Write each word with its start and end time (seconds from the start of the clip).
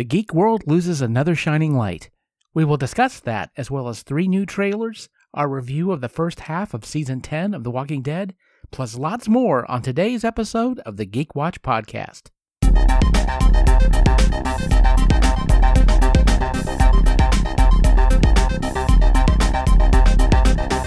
the 0.00 0.04
geek 0.04 0.32
world 0.32 0.62
loses 0.66 1.02
another 1.02 1.34
shining 1.34 1.76
light. 1.76 2.08
We 2.54 2.64
will 2.64 2.78
discuss 2.78 3.20
that, 3.20 3.50
as 3.58 3.70
well 3.70 3.86
as 3.86 4.02
three 4.02 4.28
new 4.28 4.46
trailers, 4.46 5.10
our 5.34 5.46
review 5.46 5.92
of 5.92 6.00
the 6.00 6.08
first 6.08 6.40
half 6.40 6.72
of 6.72 6.86
season 6.86 7.20
10 7.20 7.52
of 7.52 7.64
The 7.64 7.70
Walking 7.70 8.00
Dead, 8.00 8.34
plus 8.70 8.96
lots 8.96 9.28
more 9.28 9.70
on 9.70 9.82
today's 9.82 10.24
episode 10.24 10.78
of 10.86 10.96
the 10.96 11.04
Geek 11.04 11.34
Watch 11.34 11.60
podcast. 11.60 12.30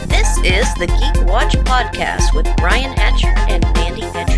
This 0.07 0.37
is 0.39 0.73
the 0.73 0.87
Geek 0.87 1.27
Watch 1.27 1.53
Podcast 1.57 2.33
with 2.35 2.47
Brian 2.57 2.93
Hatcher 2.93 3.35
and 3.47 3.63
Mandy 3.75 4.01
Petrie. 4.11 4.32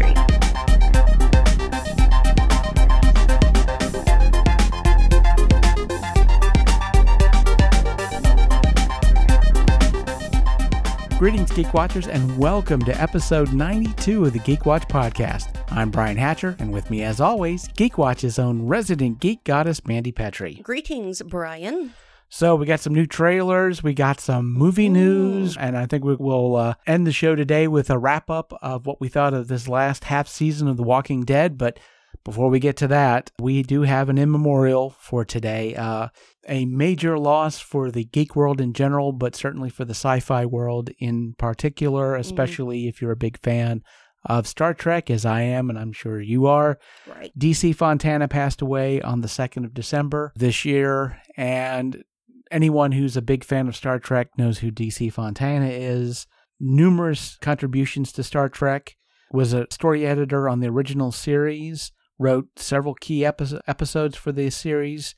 Greetings, 11.18 11.50
Geek 11.50 11.74
Watchers, 11.74 12.10
and 12.10 12.38
welcome 12.38 12.82
to 12.82 13.02
episode 13.02 13.54
92 13.54 14.26
of 14.26 14.34
the 14.34 14.40
Geek 14.40 14.66
Watch 14.66 14.86
podcast. 14.90 15.48
I'm 15.72 15.90
Brian 15.90 16.18
Hatcher, 16.18 16.58
and 16.60 16.74
with 16.74 16.90
me, 16.92 17.04
as 17.04 17.22
always, 17.22 17.70
Geek 17.70 17.98
Watch's 17.98 18.38
own 18.38 18.68
resident 18.68 19.22
geek 19.22 19.42
goddess, 19.46 19.86
Mandy 19.86 20.12
Petrie. 20.12 20.56
Greetings, 20.56 21.22
Brian. 21.22 21.94
So 22.28 22.58
we 22.58 22.66
got 22.66 22.82
some 22.82 22.94
new 22.94 23.06
trailers, 23.06 23.82
we 23.82 23.94
got 23.94 24.20
some 24.20 24.52
movie 24.52 24.90
news, 24.90 25.56
and 25.56 25.78
I 25.78 25.86
think 25.86 26.04
we 26.04 26.16
will 26.16 26.58
uh, 26.58 26.74
end 26.86 27.08
the 27.08 27.14
show 27.14 27.34
today 27.34 27.70
with 27.70 27.90
a 27.90 27.98
wrap 27.98 28.30
up 28.30 28.52
of 28.62 28.86
what 28.86 29.00
we 29.00 29.08
thought 29.08 29.34
of 29.34 29.48
this 29.48 29.70
last 29.70 30.04
half 30.04 30.28
season 30.28 30.68
of 30.68 30.76
The 30.76 30.84
Walking 30.84 31.24
Dead. 31.24 31.58
But 31.58 31.80
before 32.26 32.50
we 32.50 32.60
get 32.60 32.76
to 32.78 32.88
that, 32.88 33.32
we 33.40 33.62
do 33.64 33.84
have 33.84 34.10
an 34.10 34.18
in 34.18 34.32
memorial 34.32 34.96
for 35.00 35.24
today. 35.24 35.76
Uh, 35.76 36.10
a 36.50 36.66
major 36.66 37.18
loss 37.18 37.60
for 37.60 37.92
the 37.92 38.04
geek 38.04 38.36
world 38.36 38.60
in 38.60 38.74
general, 38.74 39.14
but 39.14 39.36
certainly 39.36 39.70
for 39.70 39.86
the 39.86 39.94
sci-fi 39.94 40.46
world 40.46 40.90
in 41.00 41.36
particular, 41.38 42.16
especially 42.16 42.88
if 42.88 43.02
you're 43.02 43.12
a 43.12 43.16
big 43.16 43.40
fan 43.40 43.84
of 44.26 44.48
Star 44.48 44.74
Trek, 44.74 45.12
as 45.12 45.24
I 45.24 45.42
am, 45.42 45.70
and 45.70 45.78
I'm 45.78 45.94
sure 45.94 46.20
you 46.20 46.48
are. 46.48 46.80
Right. 47.08 47.32
DC 47.38 47.76
Fontana 47.76 48.28
passed 48.28 48.60
away 48.60 49.02
on 49.02 49.22
the 49.22 49.28
2nd 49.28 49.64
of 49.64 49.76
December 49.76 50.34
this 50.36 50.66
year, 50.66 51.22
and 51.38 52.04
anyone 52.50 52.92
who's 52.92 53.16
a 53.16 53.22
big 53.22 53.44
fan 53.44 53.68
of 53.68 53.76
Star 53.76 54.00
Trek 54.00 54.30
knows 54.36 54.60
who 54.60 54.72
DC 54.72 55.14
Fontana 55.14 55.68
is. 55.68 56.26
Numerous 56.60 57.38
contributions 57.42 58.12
to 58.14 58.24
Star 58.24 58.50
Trek, 58.50 58.96
was 59.32 59.54
a 59.54 59.68
story 59.70 60.06
editor 60.06 60.48
on 60.50 60.60
the 60.60 60.68
original 60.68 61.12
series, 61.12 61.92
wrote 62.18 62.48
several 62.58 62.94
key 62.96 63.26
epi- 63.26 63.60
episodes 63.68 64.16
for 64.16 64.32
the 64.32 64.50
series. 64.50 65.16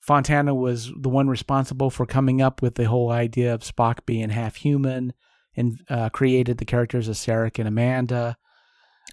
Fontana 0.00 0.54
was 0.54 0.90
the 0.98 1.08
one 1.10 1.28
responsible 1.28 1.90
for 1.90 2.06
coming 2.06 2.40
up 2.40 2.62
with 2.62 2.76
the 2.76 2.84
whole 2.88 3.10
idea 3.10 3.52
of 3.52 3.60
Spock 3.60 4.06
being 4.06 4.30
half 4.30 4.56
human 4.56 5.12
and 5.56 5.80
uh, 5.90 6.08
created 6.08 6.58
the 6.58 6.64
characters 6.64 7.08
of 7.08 7.16
Sarek 7.16 7.58
and 7.58 7.68
Amanda 7.68 8.36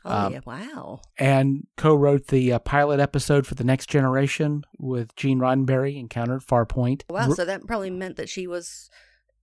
Oh, 0.06 0.12
Um, 0.28 0.34
yeah. 0.34 0.40
Wow. 0.46 1.02
and 1.18 1.66
co-wrote 1.76 2.28
the 2.28 2.54
uh, 2.54 2.60
pilot 2.60 3.00
episode 3.00 3.48
for 3.48 3.56
the 3.56 3.64
Next 3.64 3.90
Generation 3.90 4.64
with 4.78 5.16
Gene 5.16 5.40
Roddenberry, 5.40 5.98
Encounter 5.98 6.36
at 6.36 6.44
Farpoint. 6.44 7.02
Wow. 7.10 7.32
So 7.34 7.44
that 7.44 7.66
probably 7.66 7.90
meant 7.90 8.16
that 8.18 8.30
she 8.30 8.48
was 8.48 8.90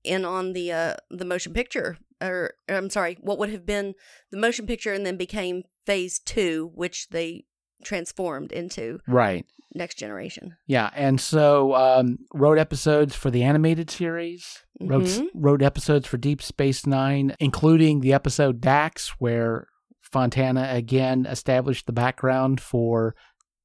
in 0.04 0.24
on 0.24 0.52
the 0.52 0.70
uh 0.70 0.94
the 1.10 1.24
motion 1.24 1.52
picture 1.54 1.96
or 2.22 2.54
I'm 2.68 2.88
sorry, 2.90 3.16
what 3.20 3.38
would 3.38 3.50
have 3.50 3.66
been 3.66 3.94
the 4.30 4.36
motion 4.38 4.66
picture 4.66 4.92
and 4.92 5.04
then 5.04 5.16
became 5.16 5.64
phase 5.86 6.18
2 6.20 6.70
which 6.74 7.08
they 7.08 7.46
transformed 7.82 8.52
into 8.52 8.98
right. 9.08 9.44
next 9.74 9.96
generation. 9.98 10.56
Yeah, 10.66 10.90
and 10.94 11.20
so 11.20 11.74
um, 11.74 12.18
wrote 12.32 12.58
episodes 12.58 13.14
for 13.14 13.30
the 13.30 13.42
animated 13.42 13.90
series. 13.90 14.62
Wrote 14.80 15.04
Mhm. 15.04 15.26
wrote 15.34 15.62
episodes 15.62 16.06
for 16.06 16.16
Deep 16.16 16.42
Space 16.42 16.86
Nine, 16.86 17.34
including 17.40 18.00
the 18.00 18.12
episode 18.12 18.60
Dax, 18.60 19.14
where 19.18 19.66
Fontana 20.02 20.68
again 20.70 21.26
established 21.26 21.86
the 21.86 21.92
background 21.92 22.60
for 22.60 23.14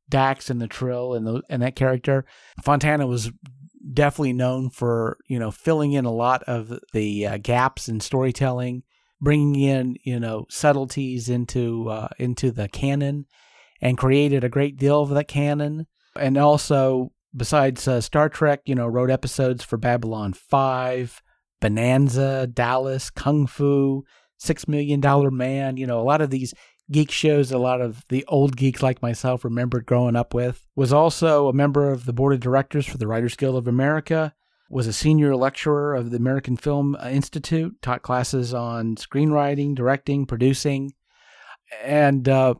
Dax 0.09 0.49
and 0.49 0.59
the 0.61 0.67
Trill 0.67 1.13
and 1.13 1.25
the 1.27 1.41
and 1.49 1.61
that 1.61 1.75
character. 1.75 2.25
Fontana 2.63 3.05
was 3.07 3.31
definitely 3.93 4.33
known 4.33 4.69
for 4.69 5.17
you 5.27 5.39
know 5.39 5.51
filling 5.51 5.93
in 5.93 6.05
a 6.05 6.11
lot 6.11 6.43
of 6.43 6.79
the 6.93 7.25
uh, 7.25 7.37
gaps 7.37 7.87
in 7.87 7.99
storytelling, 7.99 8.83
bringing 9.21 9.55
in 9.55 9.95
you 10.03 10.19
know 10.19 10.45
subtleties 10.49 11.29
into 11.29 11.87
uh, 11.89 12.07
into 12.17 12.51
the 12.51 12.67
canon, 12.67 13.25
and 13.81 13.97
created 13.97 14.43
a 14.43 14.49
great 14.49 14.77
deal 14.77 15.01
of 15.01 15.09
that 15.09 15.27
canon. 15.27 15.87
And 16.15 16.37
also, 16.37 17.11
besides 17.35 17.87
uh, 17.87 18.01
Star 18.01 18.29
Trek, 18.29 18.61
you 18.65 18.75
know, 18.75 18.87
wrote 18.87 19.09
episodes 19.09 19.63
for 19.63 19.77
Babylon 19.77 20.33
Five, 20.33 21.21
Bonanza, 21.61 22.47
Dallas, 22.47 23.09
Kung 23.09 23.47
Fu, 23.47 24.03
Six 24.37 24.67
Million 24.67 24.99
Dollar 24.99 25.31
Man. 25.31 25.77
You 25.77 25.87
know, 25.87 25.99
a 25.99 26.03
lot 26.03 26.21
of 26.21 26.29
these 26.29 26.53
geek 26.91 27.11
shows 27.11 27.51
a 27.51 27.57
lot 27.57 27.81
of 27.81 28.03
the 28.09 28.25
old 28.27 28.57
geeks 28.57 28.81
like 28.81 29.01
myself 29.01 29.43
remembered 29.43 29.85
growing 29.85 30.15
up 30.15 30.33
with. 30.33 30.65
Was 30.75 30.91
also 30.91 31.47
a 31.47 31.53
member 31.53 31.91
of 31.91 32.05
the 32.05 32.13
board 32.13 32.33
of 32.33 32.39
directors 32.39 32.85
for 32.85 32.97
the 32.97 33.07
Writers 33.07 33.35
Guild 33.35 33.55
of 33.55 33.67
America. 33.67 34.33
Was 34.69 34.87
a 34.87 34.93
senior 34.93 35.35
lecturer 35.35 35.95
of 35.95 36.11
the 36.11 36.17
American 36.17 36.55
Film 36.55 36.95
Institute. 37.03 37.81
Taught 37.81 38.03
classes 38.03 38.53
on 38.53 38.95
screenwriting, 38.95 39.75
directing, 39.75 40.25
producing, 40.25 40.93
and 41.83 42.29
uh, 42.29 42.53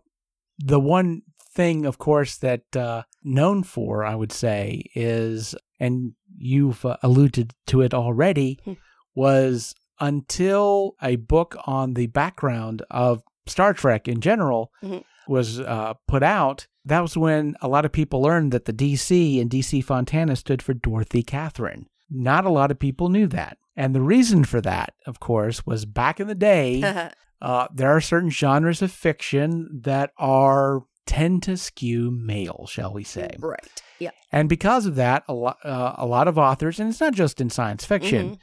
the 0.60 0.80
one 0.80 1.22
thing, 1.54 1.86
of 1.86 1.98
course, 1.98 2.38
that 2.38 2.76
uh, 2.76 3.04
known 3.24 3.64
for, 3.64 4.06
I 4.06 4.16
would 4.16 4.32
say, 4.32 4.84
is, 4.96 5.56
and 5.80 6.14
you've 6.38 6.86
uh, 6.86 6.98
alluded 7.04 7.54
to 7.68 7.82
it 7.82 7.94
already, 7.94 8.60
Hmm. 8.66 8.74
was 9.16 9.74
until 10.00 10.96
a 11.02 11.16
book 11.18 11.56
on 11.66 11.94
the 11.94 12.08
background 12.08 12.82
of 12.90 13.22
Star 13.48 13.74
Trek 13.74 14.08
in 14.08 14.22
general 14.22 14.72
Mhm. 14.84 15.04
was 15.28 15.60
uh, 15.60 15.94
put 16.08 16.24
out. 16.24 16.68
That 16.86 17.02
was 17.02 17.18
when 17.18 17.56
a 17.62 17.68
lot 17.68 17.86
of 17.86 17.92
people 17.92 18.22
learned 18.22 18.52
that 18.54 18.66
the 18.66 18.74
DC 18.74 19.40
and 19.42 19.50
DC 19.50 19.82
Fontana 19.84 20.36
stood 20.36 20.62
for 20.62 20.74
Dorothy 20.74 21.24
Catherine. 21.24 21.88
Not 22.10 22.46
a 22.46 22.50
lot 22.50 22.72
of 22.72 22.80
people 22.80 23.10
knew 23.10 23.28
that. 23.28 23.58
And 23.80 23.96
the 23.96 24.02
reason 24.02 24.44
for 24.44 24.60
that, 24.62 24.94
of 25.08 25.20
course, 25.22 25.66
was 25.66 25.86
back 25.86 26.20
in 26.20 26.28
the 26.28 26.36
day, 26.36 26.84
uh, 27.42 27.68
there 27.74 27.90
are 27.96 28.02
certain 28.02 28.30
genres 28.30 28.82
of 28.82 28.92
fiction 28.92 29.80
that 29.84 30.12
are 30.18 30.82
tend 31.06 31.44
to 31.44 31.56
skew 31.56 32.12
male, 32.12 32.68
shall 32.70 32.94
we 32.94 33.04
say? 33.06 33.30
right. 33.40 33.82
Yeah. 34.00 34.12
And 34.32 34.48
because 34.50 34.86
of 34.86 34.96
that, 34.96 35.24
a 35.28 35.34
lot, 35.34 35.58
uh, 35.64 35.94
a 35.98 36.06
lot 36.06 36.28
of 36.28 36.38
authors, 36.38 36.80
and 36.80 36.90
it's 36.90 37.00
not 37.02 37.14
just 37.14 37.40
in 37.42 37.50
science 37.50 37.86
fiction, 37.86 38.38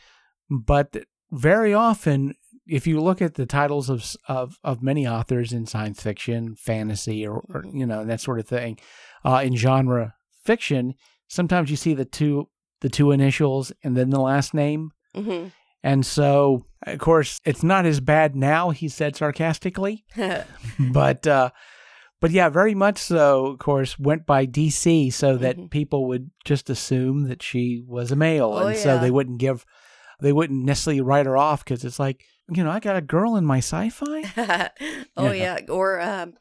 but 0.50 0.96
very 1.30 1.72
often, 1.74 2.34
if 2.66 2.86
you 2.86 3.00
look 3.00 3.20
at 3.22 3.34
the 3.34 3.46
titles 3.46 3.88
of 3.90 4.04
of 4.28 4.58
of 4.64 4.82
many 4.82 5.06
authors 5.06 5.52
in 5.52 5.66
science 5.66 6.02
fiction, 6.02 6.56
fantasy, 6.56 7.26
or, 7.26 7.44
or 7.52 7.62
Mhm. 7.62 7.78
you 7.78 7.86
know 7.86 8.04
that 8.04 8.20
sort 8.20 8.38
of 8.40 8.46
thing, 8.48 8.78
uh, 9.24 9.40
in 9.44 9.54
genre 9.56 10.14
fiction, 10.44 10.94
sometimes 11.28 11.70
you 11.70 11.76
see 11.76 11.94
the 11.94 12.04
two 12.04 12.48
the 12.80 12.88
two 12.88 13.10
initials 13.10 13.72
and 13.84 13.96
then 13.96 14.10
the 14.10 14.20
last 14.20 14.52
name. 14.54 14.90
Mhm. 15.16 15.52
And 15.82 16.04
so, 16.04 16.64
of 16.86 16.98
course, 16.98 17.40
it's 17.44 17.62
not 17.62 17.86
as 17.86 18.00
bad 18.00 18.34
now, 18.34 18.70
he 18.70 18.88
said 18.88 19.16
sarcastically. 19.16 20.04
But 20.78 21.26
uh 21.26 21.50
but 22.20 22.30
yeah, 22.30 22.48
very 22.48 22.74
much 22.74 22.98
so, 22.98 23.46
of 23.46 23.58
course, 23.58 23.98
went 23.98 24.24
by 24.26 24.46
DC 24.46 25.12
so 25.12 25.36
that 25.36 25.56
Mhm. 25.58 25.70
people 25.70 26.08
would 26.08 26.30
just 26.44 26.70
assume 26.70 27.28
that 27.28 27.42
she 27.42 27.82
was 27.86 28.10
a 28.10 28.16
male. 28.16 28.52
Oh, 28.54 28.66
and 28.66 28.76
so 28.76 28.98
they 28.98 29.10
wouldn't 29.10 29.38
give, 29.38 29.64
they 30.22 30.32
wouldn't 30.32 30.64
necessarily 30.64 31.02
write 31.02 31.26
her 31.26 31.36
off 31.36 31.62
because 31.62 31.84
it's 31.84 31.98
like, 32.00 32.24
you 32.48 32.64
know, 32.64 32.70
I 32.70 32.80
got 32.80 32.96
a 32.96 33.02
girl 33.02 33.36
in 33.36 33.44
my 33.44 33.58
sci 33.58 33.90
fi. 33.90 34.22
oh 35.16 35.30
Yeah. 35.30 35.58
yeah, 35.58 35.60
or 35.68 36.00
um, 36.00 36.34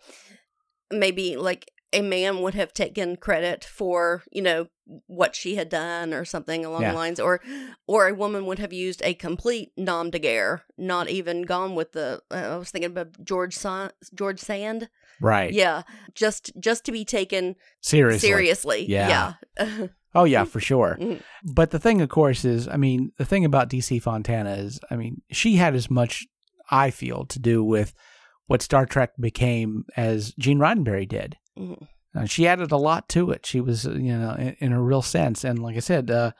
maybe 0.92 1.36
like 1.36 1.70
a 1.96 2.02
man 2.02 2.42
would 2.42 2.54
have 2.56 2.74
taken 2.74 3.16
credit 3.18 3.64
for 3.64 4.24
you 4.32 4.42
know 4.42 4.68
what 5.08 5.36
she 5.36 5.56
had 5.56 5.70
done 5.70 6.14
or 6.14 6.24
something 6.26 6.64
along 6.66 6.82
Yeah. 6.84 6.92
the 6.92 6.98
lines, 6.98 7.20
or 7.20 7.42
or 7.88 8.08
a 8.08 8.14
woman 8.14 8.46
would 8.46 8.60
have 8.60 8.74
used 8.74 9.02
a 9.04 9.14
complete 9.16 9.72
nom 9.78 10.12
de 10.12 10.20
guerre, 10.20 10.64
not 10.78 11.10
even 11.10 11.42
gone 11.44 11.74
with 11.76 11.94
the. 11.94 12.22
Uh, 12.30 12.36
I 12.36 12.58
was 12.58 12.70
thinking 12.72 12.92
about 12.92 13.24
George 13.24 13.56
Sa- 13.56 13.90
George 14.14 14.40
Sand. 14.40 14.90
Right. 15.22 15.52
Yeah, 15.54 15.84
just 16.14 16.52
just 16.60 16.86
to 16.86 16.92
be 16.92 17.06
taken 17.06 17.56
Seriously. 17.82 18.28
seriously. 18.30 18.86
Yeah. 18.88 19.34
yeah. 19.60 19.88
Oh, 20.18 20.24
yeah, 20.26 20.46
for 20.46 20.60
sure. 20.62 20.98
Mhm. 21.02 21.22
But 21.44 21.72
the 21.72 21.80
thing, 21.80 22.02
of 22.02 22.08
course, 22.10 22.46
is, 22.46 22.68
I 22.70 22.78
mean, 22.78 23.12
the 23.18 23.26
thing 23.26 23.44
about 23.44 23.70
DC 23.70 24.02
Fontana 24.02 24.54
is, 24.56 24.80
I 24.90 24.96
mean, 24.96 25.22
she 25.32 25.56
had 25.58 25.76
as 25.76 25.90
much, 25.90 26.26
I 26.72 26.90
feel, 26.90 27.26
to 27.26 27.40
do 27.40 27.64
with 27.64 27.94
what 28.48 28.62
Star 28.62 28.86
Trek 28.86 29.12
became 29.20 29.84
as 29.98 30.34
Gene 30.40 30.60
Roddenberry 30.60 31.08
did. 31.08 31.36
Mhm. 31.58 31.88
Uh, 32.16 32.26
she 32.26 32.48
added 32.48 32.72
a 32.72 32.78
lot 32.78 33.10
to 33.10 33.32
it. 33.32 33.46
She 33.46 33.60
was, 33.60 33.86
uh, 33.86 33.92
you 33.92 34.18
know, 34.18 34.32
in, 34.36 34.56
in 34.60 34.72
a 34.72 34.82
real 34.82 35.02
sense. 35.02 35.44
And 35.44 35.60
like 35.60 35.76
I 35.76 35.80
said, 35.80 36.10
uh, 36.10 36.32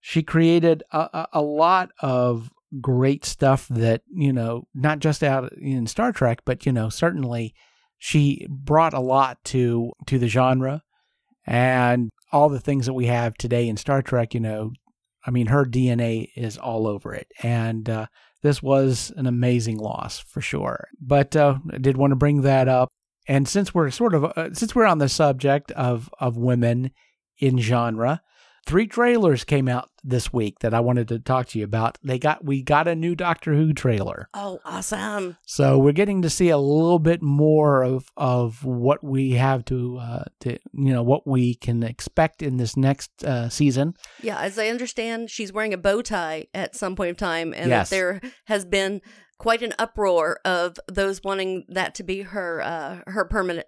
she 0.00 0.22
created 0.22 0.84
a, 0.92 0.98
a, 0.98 1.28
a 1.34 1.42
lot 1.42 1.90
of 2.00 2.50
great 2.80 3.24
stuff 3.24 3.66
that, 3.68 4.02
you 4.08 4.32
know, 4.32 4.64
not 4.74 5.00
just 5.00 5.22
out 5.24 5.52
in 5.54 5.86
Star 5.86 6.12
Trek, 6.12 6.42
but, 6.44 6.64
you 6.66 6.72
know, 6.72 6.88
certainly 6.88 7.54
she 7.98 8.46
brought 8.48 8.94
a 8.94 9.00
lot 9.00 9.42
to 9.44 9.92
to 10.06 10.18
the 10.18 10.28
genre 10.28 10.82
and 11.46 12.10
all 12.32 12.48
the 12.48 12.60
things 12.60 12.86
that 12.86 12.94
we 12.94 13.06
have 13.06 13.34
today 13.34 13.68
in 13.68 13.76
Star 13.76 14.02
Trek, 14.02 14.34
you 14.34 14.40
know, 14.40 14.72
I 15.26 15.30
mean, 15.30 15.46
her 15.48 15.64
DNA 15.64 16.30
is 16.34 16.56
all 16.56 16.86
over 16.86 17.14
it. 17.14 17.28
And 17.42 17.88
uh, 17.88 18.06
this 18.42 18.62
was 18.62 19.12
an 19.16 19.26
amazing 19.26 19.78
loss 19.78 20.18
for 20.18 20.40
sure. 20.40 20.88
But 21.00 21.36
uh, 21.36 21.58
I 21.72 21.78
did 21.78 21.96
want 21.96 22.12
to 22.12 22.16
bring 22.16 22.42
that 22.42 22.68
up. 22.68 22.88
And 23.28 23.46
since 23.48 23.72
we're 23.74 23.90
sort 23.90 24.14
of 24.14 24.24
uh, 24.24 24.52
since 24.54 24.74
we're 24.74 24.86
on 24.86 24.98
the 24.98 25.08
subject 25.08 25.70
of 25.72 26.10
of 26.18 26.36
women 26.36 26.90
in 27.38 27.58
genre, 27.58 28.22
three 28.66 28.86
trailers 28.86 29.44
came 29.44 29.68
out 29.68 29.90
this 30.04 30.32
week 30.32 30.58
that 30.58 30.74
I 30.74 30.80
wanted 30.80 31.06
to 31.08 31.20
talk 31.20 31.46
to 31.50 31.58
you 31.60 31.64
about. 31.64 31.96
They 32.02 32.18
got 32.18 32.44
we 32.44 32.60
got 32.62 32.88
a 32.88 32.96
new 32.96 33.14
Doctor 33.14 33.54
Who 33.54 33.72
trailer. 33.72 34.28
Oh, 34.34 34.58
awesome. 34.64 35.36
So 35.46 35.78
we're 35.78 35.92
getting 35.92 36.22
to 36.22 36.30
see 36.30 36.48
a 36.48 36.58
little 36.58 36.98
bit 36.98 37.22
more 37.22 37.84
of 37.84 38.06
of 38.16 38.64
what 38.64 39.04
we 39.04 39.32
have 39.32 39.64
to 39.66 39.98
uh 39.98 40.24
to 40.40 40.58
you 40.72 40.92
know 40.92 41.04
what 41.04 41.24
we 41.26 41.54
can 41.54 41.84
expect 41.84 42.42
in 42.42 42.56
this 42.56 42.76
next 42.76 43.22
uh 43.24 43.48
season. 43.48 43.94
Yeah, 44.20 44.40
as 44.40 44.58
I 44.58 44.66
understand, 44.68 45.30
she's 45.30 45.52
wearing 45.52 45.72
a 45.74 45.78
bow 45.78 46.02
tie 46.02 46.46
at 46.52 46.74
some 46.74 46.96
point 46.96 47.10
of 47.12 47.16
time, 47.16 47.54
and 47.54 47.68
Yes. 47.70 47.90
that 47.90 47.94
there 47.96 48.20
has 48.46 48.64
been 48.64 49.00
quite 49.42 49.62
an 49.62 49.74
uproar 49.78 50.38
of 50.44 50.76
those 50.86 51.22
wanting 51.24 51.64
that 51.68 51.94
to 51.96 52.02
be 52.04 52.22
her 52.22 52.62
uh, 52.62 53.00
her 53.08 53.24
permanent 53.24 53.66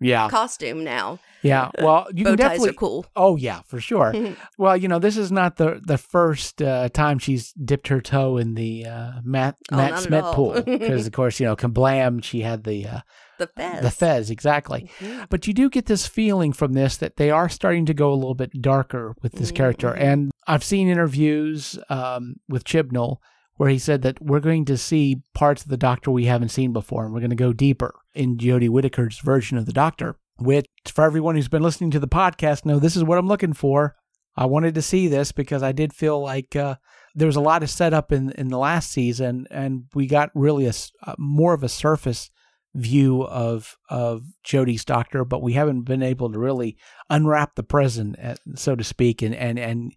Yeah. 0.00 0.28
costume 0.28 0.84
now. 0.84 1.18
Yeah. 1.42 1.70
Well, 1.78 2.06
you 2.14 2.24
can 2.24 2.36
definitely 2.36 2.70
are 2.70 2.72
cool. 2.74 3.06
Oh 3.16 3.36
yeah, 3.36 3.60
for 3.66 3.80
sure. 3.80 4.12
well, 4.58 4.76
you 4.76 4.88
know, 4.88 4.98
this 4.98 5.16
is 5.16 5.30
not 5.32 5.56
the 5.56 5.80
the 5.86 5.96
first 5.98 6.60
uh, 6.62 6.88
time 6.90 7.18
she's 7.18 7.52
dipped 7.52 7.88
her 7.88 8.00
toe 8.00 8.36
in 8.36 8.54
the 8.54 8.86
uh, 8.86 9.12
Matt 9.22 9.56
Oh, 9.72 9.76
Matt 9.76 9.98
Smith 10.00 10.24
pool 10.34 10.60
because, 10.62 11.06
of 11.08 11.12
course, 11.12 11.40
you 11.40 11.46
know, 11.46 11.56
Kablam, 11.56 12.22
she 12.22 12.40
had 12.42 12.64
the 12.64 12.86
uh, 12.86 13.00
The 13.38 13.46
Fez. 13.46 13.82
the 13.82 13.90
Fez 13.90 14.30
exactly. 14.30 14.90
Mhm. 15.00 15.26
But 15.30 15.46
you 15.46 15.52
do 15.54 15.68
get 15.70 15.86
this 15.86 16.06
feeling 16.06 16.52
from 16.52 16.72
this 16.74 16.96
that 16.98 17.16
they 17.16 17.30
are 17.30 17.48
starting 17.48 17.86
to 17.86 17.94
go 17.94 18.12
a 18.12 18.20
little 18.22 18.34
bit 18.34 18.52
darker 18.60 19.14
with 19.22 19.32
this 19.32 19.52
character, 19.52 19.90
Mhm. 19.92 20.00
and 20.00 20.32
I've 20.46 20.64
seen 20.64 20.88
interviews 20.88 21.78
um, 21.90 22.36
with 22.48 22.64
Chibnall 22.64 23.18
where 23.56 23.70
he 23.70 23.78
said 23.78 24.02
that 24.02 24.20
we're 24.20 24.40
going 24.40 24.64
to 24.64 24.76
see 24.76 25.22
parts 25.34 25.62
of 25.62 25.68
the 25.68 25.76
Doctor 25.76 26.10
we 26.10 26.26
haven't 26.26 26.48
seen 26.48 26.72
before, 26.72 27.04
and 27.04 27.12
we're 27.12 27.20
going 27.20 27.30
to 27.30 27.36
go 27.36 27.52
deeper 27.52 27.94
in 28.14 28.36
Jodie 28.36 28.68
Whittaker's 28.68 29.18
version 29.18 29.58
of 29.58 29.66
the 29.66 29.72
Doctor. 29.72 30.16
Which, 30.36 30.66
for 30.88 31.04
everyone 31.04 31.36
who's 31.36 31.48
been 31.48 31.62
listening 31.62 31.92
to 31.92 32.00
the 32.00 32.08
podcast, 32.08 32.64
know 32.64 32.80
this 32.80 32.96
is 32.96 33.04
what 33.04 33.18
I'm 33.18 33.28
looking 33.28 33.52
for. 33.52 33.94
I 34.36 34.46
wanted 34.46 34.74
to 34.74 34.82
see 34.82 35.06
this 35.06 35.30
because 35.30 35.62
I 35.62 35.70
did 35.70 35.92
feel 35.92 36.20
like 36.20 36.56
uh, 36.56 36.74
there 37.14 37.26
was 37.26 37.36
a 37.36 37.40
lot 37.40 37.62
of 37.62 37.70
setup 37.70 38.10
in 38.10 38.30
in 38.32 38.48
the 38.48 38.58
last 38.58 38.90
season, 38.90 39.46
and 39.50 39.84
we 39.94 40.08
got 40.08 40.30
really 40.34 40.66
a 40.66 40.72
uh, 41.06 41.14
more 41.18 41.54
of 41.54 41.62
a 41.62 41.68
surface 41.68 42.30
view 42.74 43.22
of 43.22 43.76
of 43.88 44.24
Jodie's 44.44 44.84
Doctor, 44.84 45.24
but 45.24 45.42
we 45.42 45.52
haven't 45.52 45.82
been 45.82 46.02
able 46.02 46.32
to 46.32 46.38
really 46.38 46.76
unwrap 47.08 47.54
the 47.54 47.62
present, 47.62 48.18
uh, 48.18 48.34
so 48.56 48.74
to 48.74 48.82
speak, 48.82 49.22
and 49.22 49.34
and 49.34 49.58
and 49.58 49.94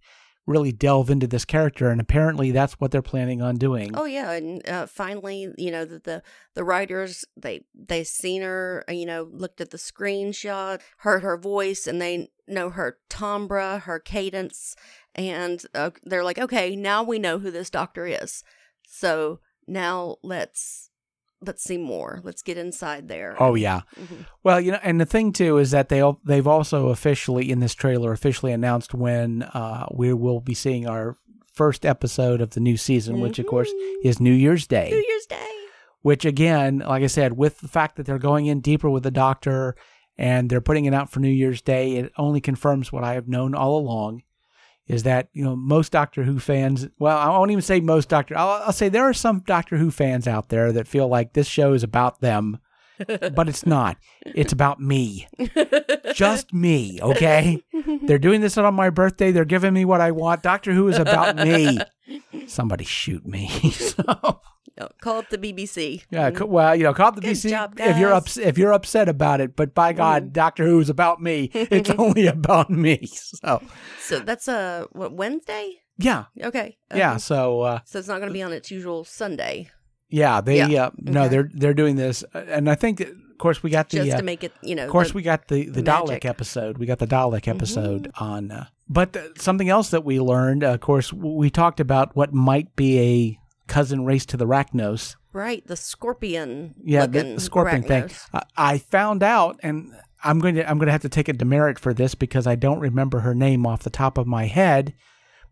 really 0.47 0.71
delve 0.71 1.09
into 1.09 1.27
this 1.27 1.45
character. 1.45 1.89
And 1.89 2.01
apparently, 2.01 2.51
that's 2.51 2.73
what 2.79 2.89
they're 2.89 3.01
planning 3.03 3.41
on 3.41 3.57
doing. 3.57 3.91
Oh 3.93 4.05
yeah, 4.05 4.31
and 4.31 4.67
uh, 4.67 4.85
finally, 4.87 5.53
you 5.57 5.69
know, 5.69 5.85
the, 5.85 5.99
the 5.99 6.23
the 6.55 6.63
writers 6.63 7.25
they 7.35 7.65
they 7.75 8.03
seen 8.03 8.41
her, 8.41 8.83
uh, 8.89 8.93
you 8.93 9.05
know, 9.05 9.29
looked 9.31 9.61
at 9.61 9.69
the 9.69 9.77
screenshot, 9.77 10.81
heard 10.99 11.21
her 11.21 11.37
voice, 11.37 11.85
and 11.85 12.01
they 12.01 12.31
know 12.47 12.69
her 12.71 12.97
timbre, 13.09 13.79
her 13.79 13.99
cadence, 13.99 14.75
and 15.13 15.65
uh, 15.75 15.91
they're 16.03 16.23
like, 16.23 16.39
okay, 16.39 16.75
now 16.75 17.03
we 17.03 17.19
know 17.19 17.39
who 17.39 17.51
this 17.51 17.69
doctor 17.69 18.07
is. 18.07 18.43
So 18.87 19.41
now 19.67 20.15
let's 20.23 20.89
let's 21.41 21.63
see 21.63 21.77
more. 21.77 22.19
Let's 22.23 22.41
get 22.41 22.57
inside 22.57 23.07
there. 23.07 23.35
Oh 23.39 23.55
yeah. 23.55 23.81
Mhm. 23.99 24.25
Well, 24.43 24.59
you 24.59 24.71
know, 24.71 24.79
and 24.83 24.99
the 24.99 25.05
thing 25.05 25.31
too 25.33 25.57
is 25.57 25.71
that 25.71 25.89
they 25.89 26.01
they've 26.25 26.47
also 26.47 26.87
officially 26.89 27.51
in 27.51 27.59
this 27.59 27.73
trailer 27.73 28.11
officially 28.11 28.51
announced 28.51 28.93
when 28.93 29.43
uh, 29.43 29.85
we 29.93 30.13
will 30.13 30.39
be 30.41 30.53
seeing 30.53 30.87
our 30.87 31.17
first 31.53 31.85
episode 31.85 32.39
of 32.41 32.51
the 32.51 32.59
new 32.59 32.77
season, 32.77 33.19
which 33.19 33.39
of 33.39 33.47
course 33.47 33.69
Mhm. 33.71 33.95
is 34.05 34.19
New 34.19 34.33
Year's 34.33 34.67
Day. 34.67 34.89
New 34.91 35.05
Year's 35.07 35.25
Day. 35.25 35.43
which 36.03 36.23
again, 36.25 36.79
like 36.79 37.03
I 37.03 37.07
said, 37.07 37.33
with 37.35 37.59
the 37.59 37.67
fact 37.67 37.95
that 37.97 38.05
they're 38.05 38.19
going 38.19 38.45
in 38.45 38.61
deeper 38.61 38.89
with 38.89 39.03
the 39.03 39.11
doctor 39.11 39.75
and 40.17 40.49
they're 40.49 40.61
putting 40.61 40.85
it 40.85 40.93
out 40.93 41.11
for 41.11 41.19
New 41.19 41.27
Year's 41.31 41.61
Day, 41.61 41.95
it 41.97 42.11
only 42.17 42.39
confirms 42.39 42.91
what 42.93 43.03
I 43.03 43.13
have 43.15 43.27
known 43.27 43.53
all 43.55 43.77
along 43.77 44.21
is 44.87 45.03
that, 45.03 45.29
you 45.33 45.43
know, 45.43 45.55
most 45.55 45.91
Doctor 45.91 46.23
Who 46.23 46.39
fans, 46.39 46.87
well, 46.97 47.17
I 47.17 47.29
won't 47.29 47.51
even 47.51 47.61
say 47.61 47.79
most 47.79 48.09
Doctor, 48.09 48.37
I'll, 48.37 48.63
I'll 48.63 48.71
say 48.71 48.89
there 48.89 49.07
are 49.07 49.13
some 49.13 49.39
Doctor 49.39 49.77
Who 49.77 49.91
fans 49.91 50.27
out 50.27 50.49
there 50.49 50.71
that 50.71 50.87
feel 50.87 51.07
like 51.07 51.33
this 51.33 51.47
show 51.47 51.73
is 51.73 51.83
about 51.83 52.21
them, 52.21 52.59
but 53.07 53.49
it's 53.49 53.65
not. 53.65 53.97
It's 54.25 54.53
about 54.53 54.79
me. 54.79 55.27
Just 56.13 56.53
me, 56.53 56.99
okay? 57.01 57.63
They're 58.03 58.17
doing 58.17 58.41
this 58.41 58.57
on 58.57 58.73
my 58.73 58.89
birthday. 58.89 59.31
They're 59.31 59.45
giving 59.45 59.73
me 59.73 59.85
what 59.85 60.01
I 60.01 60.11
want. 60.11 60.41
Doctor 60.43 60.73
Who 60.73 60.87
is 60.87 60.97
about 60.97 61.35
me. 61.35 61.79
Somebody 62.47 62.85
shoot 62.85 63.25
me. 63.25 63.49
so, 63.71 64.41
call 65.07 65.17
up 65.19 65.29
the 65.29 65.37
BBC. 65.37 66.03
yeah, 66.09 66.31
co- 66.31 66.45
well, 66.45 66.75
you 66.75 66.83
know, 66.83 66.93
call 66.93 67.09
it 67.09 67.15
the 67.15 67.21
Good 67.21 67.35
BC 67.37 67.49
job, 67.49 67.73
if 67.79 67.97
you're 67.97 68.13
ups- 68.13 68.37
if 68.37 68.57
you're 68.57 68.73
upset 68.73 69.07
about 69.09 69.41
it. 69.41 69.55
But 69.55 69.73
by 69.73 69.93
God, 69.93 70.33
Doctor 70.33 70.65
Who 70.65 70.79
is 70.79 70.89
about 70.89 71.21
me. 71.21 71.49
It's 71.53 71.89
only 72.05 72.27
about 72.27 72.69
me. 72.69 73.07
So 73.43 73.61
So 73.99 74.19
that's 74.19 74.47
uh 74.47 74.85
what 74.91 75.13
Wednesday? 75.13 75.81
yeah, 75.97 76.25
Okay. 76.43 76.77
yeah. 76.93 77.11
Okay. 77.13 77.19
So 77.19 77.61
uh, 77.61 77.79
So 77.85 77.99
it's 77.99 78.07
not 78.07 78.17
going 78.19 78.29
to 78.29 78.33
be 78.33 78.43
on 78.43 78.53
its 78.53 78.69
usual 78.71 79.03
Sunday, 79.03 79.69
yeah, 80.09 80.41
they 80.41 80.57
Yeah. 80.63 80.85
uh, 80.85 80.91
no, 80.97 81.21
Okay. 81.21 81.29
they're 81.29 81.49
they're 81.53 81.73
doing 81.73 81.95
this, 81.97 82.23
uh, 82.35 82.43
and 82.55 82.69
I 82.69 82.75
think 82.75 82.97
that, 82.99 83.09
of 83.09 83.37
course 83.39 83.61
we 83.63 83.69
got 83.69 83.89
the 83.89 83.97
just 83.97 84.13
uh, 84.13 84.17
to 84.17 84.23
make 84.23 84.43
it, 84.43 84.53
you 84.61 84.75
know. 84.75 84.85
Of 84.85 84.89
course, 84.91 85.09
the- 85.11 85.15
we 85.15 85.21
got 85.23 85.47
the 85.47 85.65
the 85.65 85.81
the 85.81 85.91
Dalek. 85.91 86.19
Mm-hmm. 86.21 86.27
episode. 86.35 86.77
We 86.77 86.85
got 86.85 86.99
the 86.99 87.07
Dalek 87.07 87.47
episode 87.47 88.11
on. 88.19 88.51
Uh, 88.51 88.65
but 88.89 89.15
uh, 89.17 89.21
something 89.37 89.69
else 89.69 89.89
that 89.89 90.05
we 90.05 90.19
learned, 90.19 90.63
uh, 90.63 90.73
of 90.75 90.79
course, 90.79 91.11
we 91.11 91.49
talked 91.49 91.79
about 91.81 92.15
what 92.15 92.31
might 92.33 92.75
be 92.75 92.99
a 92.99 93.39
cousin 93.67 94.05
race 94.05 94.25
to 94.27 94.37
the 94.37 94.45
Racnoss. 94.47 95.15
right 95.33 95.65
the 95.67 95.75
scorpion. 95.75 96.75
Yeah, 96.83 97.05
the, 97.05 97.23
the 97.35 97.39
scorpion 97.39 97.83
thing. 97.83 98.03
Arachnos. 98.05 98.25
I, 98.33 98.43
I 98.73 98.77
found 98.77 99.23
out, 99.23 99.59
and 99.63 99.93
I'm 100.23 100.39
going 100.39 100.55
to 100.55 100.69
I'm 100.69 100.77
going 100.77 100.87
to 100.87 100.91
have 100.91 101.01
to 101.03 101.09
take 101.09 101.29
a 101.29 101.33
demerit 101.33 101.77
for 101.79 101.93
this 101.93 102.15
because 102.15 102.47
I 102.47 102.55
don't 102.55 102.79
remember 102.79 103.19
her 103.19 103.35
name 103.35 103.65
off 103.65 103.83
the 103.83 103.89
top 103.89 104.17
of 104.17 104.27
my 104.27 104.45
head. 104.45 104.93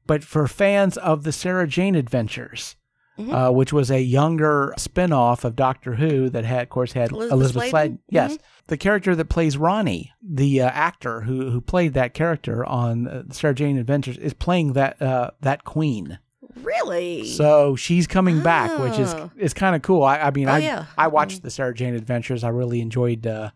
But 0.08 0.24
for 0.24 0.48
fans 0.48 0.98
of 0.98 1.24
the 1.24 1.32
Sarah 1.32 1.68
Jane 1.68 1.96
Adventures. 1.96 2.76
Mhm. 3.18 3.32
Uh, 3.32 3.50
which 3.54 3.72
was 3.72 3.90
a 3.90 4.02
younger 4.02 4.74
spin-off 4.78 5.46
of 5.46 5.56
Doctor 5.56 5.96
Who 5.96 6.30
that 6.32 6.44
had, 6.44 6.64
of 6.64 6.70
course, 6.70 6.92
had 6.92 7.12
Elizabeth 7.12 7.32
Elizabeth, 7.32 7.70
Sladen? 7.70 7.72
Sladen. 7.72 8.00
Yes, 8.10 8.38
the 8.68 8.76
character 8.76 9.16
that 9.16 9.30
plays 9.30 9.56
Rani, 9.56 10.12
the 10.22 10.62
uh, 10.62 10.68
actor 10.68 11.22
who 11.22 11.50
who 11.50 11.62
played 11.62 11.94
that 11.94 12.14
character 12.14 12.66
on 12.66 13.08
uh, 13.08 13.24
Sarah 13.32 13.56
Jane 13.56 13.78
Adventures, 13.78 14.18
is 14.18 14.34
playing 14.34 14.74
that 14.74 15.02
uh, 15.02 15.32
that 15.40 15.64
queen. 15.64 16.20
Really? 16.62 17.26
So 17.26 17.76
she's 17.76 18.08
coming 18.08 18.42
back, 18.42 18.78
which 18.80 18.98
is 19.00 19.14
Oh. 19.14 19.32
is 19.38 19.54
kind 19.54 19.76
of 19.76 19.82
cool. 19.82 20.04
I, 20.04 20.20
I 20.20 20.32
mean, 20.32 20.48
Oh, 20.48 20.54
I 20.54 20.58
yeah. 20.60 20.86
I 20.98 21.08
watched 21.08 21.44
the 21.44 21.50
Sarah 21.52 21.74
Jane 21.74 21.96
Adventures. 21.96 22.44
I 22.44 22.50
really 22.50 22.82
enjoyed 22.82 23.28
uh, 23.28 23.52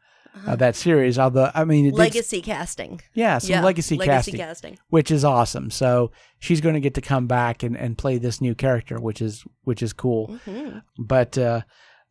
uh, 0.45 0.55
that 0.57 0.75
series. 0.75 1.17
Although 1.17 1.49
I 1.55 1.63
mean, 1.65 1.85
it 1.87 1.91
did, 1.91 1.97
legacy 1.97 2.41
casting. 2.41 3.01
yeah, 3.13 3.37
some 3.37 3.49
yeah, 3.51 3.63
legacy, 3.63 3.97
legacy 3.97 4.31
casting, 4.31 4.37
casting. 4.37 4.79
which 4.89 5.11
is 5.11 5.23
awesome. 5.25 5.71
So 5.71 6.11
she's 6.39 6.61
going 6.61 6.75
to 6.75 6.81
get 6.81 6.93
to 6.95 7.01
come 7.01 7.25
back 7.27 7.63
and, 7.63 7.75
and 7.77 7.97
play 7.97 8.17
this 8.17 8.41
new 8.41 8.53
character, 8.55 8.97
which 8.99 9.21
is 9.21 9.43
which 9.63 9.81
is 9.81 9.93
cool. 9.93 10.37
Mhm. 10.45 10.81
But 10.97 11.37
uh, 11.37 11.61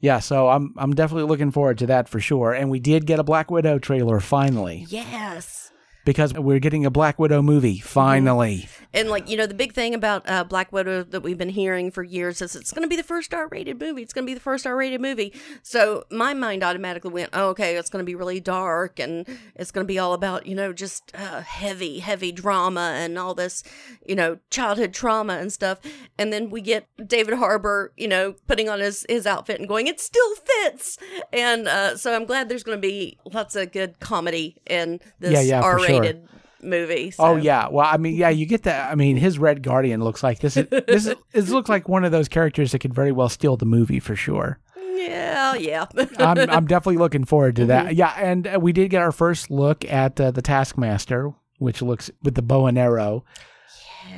yeah, 0.00 0.18
so 0.20 0.48
I'm 0.48 0.74
I'm 0.78 0.94
definitely 0.94 1.28
looking 1.28 1.50
forward 1.50 1.78
to 1.78 1.86
that 1.86 2.08
for 2.08 2.20
sure. 2.20 2.52
And 2.52 2.70
we 2.70 2.80
did 2.80 3.06
get 3.06 3.18
a 3.18 3.24
Black 3.24 3.50
Widow 3.50 3.78
trailer 3.78 4.20
finally 4.20 4.86
Yes. 4.88 5.70
Because 6.08 6.32
we're 6.32 6.58
getting 6.58 6.86
a 6.86 6.90
Black 6.90 7.18
Widow 7.18 7.42
movie 7.42 7.80
finally. 7.80 8.66
And 8.94 9.10
like 9.10 9.28
you 9.28 9.36
know, 9.36 9.44
the 9.44 9.52
big 9.52 9.74
thing 9.74 9.94
about 9.94 10.26
uh, 10.26 10.42
Black 10.42 10.72
Widow 10.72 11.02
that 11.02 11.20
we've 11.20 11.36
been 11.36 11.50
hearing 11.50 11.90
for 11.90 12.02
years 12.02 12.40
is 12.40 12.56
it's 12.56 12.72
going 12.72 12.82
to 12.82 12.88
be 12.88 12.96
the 12.96 13.02
first 13.02 13.34
R-rated 13.34 13.78
movie. 13.78 14.00
It's 14.00 14.14
going 14.14 14.24
to 14.24 14.30
be 14.30 14.32
the 14.32 14.40
first 14.40 14.66
R-rated 14.66 15.02
movie. 15.02 15.34
So 15.62 16.04
my 16.10 16.32
mind 16.32 16.64
automatically 16.64 17.10
went, 17.10 17.28
oh, 17.34 17.50
okay, 17.50 17.76
it's 17.76 17.90
going 17.90 18.02
to 18.02 18.06
be 18.06 18.14
really 18.14 18.40
dark 18.40 18.98
and 18.98 19.26
it's 19.54 19.70
going 19.70 19.84
to 19.84 19.86
be 19.86 19.98
all 19.98 20.14
about 20.14 20.46
you 20.46 20.54
know 20.54 20.72
just 20.72 21.12
uh, 21.14 21.42
heavy, 21.42 21.98
heavy 21.98 22.32
drama 22.32 22.94
and 22.96 23.18
all 23.18 23.34
this, 23.34 23.62
you 24.06 24.14
know, 24.14 24.38
childhood 24.48 24.94
trauma 24.94 25.34
and 25.34 25.52
stuff. 25.52 25.78
And 26.18 26.32
then 26.32 26.48
we 26.48 26.62
get 26.62 26.86
David 27.06 27.34
Harbour, 27.34 27.92
you 27.98 28.08
know, 28.08 28.34
putting 28.46 28.70
on 28.70 28.80
his 28.80 29.04
his 29.10 29.26
outfit 29.26 29.60
and 29.60 29.68
going, 29.68 29.86
it 29.86 30.00
still 30.00 30.34
fits. 30.36 30.96
And 31.34 31.68
uh, 31.68 31.98
so 31.98 32.16
I'm 32.16 32.24
glad 32.24 32.48
there's 32.48 32.62
going 32.62 32.78
to 32.78 32.80
be 32.80 33.18
lots 33.30 33.54
of 33.56 33.72
good 33.72 34.00
comedy 34.00 34.56
in 34.66 35.00
this 35.20 35.32
Yeah, 35.32 35.42
yeah, 35.42 35.60
for 35.60 35.78
R-rated 35.98 36.28
movie. 36.62 37.12
Oh 37.18 37.36
yeah, 37.36 37.68
well 37.68 37.86
I 37.86 37.96
mean 37.96 38.14
yeah, 38.14 38.30
you 38.30 38.46
get 38.46 38.64
that. 38.64 38.90
I 38.90 38.94
mean 38.94 39.16
his 39.16 39.38
Red 39.38 39.62
Guardian 39.62 40.02
looks 40.02 40.22
like 40.22 40.40
this. 40.40 40.56
Is, 40.56 40.68
this 40.68 41.06
is, 41.06 41.14
this 41.32 41.50
looks 41.50 41.68
like 41.68 41.88
one 41.88 42.04
of 42.04 42.12
those 42.12 42.28
characters 42.28 42.72
that 42.72 42.80
could 42.80 42.94
very 42.94 43.12
well 43.12 43.28
steal 43.28 43.56
the 43.56 43.66
movie 43.66 44.00
for 44.00 44.16
sure. 44.16 44.58
Yeah, 44.76 45.54
yeah. 45.54 45.86
I'm 46.18 46.38
I'm 46.50 46.66
definitely 46.66 46.98
looking 46.98 47.24
forward 47.24 47.56
to 47.56 47.66
that. 47.66 47.94
Yeah, 47.94 48.14
and 48.16 48.46
uh, 48.46 48.58
we 48.60 48.72
did 48.72 48.90
get 48.90 49.02
our 49.02 49.12
first 49.12 49.50
look 49.50 49.84
at 49.84 50.20
uh, 50.20 50.30
the 50.30 50.42
Taskmaster, 50.42 51.32
which 51.58 51.82
looks 51.82 52.10
with 52.22 52.34
the 52.34 52.42
bow 52.42 52.66
and 52.66 52.78
arrow. 52.78 53.24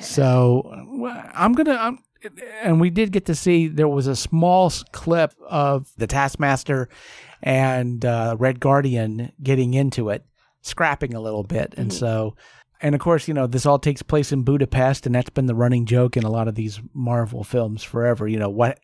So 0.01 0.87
well, 0.89 1.31
I'm 1.35 1.53
gonna. 1.53 1.75
I'm, 1.75 1.99
and 2.63 2.81
we 2.81 2.91
did 2.91 3.13
get 3.13 3.27
to 3.27 3.35
see 3.35 3.67
there 3.67 3.89
was 3.89 4.07
a 4.07 4.15
small 4.15 4.71
clip 4.93 5.33
of 5.47 5.91
the 5.97 6.07
Taskmaster 6.07 6.89
and 7.43 8.05
uh, 8.05 8.37
Red 8.39 8.61
Guardian 8.61 9.33
getting 9.43 9.75
into 9.75 10.11
it. 10.11 10.25
Scrapping 10.63 11.15
a 11.15 11.21
little 11.21 11.43
bit. 11.43 11.75
And 11.77 11.91
Mhm. 11.91 11.95
so, 11.95 12.37
and 12.83 12.95
of 12.95 13.01
course, 13.01 13.29
you 13.29 13.35
know, 13.35 13.47
this 13.47 13.67
all 13.67 13.79
takes 13.79 14.03
place 14.03 14.33
in 14.33 14.43
Budapest, 14.43 15.07
and 15.07 15.15
that's 15.15 15.31
been 15.31 15.47
the 15.47 15.55
running 15.55 15.87
joke 15.87 16.17
in 16.17 16.25
a 16.25 16.31
lot 16.31 16.49
of 16.49 16.55
these 16.55 16.81
Marvel 16.95 17.45
films 17.45 17.83
forever. 17.83 18.27
You 18.29 18.39
know, 18.39 18.49
what 18.51 18.79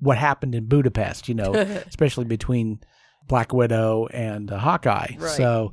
what 0.00 0.16
happened 0.16 0.54
in 0.54 0.66
Budapest, 0.66 1.28
you 1.28 1.34
know, 1.34 1.52
especially 1.88 2.24
between 2.24 2.78
Black 3.26 3.52
Widow 3.52 4.06
and 4.12 4.50
uh, 4.50 4.58
Hawkeye. 4.58 5.16
Right. 5.18 5.30
So, 5.30 5.72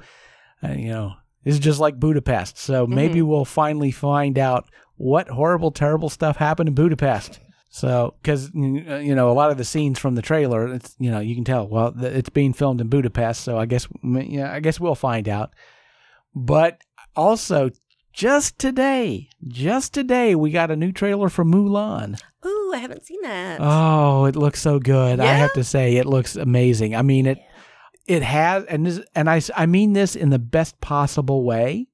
uh, 0.63 0.69
you 0.71 0.89
know, 0.89 1.13
this 1.43 1.53
is 1.53 1.59
just 1.59 1.79
like 1.79 1.99
Budapest. 1.99 2.57
So 2.57 2.87
maybe 2.87 3.19
Mm-hmm. 3.19 3.27
we'll 3.29 3.45
finally 3.45 3.91
find 3.91 4.39
out 4.39 4.65
what 4.97 5.27
horrible, 5.27 5.69
terrible 5.71 6.09
stuff 6.09 6.37
happened 6.37 6.69
in 6.69 6.75
Budapest. 6.75 7.39
So, 7.75 8.15
because 8.21 8.51
uh, 8.55 8.99
you 8.99 9.15
know, 9.15 9.29
a 9.29 9.33
lot 9.33 9.51
of 9.51 9.57
the 9.57 9.65
scenes 9.65 9.99
from 9.99 10.15
the 10.15 10.21
trailer, 10.21 10.73
it's 10.73 10.95
you 10.97 11.11
know, 11.11 11.19
you 11.19 11.35
can 11.35 11.43
tell. 11.43 11.67
Well, 11.67 11.93
it's 11.97 12.29
being 12.29 12.53
filmed 12.53 12.79
in 12.79 12.87
Budapest, 12.87 13.41
so 13.41 13.57
I 13.57 13.65
guess, 13.65 13.85
yeah, 14.01 14.49
I 14.49 14.61
guess 14.61 14.79
we'll 14.79 14.95
find 14.95 15.27
out. 15.27 15.53
But 16.33 16.79
also, 17.17 17.71
just 18.13 18.57
today, 18.59 19.27
just 19.45 19.93
today, 19.93 20.35
we 20.35 20.51
got 20.51 20.71
a 20.71 20.77
new 20.77 20.93
trailer 20.93 21.27
for 21.27 21.43
Mulan. 21.43 22.17
Ooh, 22.45 22.71
I 22.73 22.77
haven't 22.77 23.05
seen 23.05 23.21
that. 23.23 23.59
Oh, 23.59 24.23
it 24.23 24.37
looks 24.37 24.61
so 24.61 24.79
good. 24.79 25.19
I 25.19 25.33
have 25.33 25.51
to 25.55 25.63
say, 25.65 25.97
it 25.97 26.05
looks 26.05 26.37
amazing. 26.37 26.95
I 26.95 27.01
mean, 27.01 27.25
it 27.25 27.39
it 28.07 28.23
has, 28.23 28.63
and 28.67 28.85
this, 28.85 29.01
and 29.13 29.29
I 29.29 29.65
mean 29.65 29.91
this 29.91 30.15
in 30.15 30.29
the 30.29 30.39
best 30.39 30.79
possible 30.79 31.43
way. 31.43 31.89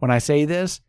When 0.00 0.10
I 0.10 0.18
say 0.18 0.44
this, 0.44 0.82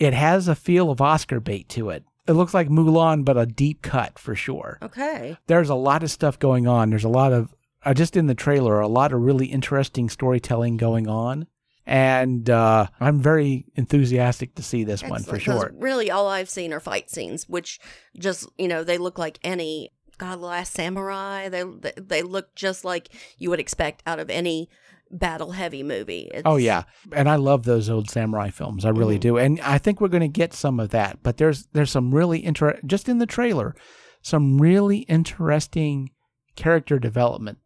it 0.00 0.12
has 0.12 0.48
a 0.48 0.56
feel 0.56 0.90
of 0.90 1.00
Oscar 1.00 1.38
bait 1.38 1.68
to 1.68 1.90
it. 1.90 2.02
It 2.26 2.32
looks 2.32 2.54
like 2.54 2.68
Mulan, 2.68 3.24
but 3.24 3.36
a 3.36 3.46
deep 3.46 3.82
cut 3.82 4.18
for 4.18 4.34
sure. 4.34 4.78
okay. 4.82 5.36
There's 5.46 5.68
a 5.68 5.74
lot 5.74 6.02
of 6.02 6.10
stuff 6.10 6.38
going 6.38 6.66
on. 6.66 6.90
There's 6.90 7.04
a 7.04 7.08
lot 7.08 7.32
of 7.32 7.54
uh, 7.84 7.94
just 7.94 8.16
in 8.16 8.26
the 8.26 8.34
trailer, 8.34 8.80
a 8.80 8.88
lot 8.88 9.12
of 9.12 9.20
really 9.20 9.46
interesting 9.46 10.08
storytelling 10.08 10.76
going 10.76 11.08
on, 11.08 11.46
and 11.86 12.50
uh, 12.50 12.88
I'm 12.98 13.20
very 13.22 13.66
enthusiastic 13.76 14.56
to 14.56 14.62
see 14.62 14.82
this 14.82 15.04
one 15.04 15.22
for 15.22 15.38
sure. 15.38 15.72
Really, 15.74 16.10
all 16.10 16.26
I've 16.26 16.50
seen 16.50 16.72
are 16.72 16.80
fight 16.80 17.10
scenes, 17.10 17.48
which 17.48 17.78
just 18.18 18.48
you 18.58 18.66
know 18.66 18.82
they 18.82 18.98
look 18.98 19.18
like 19.18 19.38
any 19.44 19.92
God 20.18 20.40
Last 20.40 20.72
Samurai. 20.72 21.48
They 21.48 21.62
they, 21.62 21.92
they 21.96 22.22
look 22.22 22.54
just 22.56 22.84
like 22.84 23.08
you 23.38 23.50
would 23.50 23.60
expect 23.60 24.02
out 24.04 24.18
of 24.18 24.30
any 24.30 24.68
battle 25.10 25.52
heavy 25.52 25.82
movie. 25.82 26.28
It's, 26.32 26.42
Oh 26.44 26.56
yeah, 26.56 26.84
and 27.12 27.28
I 27.28 27.36
love 27.36 27.64
those 27.64 27.88
old 27.88 28.10
samurai 28.10 28.50
films. 28.50 28.84
I 28.84 28.90
really 28.90 29.18
Mhm. 29.18 29.20
do, 29.22 29.38
and 29.38 29.60
I 29.60 29.78
think 29.78 30.00
we're 30.00 30.08
going 30.08 30.20
to 30.22 30.28
get 30.28 30.52
some 30.54 30.80
of 30.80 30.90
that. 30.90 31.18
But 31.22 31.36
there's 31.36 31.66
there's 31.72 31.90
some 31.90 32.14
really 32.14 32.44
inter 32.44 32.78
just 32.86 33.08
in 33.08 33.18
the 33.18 33.26
trailer, 33.26 33.74
some 34.22 34.58
really 34.60 34.98
interesting 35.00 36.10
character 36.56 36.98
development 36.98 37.58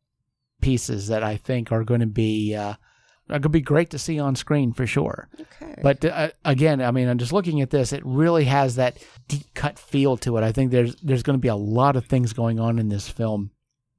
pieces 0.61 1.09
that 1.09 1.23
I 1.23 1.37
think 1.37 1.73
are 1.73 1.85
going 1.85 2.01
to 2.01 2.07
be 2.07 2.55
uh, 2.55 2.75
are 3.29 3.39
going 3.39 3.43
to 3.43 3.49
be 3.49 3.61
great 3.61 3.91
to 3.91 3.99
see 3.99 4.19
on 4.19 4.35
screen 4.37 4.73
for 4.73 4.87
sure. 4.87 5.29
Okay. 5.41 5.77
But 5.83 6.05
uh, 6.05 6.31
again, 6.45 6.83
I 6.83 6.91
mean, 6.91 7.09
I'm 7.09 7.19
just 7.19 7.33
looking 7.33 7.61
at 7.63 7.71
this. 7.71 7.93
It 7.93 8.03
really 8.05 8.45
has 8.45 8.75
that 8.77 8.99
deep 9.29 9.47
cut 9.55 9.79
feel 9.79 10.17
to 10.19 10.37
it. 10.37 10.43
I 10.45 10.53
think 10.53 10.71
there's 10.73 10.97
there's 10.97 11.23
going 11.23 11.39
to 11.39 11.41
be 11.41 11.49
a 11.49 11.55
lot 11.57 11.97
of 11.97 12.05
things 12.07 12.33
going 12.33 12.61
on 12.61 12.79
in 12.79 12.89
this 12.89 13.09
film 13.09 13.53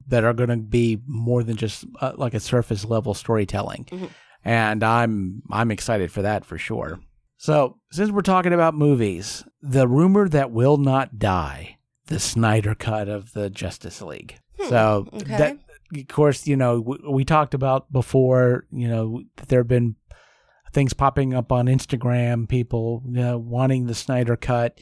that 0.08 0.24
are 0.24 0.32
going 0.34 0.48
to 0.50 0.56
be 0.56 1.00
more 1.06 1.42
than 1.42 1.56
just 1.56 1.84
uh, 2.00 2.12
like 2.16 2.34
a 2.34 2.40
surface 2.40 2.84
level 2.84 3.14
storytelling, 3.14 3.84
Mhm. 3.90 4.10
and 4.44 4.82
I'm 4.82 5.42
I'm 5.50 5.70
excited 5.70 6.10
for 6.12 6.22
that 6.22 6.44
for 6.44 6.58
sure. 6.58 7.00
So 7.36 7.78
since 7.90 8.10
we're 8.10 8.22
talking 8.22 8.52
about 8.52 8.74
movies, 8.74 9.44
the 9.60 9.88
rumor 9.88 10.28
that 10.28 10.50
will 10.52 10.76
not 10.76 11.18
die, 11.18 11.78
the 12.06 12.20
Snyder 12.20 12.74
cut 12.74 13.08
of 13.08 13.32
the 13.32 13.50
Justice 13.50 14.00
League. 14.00 14.38
Hmm, 14.60 14.68
So 14.68 15.08
okay. 15.12 15.36
that 15.36 15.58
of 15.94 16.08
course, 16.08 16.46
you 16.46 16.56
know, 16.56 16.80
we, 16.80 16.96
we 17.10 17.24
talked 17.24 17.52
about 17.52 17.92
before, 17.92 18.64
you 18.72 18.88
know, 18.88 19.22
that 19.36 19.48
there 19.48 19.60
have 19.60 19.68
been 19.68 19.96
things 20.72 20.94
popping 20.94 21.34
up 21.34 21.52
on 21.52 21.66
Instagram, 21.66 22.48
people 22.48 23.02
you 23.06 23.12
know, 23.20 23.36
wanting 23.38 23.86
the 23.86 23.94
Snyder 23.94 24.36
cut. 24.36 24.80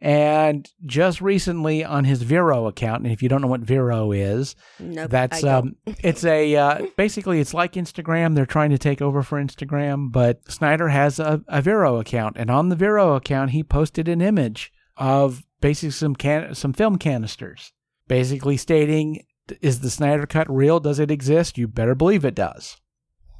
And 0.00 0.68
just 0.84 1.22
recently 1.22 1.82
on 1.82 2.04
his 2.04 2.20
Vero 2.22 2.66
account, 2.66 3.02
and 3.02 3.12
if 3.12 3.22
you 3.22 3.30
don't 3.30 3.40
know 3.40 3.48
what 3.48 3.62
Vero 3.62 4.12
is, 4.12 4.54
nope, 4.78 5.10
that's 5.10 5.42
um 5.42 5.76
it's 5.86 6.22
a 6.22 6.54
uh, 6.54 6.86
basically 6.98 7.40
it's 7.40 7.54
like 7.54 7.72
Instagram. 7.72 8.34
They're 8.34 8.44
trying 8.44 8.70
to 8.70 8.78
take 8.78 9.00
over 9.00 9.22
for 9.22 9.42
Instagram, 9.42 10.12
but 10.12 10.50
Snyder 10.50 10.88
has 10.88 11.18
a, 11.18 11.42
a 11.48 11.62
Vero 11.62 11.98
account, 11.98 12.36
and 12.38 12.50
on 12.50 12.68
the 12.68 12.76
Vero 12.76 13.14
account, 13.14 13.52
he 13.52 13.62
posted 13.62 14.06
an 14.06 14.20
image 14.20 14.70
of 14.98 15.44
basically 15.62 15.92
some 15.92 16.14
can 16.14 16.54
some 16.54 16.74
film 16.74 16.98
canisters, 16.98 17.72
basically 18.06 18.58
stating, 18.58 19.24
"Is 19.62 19.80
the 19.80 19.90
Snyder 19.90 20.26
cut 20.26 20.50
real? 20.50 20.78
Does 20.78 20.98
it 20.98 21.10
exist? 21.10 21.56
You 21.56 21.68
better 21.68 21.94
believe 21.94 22.24
it 22.24 22.34
does." 22.34 22.76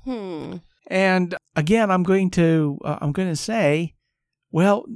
Hmm. 0.04 0.56
And 0.86 1.34
again, 1.54 1.90
I'm 1.90 2.02
going 2.02 2.30
to 2.30 2.78
uh, 2.82 2.98
I'm 3.00 3.12
going 3.12 3.28
to 3.28 3.36
say, 3.36 3.94
well, 4.50 4.86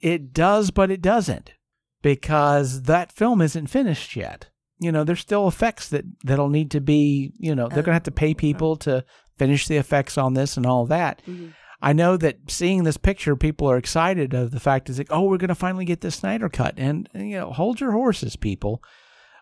it 0.00 0.32
does, 0.32 0.70
but 0.70 0.90
it 0.90 1.02
doesn't, 1.02 1.54
because 2.02 2.82
that 2.82 3.12
film 3.12 3.40
isn't 3.40 3.66
finished 3.68 4.16
yet. 4.16 4.48
You 4.78 4.92
know, 4.92 5.02
there's 5.04 5.20
still 5.20 5.48
effects 5.48 5.88
that 5.88 6.04
that'll 6.24 6.48
need 6.48 6.70
to 6.70 6.80
be. 6.80 7.32
You 7.38 7.54
know, 7.54 7.68
they're 7.68 7.82
going 7.82 7.92
to 7.92 7.94
have 7.94 8.02
to 8.04 8.10
pay 8.12 8.32
people 8.34 8.76
to 8.76 9.04
finish 9.36 9.66
the 9.66 9.76
effects 9.76 10.16
on 10.16 10.34
this 10.34 10.56
and 10.56 10.66
all 10.66 10.86
that. 10.86 11.22
Mhm. 11.26 11.52
I 11.80 11.92
know 11.92 12.16
that 12.16 12.38
seeing 12.48 12.82
this 12.82 12.96
picture, 12.96 13.36
people 13.36 13.70
are 13.70 13.76
excited 13.76 14.34
of 14.34 14.50
the 14.50 14.58
fact 14.60 14.90
is 14.90 14.98
like, 14.98 15.12
oh, 15.12 15.22
we're 15.22 15.36
going 15.36 15.48
to 15.48 15.54
finally 15.54 15.84
get 15.84 16.00
this 16.00 16.16
Snyder 16.16 16.48
cut, 16.48 16.74
and 16.76 17.08
you 17.14 17.38
know, 17.38 17.52
hold 17.52 17.80
your 17.80 17.92
horses, 17.92 18.34
people, 18.36 18.82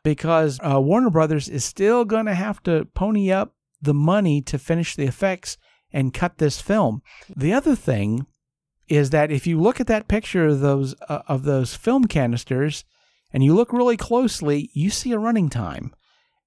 because 0.04 0.58
uh, 0.62 0.80
Warner 0.80 1.10
Brothers 1.10 1.48
is 1.48 1.64
still 1.64 2.04
going 2.04 2.26
to 2.26 2.34
have 2.34 2.62
to 2.64 2.86
pony 2.94 3.30
up 3.30 3.54
the 3.80 3.94
money 3.94 4.42
to 4.42 4.58
finish 4.58 4.96
the 4.96 5.04
effects 5.04 5.56
and 5.92 6.12
cut 6.12 6.38
this 6.38 6.60
film. 6.60 7.00
The 7.34 7.52
other 7.54 7.74
thing 7.74 8.26
is 8.88 9.10
that 9.10 9.30
if 9.30 9.46
you 9.46 9.60
look 9.60 9.80
at 9.80 9.86
that 9.88 10.08
picture 10.08 10.46
of 10.46 10.60
those 10.60 10.94
uh, 11.08 11.22
of 11.28 11.44
those 11.44 11.74
film 11.74 12.04
canisters 12.06 12.84
and 13.32 13.44
you 13.44 13.54
look 13.54 13.72
really 13.72 13.96
closely, 13.96 14.70
you 14.72 14.90
see 14.90 15.12
a 15.12 15.18
running 15.18 15.48
time. 15.48 15.94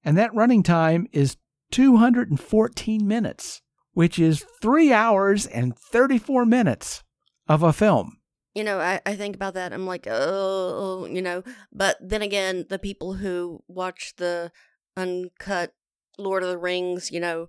And 0.04 0.16
that 0.16 0.34
running 0.34 0.62
time 0.62 1.06
is 1.12 1.36
214 1.72 3.06
minutes, 3.06 3.60
which 3.92 4.18
is 4.18 4.46
3 4.62 4.92
hours 4.92 5.46
and 5.46 5.76
34 5.76 6.46
minutes 6.46 7.02
of 7.46 7.62
a 7.62 7.72
film. 7.72 8.16
You 8.54 8.64
know, 8.64 8.80
I, 8.80 9.00
I 9.06 9.14
think 9.14 9.36
about 9.36 9.54
that. 9.54 9.72
I'm 9.72 9.86
like, 9.86 10.06
oh, 10.10 11.06
you 11.06 11.22
know. 11.22 11.44
But 11.72 11.96
then 12.00 12.22
again, 12.22 12.66
the 12.68 12.78
people 12.78 13.14
who 13.14 13.62
watch 13.68 14.14
the 14.16 14.50
uncut 14.96 15.72
Lord 16.18 16.42
of 16.42 16.48
the 16.48 16.58
Rings, 16.58 17.10
you 17.10 17.20
know, 17.20 17.48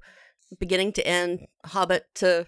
beginning 0.59 0.91
to 0.93 1.07
end, 1.07 1.47
Hobbit 1.65 2.05
to 2.15 2.45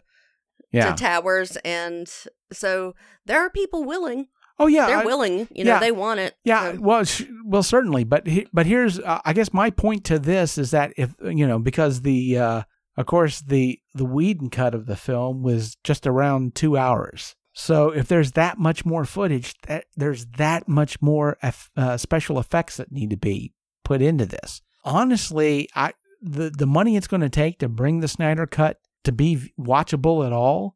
Yeah. 0.73 0.93
to 0.93 1.01
Towers, 1.03 1.55
and 1.63 2.09
so 2.51 2.95
there 3.25 3.39
are 3.39 3.49
people 3.49 3.83
willing. 3.85 4.27
Oh 4.59 4.67
yeah. 4.67 4.87
They're 4.87 4.97
I- 4.97 5.05
willing. 5.05 5.47
You 5.51 5.63
know, 5.63 5.73
yeah. 5.73 5.79
they 5.79 5.91
want 5.91 6.19
it. 6.19 6.35
Yeah, 6.43 6.73
so- 6.73 6.81
well, 6.81 7.03
sh- 7.05 7.23
well, 7.45 7.63
certainly, 7.63 8.03
but 8.03 8.27
he, 8.27 8.47
but 8.51 8.65
here's, 8.65 8.99
uh, 8.99 9.21
I 9.23 9.33
guess, 9.33 9.53
my 9.53 9.69
point 9.69 10.03
to 10.05 10.19
this 10.19 10.57
is 10.57 10.71
that 10.71 10.93
if 10.97 11.15
you 11.23 11.47
know, 11.47 11.59
because 11.59 12.01
the, 12.01 12.37
uh, 12.37 12.61
of 12.97 13.05
course, 13.05 13.41
the 13.41 13.79
the 13.95 14.05
Whedon 14.05 14.49
cut 14.49 14.75
of 14.75 14.85
the 14.85 14.95
film 14.95 15.41
was 15.43 15.77
just 15.83 16.05
around 16.05 16.53
two 16.55 16.75
hours. 16.77 17.35
So 17.55 17.89
if 17.89 18.07
there's 18.07 18.31
that 18.31 18.57
much 18.57 18.83
more 18.83 19.05
footage, 19.05 19.53
that 19.67 19.85
there's 19.95 20.25
that 20.37 20.67
much 20.67 20.99
more 21.01 21.37
eff- 21.43 21.69
uh, 21.77 21.97
special 21.97 22.39
effects 22.39 22.77
that 22.77 22.91
need 22.91 23.11
to 23.11 23.17
be 23.17 23.53
put 23.83 24.01
into 24.01 24.25
this. 24.25 24.61
Honestly, 24.83 25.67
I 25.75 25.93
the 26.21 26.49
the 26.49 26.65
money 26.67 26.95
it's 26.95 27.07
going 27.07 27.21
to 27.21 27.29
take 27.29 27.59
to 27.59 27.67
bring 27.69 27.99
the 27.99 28.07
Snyder 28.07 28.45
cut 28.47 28.77
to 29.03 29.11
be 29.11 29.53
watchable 29.59 30.25
at 30.25 30.33
all. 30.33 30.75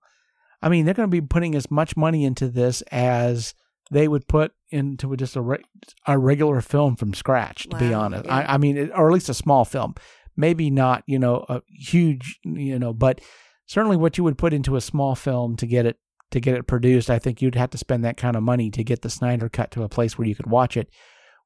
I 0.61 0.69
mean, 0.69 0.85
they're 0.85 0.93
going 0.93 1.09
to 1.09 1.21
be 1.21 1.25
putting 1.25 1.55
as 1.55 1.69
much 1.69 1.95
money 1.95 2.25
into 2.25 2.49
this 2.49 2.81
as 2.91 3.53
they 3.91 4.07
would 4.07 4.27
put 4.27 4.53
into 4.69 5.15
just 5.15 5.35
a, 5.35 5.41
re- 5.41 5.63
a 6.07 6.17
regular 6.17 6.59
film 6.61 6.95
from 6.95 7.13
scratch. 7.13 7.67
To 7.69 7.77
be 7.77 7.93
honest, 7.93 8.25
yeah. 8.25 8.35
I, 8.35 8.55
I 8.55 8.57
mean, 8.57 8.75
it- 8.77 8.91
or 8.95 9.07
at 9.09 9.13
least 9.13 9.29
a 9.29 9.33
small 9.33 9.65
film, 9.65 9.95
maybe 10.35 10.69
not 10.69 11.03
you 11.07 11.19
know 11.19 11.45
a 11.47 11.61
huge 11.69 12.39
you 12.43 12.77
know, 12.79 12.93
but 12.93 13.21
certainly 13.67 13.97
what 13.97 14.17
you 14.17 14.23
would 14.23 14.37
put 14.37 14.53
into 14.53 14.75
a 14.75 14.81
small 14.81 15.15
film 15.15 15.55
to 15.57 15.67
get 15.67 15.85
it 15.85 15.97
to 16.31 16.39
get 16.41 16.55
it 16.55 16.67
produced. 16.67 17.09
I 17.09 17.19
think 17.19 17.41
you'd 17.41 17.55
have 17.55 17.69
to 17.69 17.77
spend 17.77 18.03
that 18.03 18.17
kind 18.17 18.35
of 18.35 18.43
money 18.43 18.69
to 18.71 18.83
get 18.83 19.01
the 19.03 19.09
Snyder 19.09 19.47
cut 19.47 19.71
to 19.71 19.83
a 19.83 19.89
place 19.89 20.17
where 20.17 20.27
you 20.27 20.35
could 20.35 20.49
watch 20.49 20.75
it. 20.75 20.89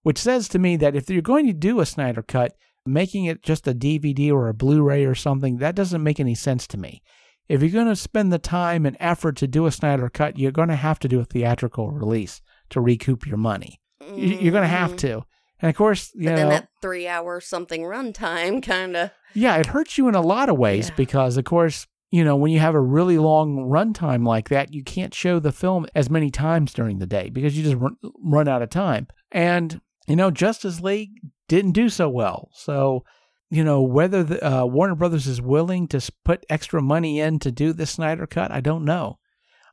Which 0.04 0.18
says 0.18 0.48
to 0.50 0.58
me 0.60 0.78
that 0.78 0.96
if 0.96 1.10
you're 1.10 1.22
going 1.22 1.46
to 1.46 1.54
do 1.54 1.80
a 1.80 1.86
Snyder 1.86 2.24
cut, 2.24 2.56
making 2.86 3.26
it 3.26 3.44
just 3.44 3.68
a 3.68 3.74
DVD 3.74 4.32
or 4.32 4.48
a 4.48 4.54
Blu-ray 4.54 5.06
or 5.06 5.16
something, 5.16 5.58
that 5.58 5.76
doesn't 5.76 6.04
make 6.04 6.20
any 6.20 6.36
sense 6.36 6.68
to 6.68 6.78
me. 6.78 7.02
If 7.48 7.62
you're 7.62 7.72
going 7.72 7.88
to 7.88 7.96
spend 7.96 8.32
the 8.32 8.40
time 8.40 8.86
and 8.86 8.96
effort 9.00 9.36
to 9.38 9.48
do 9.48 9.66
a 9.66 9.72
Snyder 9.72 10.10
cut, 10.10 10.38
you're 10.40 10.52
going 10.52 10.70
to 10.70 10.76
have 10.76 11.00
to 11.00 11.08
do 11.08 11.20
a 11.20 11.26
theatrical 11.26 11.92
release 11.92 12.42
to 12.70 12.80
recoup 12.82 13.26
your 13.28 13.38
money. 13.38 13.80
You- 14.16 14.38
You're 14.40 14.52
going 14.52 14.64
to 14.64 14.68
have 14.68 14.92
mm-hmm. 14.92 15.08
to. 15.08 15.24
And 15.62 15.70
of 15.70 15.76
course, 15.76 16.12
you 16.16 16.26
But 16.26 16.32
know, 16.32 16.36
then 16.38 16.50
that 16.50 16.70
three 16.82 17.08
hour 17.08 17.40
something 17.40 17.82
runtime 17.84 18.64
kind 18.66 18.96
of. 18.98 19.12
yeah, 19.34 19.58
it 19.58 19.68
hurts 19.68 19.98
you 19.98 20.08
in 20.08 20.16
a 20.16 20.22
lot 20.22 20.50
of 20.50 20.58
ways 20.58 20.90
Yeah. 20.90 20.96
because, 20.96 21.38
of 21.38 21.44
course, 21.46 21.86
you 22.10 22.24
know, 22.24 22.36
when 22.36 22.52
you 22.52 22.60
have 22.60 22.74
a 22.76 22.82
really 22.82 23.18
long 23.18 23.58
runtime 23.70 24.26
like 24.26 24.50
that, 24.50 24.74
you 24.74 24.84
can't 24.84 25.14
show 25.14 25.40
the 25.40 25.52
film 25.52 25.86
as 25.94 26.10
many 26.10 26.32
times 26.32 26.74
during 26.74 27.00
the 27.00 27.06
day 27.06 27.30
because 27.30 27.56
you 27.58 27.64
just 27.64 27.78
run, 27.78 27.96
run 28.24 28.48
out 28.48 28.62
of 28.62 28.70
time. 28.70 29.08
And, 29.32 29.80
you 30.08 30.16
know, 30.16 30.32
Justice 30.32 30.82
League 30.82 31.12
didn't 31.52 31.74
do 31.74 31.90
so 31.90 32.08
well. 32.08 32.50
So, 32.54 33.04
you 33.50 33.66
know, 33.66 33.82
whether 33.82 34.24
the, 34.24 34.40
uh, 34.42 34.66
Warner 34.66 34.96
Brothers 34.96 35.28
is 35.28 35.42
willing 35.42 35.86
to 35.90 36.00
put 36.24 36.46
extra 36.50 36.82
money 36.82 37.20
in 37.20 37.40
to 37.40 37.52
do 37.52 37.74
the 37.74 37.86
Snyder 37.86 38.26
Cut, 38.26 38.52
I 38.52 38.62
don't 38.62 38.86
know. 38.86 39.20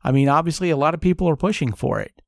I 0.03 0.11
mean, 0.11 0.27
obviously, 0.27 0.71
a 0.71 0.77
lot 0.77 0.93
of 0.93 0.99
people 0.99 1.29
are 1.29 1.37
pushing 1.37 1.71
for 1.71 2.01
it, 2.01 2.21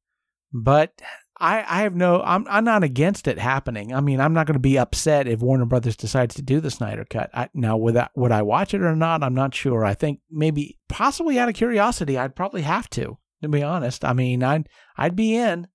but 0.53 1.01
I, 1.37 1.65
I 1.67 1.81
have 1.81 1.93
no, 1.95 2.21
I'm, 2.21 2.47
I'm 2.49 2.63
not 2.63 2.85
against 2.85 3.27
it 3.27 3.39
happening. 3.39 3.93
I 3.93 3.99
mean, 3.99 4.21
I'm 4.21 4.31
not 4.31 4.47
going 4.47 4.53
to 4.53 4.59
be 4.59 4.79
upset 4.79 5.27
if 5.27 5.41
Warner 5.41 5.65
Brothers 5.65 5.97
decides 5.97 6.35
to 6.35 6.41
do 6.41 6.61
the 6.61 6.71
Snyder 6.71 7.03
Cut. 7.03 7.29
I, 7.33 7.49
now, 7.53 7.75
would 7.75 7.97
I, 7.97 8.07
would 8.15 8.31
I 8.31 8.43
watch 8.43 8.73
it 8.73 8.81
or 8.81 8.95
not? 8.95 9.21
I'm 9.21 9.33
not 9.33 9.53
sure. 9.53 9.83
I 9.83 9.95
think 9.95 10.21
maybe, 10.31 10.79
possibly 10.87 11.37
out 11.37 11.49
of 11.49 11.55
curiosity, 11.55 12.17
I'd 12.17 12.37
probably 12.37 12.61
have 12.61 12.89
to. 12.91 13.17
To 13.41 13.49
be 13.49 13.63
honest, 13.63 14.05
I 14.05 14.13
mean, 14.13 14.43
I'd, 14.43 14.69
I'd 14.95 15.15
be 15.17 15.35
in. 15.35 15.67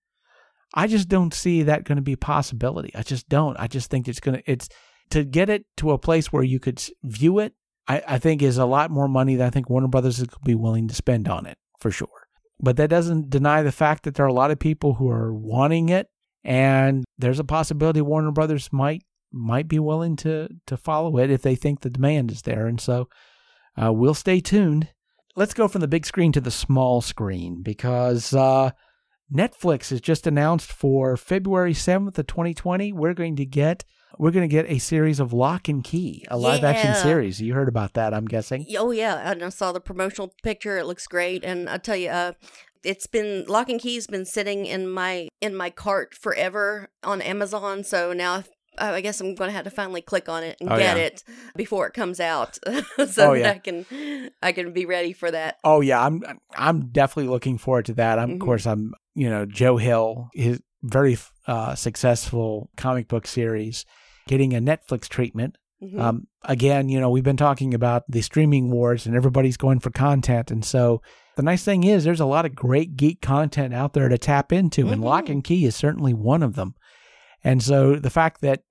I 0.77 0.87
just 0.87 1.09
don't 1.09 1.33
see 1.33 1.63
that 1.63 1.85
going 1.85 1.97
to 1.97 2.03
be 2.03 2.13
a 2.13 2.19
possibility. 2.19 2.95
I 2.95 3.03
just 3.03 3.29
don't. 3.31 3.57
I 3.59 3.67
just 3.67 3.91
think 3.91 4.07
it's 4.07 4.21
going 4.21 4.37
to, 4.37 4.51
it's 4.51 4.69
to 5.11 5.25
get 5.25 5.49
it 5.49 5.65
to 5.79 5.93
a 5.93 5.99
place 5.99 6.31
where 6.31 6.43
you 6.43 6.61
could 6.61 6.83
view 7.03 7.39
it. 7.39 7.55
I, 7.89 8.03
I 8.07 8.19
think 8.19 8.43
is 8.43 8.59
a 8.59 8.67
lot 8.67 8.91
more 8.91 9.09
money 9.09 9.37
than 9.37 9.47
I 9.47 9.51
think 9.51 9.71
Warner 9.71 9.89
Brothers 9.89 10.19
could 10.19 10.45
be 10.45 10.55
willing 10.55 10.89
to 10.89 10.95
spend 10.95 11.29
on 11.29 11.47
it 11.47 11.57
for 11.81 11.91
sure. 11.91 12.09
But 12.61 12.77
that 12.77 12.91
doesn't 12.91 13.31
deny 13.31 13.63
the 13.63 13.73
fact 13.73 14.03
that 14.03 14.15
there 14.15 14.27
are 14.27 14.29
a 14.29 14.35
lot 14.35 14.51
of 14.51 14.59
people 14.59 14.95
who 14.95 15.09
are 15.11 15.33
wanting 15.33 15.89
it, 15.89 16.09
and 16.45 17.05
there's 17.19 17.39
a 17.39 17.45
possibility 17.45 18.01
Warner 18.01 18.33
Brothers 18.33 18.69
might 18.73 19.03
might 19.33 19.69
be 19.69 19.79
willing 19.79 20.17
to 20.17 20.49
to 20.67 20.77
follow 20.77 21.19
it 21.19 21.31
if 21.31 21.43
they 21.43 21.55
think 21.55 21.81
the 21.81 21.91
demand 21.91 22.31
is 22.31 22.43
there. 22.43 22.67
And 22.67 22.81
so 22.81 23.09
uh, 23.81 23.93
we'll 23.93 24.15
stay 24.15 24.41
tuned. 24.41 24.89
Let's 25.37 25.55
go 25.55 25.69
from 25.69 25.83
the 25.83 25.89
big 25.89 26.07
screen 26.07 26.33
to 26.33 26.41
the 26.41 26.51
small 26.51 27.03
screen 27.03 27.63
because 27.63 28.33
uh, 28.33 28.71
Netflix 29.33 29.91
has 29.91 30.01
just 30.01 30.27
announced 30.27 30.73
for 30.73 31.17
February 31.17 31.73
7th 31.73 32.19
of 32.19 32.27
2020, 32.27 32.93
we're 32.93 33.15
going 33.15 33.37
to 33.37 33.47
get 33.47 33.85
we're 34.19 34.31
going 34.31 34.49
to 34.49 34.53
get 34.53 34.71
a 34.71 34.79
series 34.79 35.21
of 35.21 35.33
Lock 35.33 35.69
and 35.69 35.85
Key, 35.85 36.25
a 36.31 36.39
live 36.39 36.65
action 36.65 36.95
series. 36.95 37.41
You 37.41 37.53
heard 37.53 37.69
about 37.69 37.95
that, 37.95 38.15
I'm 38.15 38.25
guessing. 38.25 38.65
Oh 38.79 38.91
yeah, 38.91 39.31
and 39.31 39.43
I 39.43 39.51
saw 39.51 39.73
the 39.73 39.81
promotional 39.81 40.33
picture. 40.43 40.79
It 40.79 40.87
looks 40.87 41.07
great, 41.07 41.45
and 41.45 41.69
I 41.69 41.77
tell 41.77 41.97
you, 41.97 42.09
uh, 42.09 42.33
it's 42.83 43.07
been 43.07 43.45
Lock 43.47 43.69
and 43.69 43.81
Key's 43.81 44.07
been 44.07 44.25
sitting 44.25 44.65
in 44.65 44.89
my 44.89 45.29
in 45.41 45.55
my 45.55 45.71
cart 45.71 46.15
forever 46.15 46.89
on 47.03 47.21
Amazon. 47.21 47.85
So 47.85 48.13
now 48.13 48.45
I 48.79 48.95
I 48.95 49.01
guess 49.01 49.21
I'm 49.21 49.35
going 49.35 49.49
to 49.49 49.55
have 49.55 49.65
to 49.65 49.71
finally 49.71 50.03
click 50.03 50.29
on 50.29 50.43
it 50.43 50.57
and 50.61 50.71
Oh, 50.71 50.77
get 50.77 50.97
yeah. 50.97 51.03
it 51.05 51.25
before 51.57 51.87
it 51.87 51.95
comes 51.95 52.21
out, 52.21 52.59
so 53.09 53.33
Oh, 53.33 53.39
that. 53.39 53.55
I 53.55 53.59
can 53.59 54.31
I 54.43 54.53
can 54.53 54.73
be 54.73 54.87
ready 54.87 55.13
for 55.13 55.31
that. 55.31 55.57
Oh 55.65 55.81
yeah, 55.81 56.05
I'm 56.05 56.23
I'm 56.57 56.89
definitely 56.89 57.31
looking 57.31 57.59
forward 57.59 57.87
to 57.87 57.95
that. 57.95 58.19
I'm, 58.19 58.31
Mhm. 58.31 58.35
Of 58.35 58.39
course, 58.41 58.67
I'm 58.67 58.93
you 59.15 59.29
know 59.31 59.47
Joe 59.47 59.77
Hill, 59.77 60.29
his 60.35 60.61
very 60.83 61.17
uh, 61.47 61.75
successful 61.75 62.71
comic 62.77 63.09
book 63.09 63.27
series, 63.27 63.85
getting 64.29 64.55
a 64.55 64.61
Netflix 64.61 65.09
treatment. 65.09 65.57
Mhm. 65.83 65.99
Um, 66.01 66.27
again, 66.45 66.89
you 66.89 67.01
know 67.01 67.11
we've 67.11 67.25
been 67.25 67.37
talking 67.37 67.75
about 67.75 68.05
the 68.09 68.23
streaming 68.23 68.71
wars, 68.71 69.07
and 69.07 69.15
everybody's 69.17 69.57
going 69.57 69.81
for 69.81 69.91
content, 69.91 70.51
and 70.51 70.65
so 70.65 71.03
the 71.37 71.43
nice 71.43 71.65
thing 71.65 71.85
is 71.85 72.05
there's 72.05 72.21
a 72.21 72.25
lot 72.27 72.47
of 72.47 72.55
great 72.55 72.97
geek 72.97 73.21
content 73.21 73.75
out 73.75 73.93
there 73.93 74.09
to 74.09 74.17
tap 74.17 74.53
into, 74.53 74.89
and 74.89 75.03
Lock 75.03 75.27
Mhm. 75.27 75.31
and 75.33 75.45
Key 75.45 75.65
is 75.67 75.77
certainly 75.77 76.15
one 76.15 76.43
of 76.43 76.55
them. 76.55 76.75
And 77.45 77.63
so 77.63 77.97
the 77.97 78.11
fact 78.11 78.41
that 78.41 78.63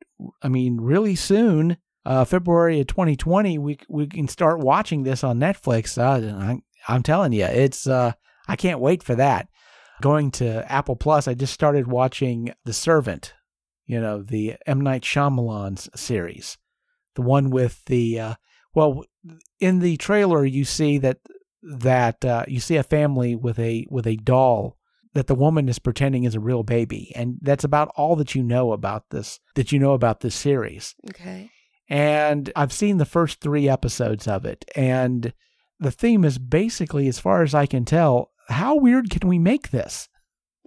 I 0.41 0.47
mean, 0.47 0.79
really 0.79 1.15
soon, 1.15 1.77
uh, 2.05 2.25
February 2.25 2.79
of 2.79 2.87
2020, 2.87 3.57
we 3.57 3.77
we 3.89 4.07
can 4.07 4.27
start 4.27 4.59
watching 4.59 5.03
this 5.03 5.23
on 5.23 5.39
Netflix. 5.39 5.97
Uh, 5.97 6.35
I, 6.35 6.61
I'm 6.87 7.03
telling 7.03 7.33
you, 7.33 7.45
it's 7.45 7.87
uh, 7.87 8.13
I 8.47 8.55
can't 8.55 8.79
wait 8.79 9.03
for 9.03 9.15
that. 9.15 9.47
Going 10.01 10.31
to 10.31 10.69
Apple 10.71 10.95
Plus, 10.95 11.27
I 11.27 11.33
just 11.33 11.53
started 11.53 11.87
watching 11.87 12.53
The 12.65 12.73
Servant. 12.73 13.33
You 13.85 14.01
know, 14.01 14.21
the 14.21 14.55
M 14.65 14.81
Night 14.81 15.03
Shyamalan's 15.03 15.89
series, 15.95 16.57
the 17.15 17.21
one 17.21 17.49
with 17.49 17.83
the 17.85 18.19
uh, 18.19 18.33
well, 18.73 19.03
in 19.59 19.79
the 19.79 19.97
trailer 19.97 20.45
you 20.45 20.65
see 20.65 20.97
that 20.99 21.19
that 21.63 22.23
uh, 22.23 22.45
you 22.47 22.59
see 22.59 22.75
a 22.77 22.83
family 22.83 23.35
with 23.35 23.57
a 23.59 23.87
with 23.89 24.05
a 24.05 24.17
doll 24.17 24.77
that 25.15 25.25
the 25.27 25.33
woman 25.35 25.67
is 25.67 25.79
pretending 25.79 26.23
is 26.25 26.35
a 26.35 26.39
real 26.39 26.61
baby 26.63 27.11
and 27.15 27.37
that's 27.41 27.63
about 27.63 27.91
all 27.95 28.15
that 28.15 28.35
you 28.35 28.43
know 28.43 28.71
about 28.73 29.05
this 29.09 29.39
that 29.55 29.71
you 29.71 29.79
know 29.79 29.93
about 29.93 30.19
this 30.19 30.35
series 30.35 30.93
Okay. 31.09 31.49
and 31.89 32.51
i've 32.55 32.71
seen 32.73 32.97
the 32.97 33.05
first 33.05 33.41
3 33.41 33.67
episodes 33.67 34.27
of 34.27 34.45
it 34.45 34.63
and 34.75 35.33
the 35.79 35.91
theme 35.91 36.23
is 36.23 36.37
basically 36.37 37.07
as 37.07 37.17
far 37.19 37.41
as 37.41 37.55
i 37.55 37.65
can 37.65 37.83
tell 37.85 38.31
how 38.49 38.75
weird 38.77 39.09
can 39.09 39.27
we 39.27 39.39
make 39.39 39.71
this 39.71 40.07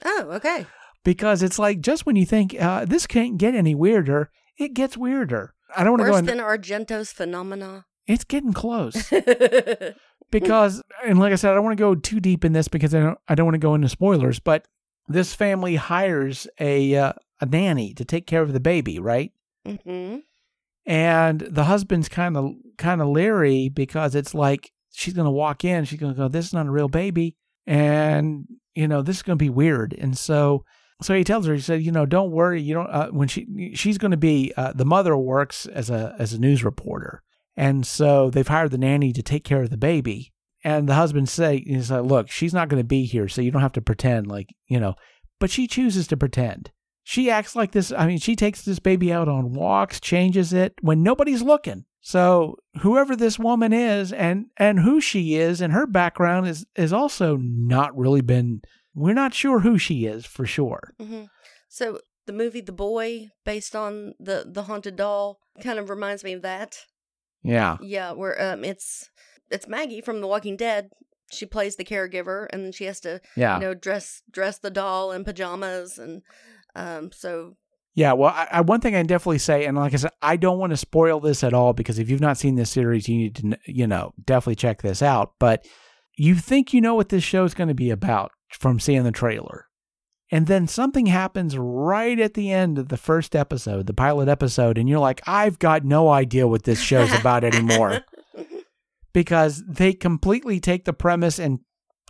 Oh, 0.04 0.26
okay. 0.32 0.66
because 1.04 1.42
it's 1.42 1.58
like 1.58 1.80
just 1.80 2.06
when 2.06 2.16
you 2.16 2.26
think 2.26 2.60
uh, 2.60 2.84
this 2.84 3.06
can't 3.06 3.38
get 3.38 3.54
any 3.54 3.74
weirder 3.74 4.30
it 4.58 4.74
gets 4.74 4.96
weirder 4.96 5.54
i 5.76 5.84
don't 5.84 5.92
want 5.92 6.02
to 6.02 6.06
go 6.06 6.12
Worse 6.12 6.26
than 6.26 6.38
Argento's 6.38 7.12
phenomena. 7.12 7.84
it's 8.06 8.24
getting 8.24 8.52
close 8.52 9.12
because 10.30 10.82
and 11.04 11.18
like 11.18 11.32
I 11.32 11.36
said, 11.36 11.50
I 11.50 11.54
don't 11.54 11.64
want 11.64 11.76
to 11.76 11.82
go 11.82 11.94
too 11.94 12.20
deep 12.20 12.44
in 12.44 12.52
this 12.52 12.68
because 12.68 12.94
I 12.94 13.00
don't 13.00 13.18
I 13.28 13.34
don't 13.34 13.46
want 13.46 13.54
to 13.54 13.58
go 13.58 13.74
into 13.74 13.88
spoilers, 13.88 14.38
but 14.40 14.66
this 15.08 15.34
family 15.34 15.76
hires 15.76 16.46
a 16.60 16.94
uh, 16.96 17.12
a 17.40 17.46
nanny 17.46 17.94
to 17.94 18.04
take 18.04 18.26
care 18.26 18.42
of 18.42 18.52
the 18.52 18.60
baby, 18.60 18.98
right? 18.98 19.32
hmm 19.66 20.16
And 20.86 21.40
the 21.40 21.64
husband's 21.64 22.08
kind 22.08 22.36
of 22.36 22.52
kind 22.78 23.00
of 23.02 23.08
leery 23.08 23.68
because 23.68 24.14
it's 24.14 24.34
like 24.34 24.70
she's 24.92 25.14
going 25.14 25.26
to 25.26 25.30
walk 25.30 25.64
in, 25.64 25.84
she's 25.84 26.00
going 26.00 26.14
to 26.14 26.18
go, 26.18 26.28
"This 26.28 26.46
is 26.46 26.52
not 26.52 26.66
a 26.66 26.70
real 26.70 26.88
baby," 26.88 27.36
and 27.66 28.46
you 28.74 28.88
know 28.88 29.02
this 29.02 29.16
is 29.16 29.22
going 29.22 29.38
to 29.38 29.42
be 29.44 29.50
weird. 29.50 29.94
And 29.98 30.16
so, 30.16 30.64
so 31.02 31.14
he 31.14 31.24
tells 31.24 31.46
her, 31.46 31.54
he 31.54 31.60
said, 31.60 31.82
"You 31.82 31.92
know, 31.92 32.06
don't 32.06 32.30
worry. 32.30 32.62
You 32.62 32.74
don't. 32.74 32.90
Uh, 32.90 33.08
when 33.08 33.28
she 33.28 33.72
she's 33.74 33.98
going 33.98 34.10
to 34.12 34.16
be 34.16 34.52
uh, 34.56 34.72
the 34.74 34.84
mother 34.86 35.16
works 35.16 35.66
as 35.66 35.90
a 35.90 36.14
as 36.18 36.32
a 36.32 36.38
news 36.40 36.64
reporter, 36.64 37.22
and 37.58 37.86
so 37.86 38.30
they've 38.30 38.46
hired 38.46 38.70
the 38.70 38.78
nanny 38.78 39.12
to 39.12 39.22
take 39.22 39.44
care 39.44 39.62
of 39.62 39.70
the 39.70 39.76
baby." 39.76 40.32
And 40.64 40.88
the 40.88 40.94
husband 40.94 41.28
say, 41.28 41.62
"He's 41.66 41.90
like, 41.90 42.04
look, 42.04 42.30
she's 42.30 42.54
not 42.54 42.68
going 42.68 42.80
to 42.82 42.86
be 42.86 43.04
here, 43.04 43.28
so 43.28 43.42
you 43.42 43.50
don't 43.50 43.62
have 43.62 43.72
to 43.72 43.82
pretend 43.82 44.26
like 44.26 44.48
you 44.66 44.80
know." 44.80 44.94
But 45.40 45.50
she 45.50 45.66
chooses 45.66 46.06
to 46.08 46.16
pretend. 46.16 46.72
She 47.04 47.30
acts 47.30 47.56
like 47.56 47.72
this. 47.72 47.92
I 47.92 48.06
mean, 48.06 48.18
she 48.18 48.36
takes 48.36 48.62
this 48.62 48.80
baby 48.80 49.12
out 49.12 49.28
on 49.28 49.52
walks, 49.52 50.00
changes 50.00 50.52
it 50.52 50.74
when 50.82 51.02
nobody's 51.02 51.42
looking. 51.42 51.84
So 52.00 52.56
whoever 52.80 53.16
this 53.16 53.38
woman 53.38 53.72
is 53.72 54.12
and 54.12 54.46
and 54.56 54.80
who 54.80 55.00
she 55.00 55.34
is 55.34 55.60
and 55.60 55.72
her 55.72 55.86
background 55.86 56.48
is 56.48 56.66
is 56.76 56.92
also 56.92 57.36
not 57.40 57.96
really 57.96 58.20
been. 58.20 58.62
We're 58.94 59.14
not 59.14 59.34
sure 59.34 59.60
who 59.60 59.78
she 59.78 60.06
is 60.06 60.26
for 60.26 60.44
sure. 60.46 60.94
hmm 61.00 61.24
So 61.68 62.00
the 62.26 62.32
movie 62.32 62.60
The 62.60 62.72
Boy, 62.72 63.28
based 63.44 63.74
on 63.74 64.14
the 64.18 64.44
the 64.46 64.64
haunted 64.64 64.96
doll, 64.96 65.38
kind 65.62 65.78
of 65.78 65.90
reminds 65.90 66.24
me 66.24 66.32
of 66.32 66.42
that. 66.42 66.76
Yeah. 67.48 67.76
Yeah, 67.80 68.12
where 68.12 68.40
um, 68.52 68.64
it's 68.64 69.10
it's 69.50 69.66
Maggie 69.66 70.00
from 70.00 70.20
The 70.20 70.26
Walking 70.26 70.56
Dead. 70.56 70.90
She 71.30 71.44
plays 71.46 71.76
the 71.76 71.84
caregiver, 71.84 72.46
and 72.50 72.64
then 72.64 72.72
she 72.72 72.84
has 72.84 73.00
to 73.00 73.20
Yeah. 73.36 73.56
you 73.56 73.60
know 73.60 73.74
dress 73.74 74.22
dress 74.30 74.58
the 74.58 74.70
doll 74.70 75.12
in 75.12 75.24
pajamas, 75.24 75.98
and 75.98 76.22
um, 76.76 77.10
so 77.12 77.56
Yeah, 77.94 78.12
well, 78.12 78.30
I, 78.34 78.48
I, 78.52 78.60
one 78.60 78.80
thing 78.80 78.94
I 78.94 79.02
definitely 79.02 79.38
say, 79.38 79.64
and 79.66 79.76
like 79.76 79.92
I 79.92 79.96
said, 79.96 80.12
I 80.22 80.36
don't 80.36 80.58
want 80.58 80.70
to 80.70 80.76
spoil 80.76 81.20
this 81.20 81.42
at 81.42 81.54
all 81.54 81.72
because 81.72 81.98
if 81.98 82.08
you've 82.08 82.20
not 82.20 82.38
seen 82.38 82.54
this 82.54 82.70
series, 82.70 83.08
you 83.08 83.16
need 83.18 83.34
to, 83.36 83.58
you 83.66 83.86
know, 83.86 84.12
definitely 84.24 84.54
check 84.56 84.82
this 84.82 85.02
out. 85.02 85.32
But 85.40 85.66
you 86.16 86.34
think 86.34 86.72
you 86.72 86.80
know 86.80 86.94
what 86.94 87.08
this 87.10 87.24
show 87.24 87.44
is 87.44 87.54
going 87.54 87.68
to 87.68 87.74
be 87.74 87.90
about 87.90 88.30
from 88.50 88.78
seeing 88.80 89.04
the 89.04 89.12
trailer. 89.12 89.66
And 90.30 90.46
then 90.46 90.66
something 90.66 91.06
happens 91.06 91.56
right 91.56 92.18
at 92.20 92.34
the 92.34 92.52
end 92.52 92.78
of 92.78 92.88
the 92.88 92.96
first 92.98 93.34
episode, 93.34 93.86
the 93.86 93.94
pilot 93.94 94.28
episode, 94.28 94.76
and 94.76 94.86
you're 94.88 94.98
like, 94.98 95.22
I've 95.26 95.58
got 95.58 95.84
no 95.84 96.10
idea 96.10 96.46
what 96.46 96.64
this 96.64 96.80
show's 96.80 97.12
about 97.18 97.44
anymore 97.44 98.02
because 99.12 99.64
they 99.66 99.92
completely 99.92 100.60
take 100.60 100.84
the 100.84 100.92
premise 100.92 101.38
and 101.38 101.60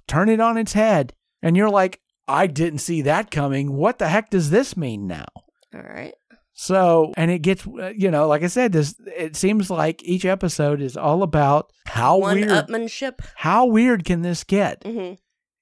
turn 0.07 0.29
it 0.29 0.41
on 0.41 0.59
its 0.59 0.73
head. 0.73 1.15
And 1.43 1.57
you're 1.57 1.71
like, 1.71 2.01
I 2.27 2.47
didn't 2.47 2.81
see 2.81 3.03
that 3.03 3.31
coming. 3.31 3.73
What 3.75 3.99
the 3.99 4.09
heck 4.09 4.31
does 4.31 4.51
this 4.51 4.77
mean 4.77 5.07
now? 5.07 5.27
All 5.75 5.81
right. 5.81 6.15
So, 6.55 7.13
and 7.17 7.31
it 7.31 7.39
gets, 7.43 7.65
uh, 7.69 7.93
you 7.97 8.11
know, 8.11 8.27
like 8.27 8.43
I 8.43 8.49
said, 8.49 8.73
this 8.73 8.97
it 9.17 9.37
seems 9.37 9.71
like 9.71 10.03
each 10.03 10.25
episode 10.25 10.83
is 10.83 10.97
all 10.97 11.23
about 11.23 11.71
how 11.87 12.19
One 12.19 12.35
weird, 12.35 12.49
upmanship. 12.51 13.21
how 13.37 13.67
weird 13.67 14.05
can 14.05 14.23
this 14.23 14.43
get? 14.43 14.83
hmm 14.85 15.13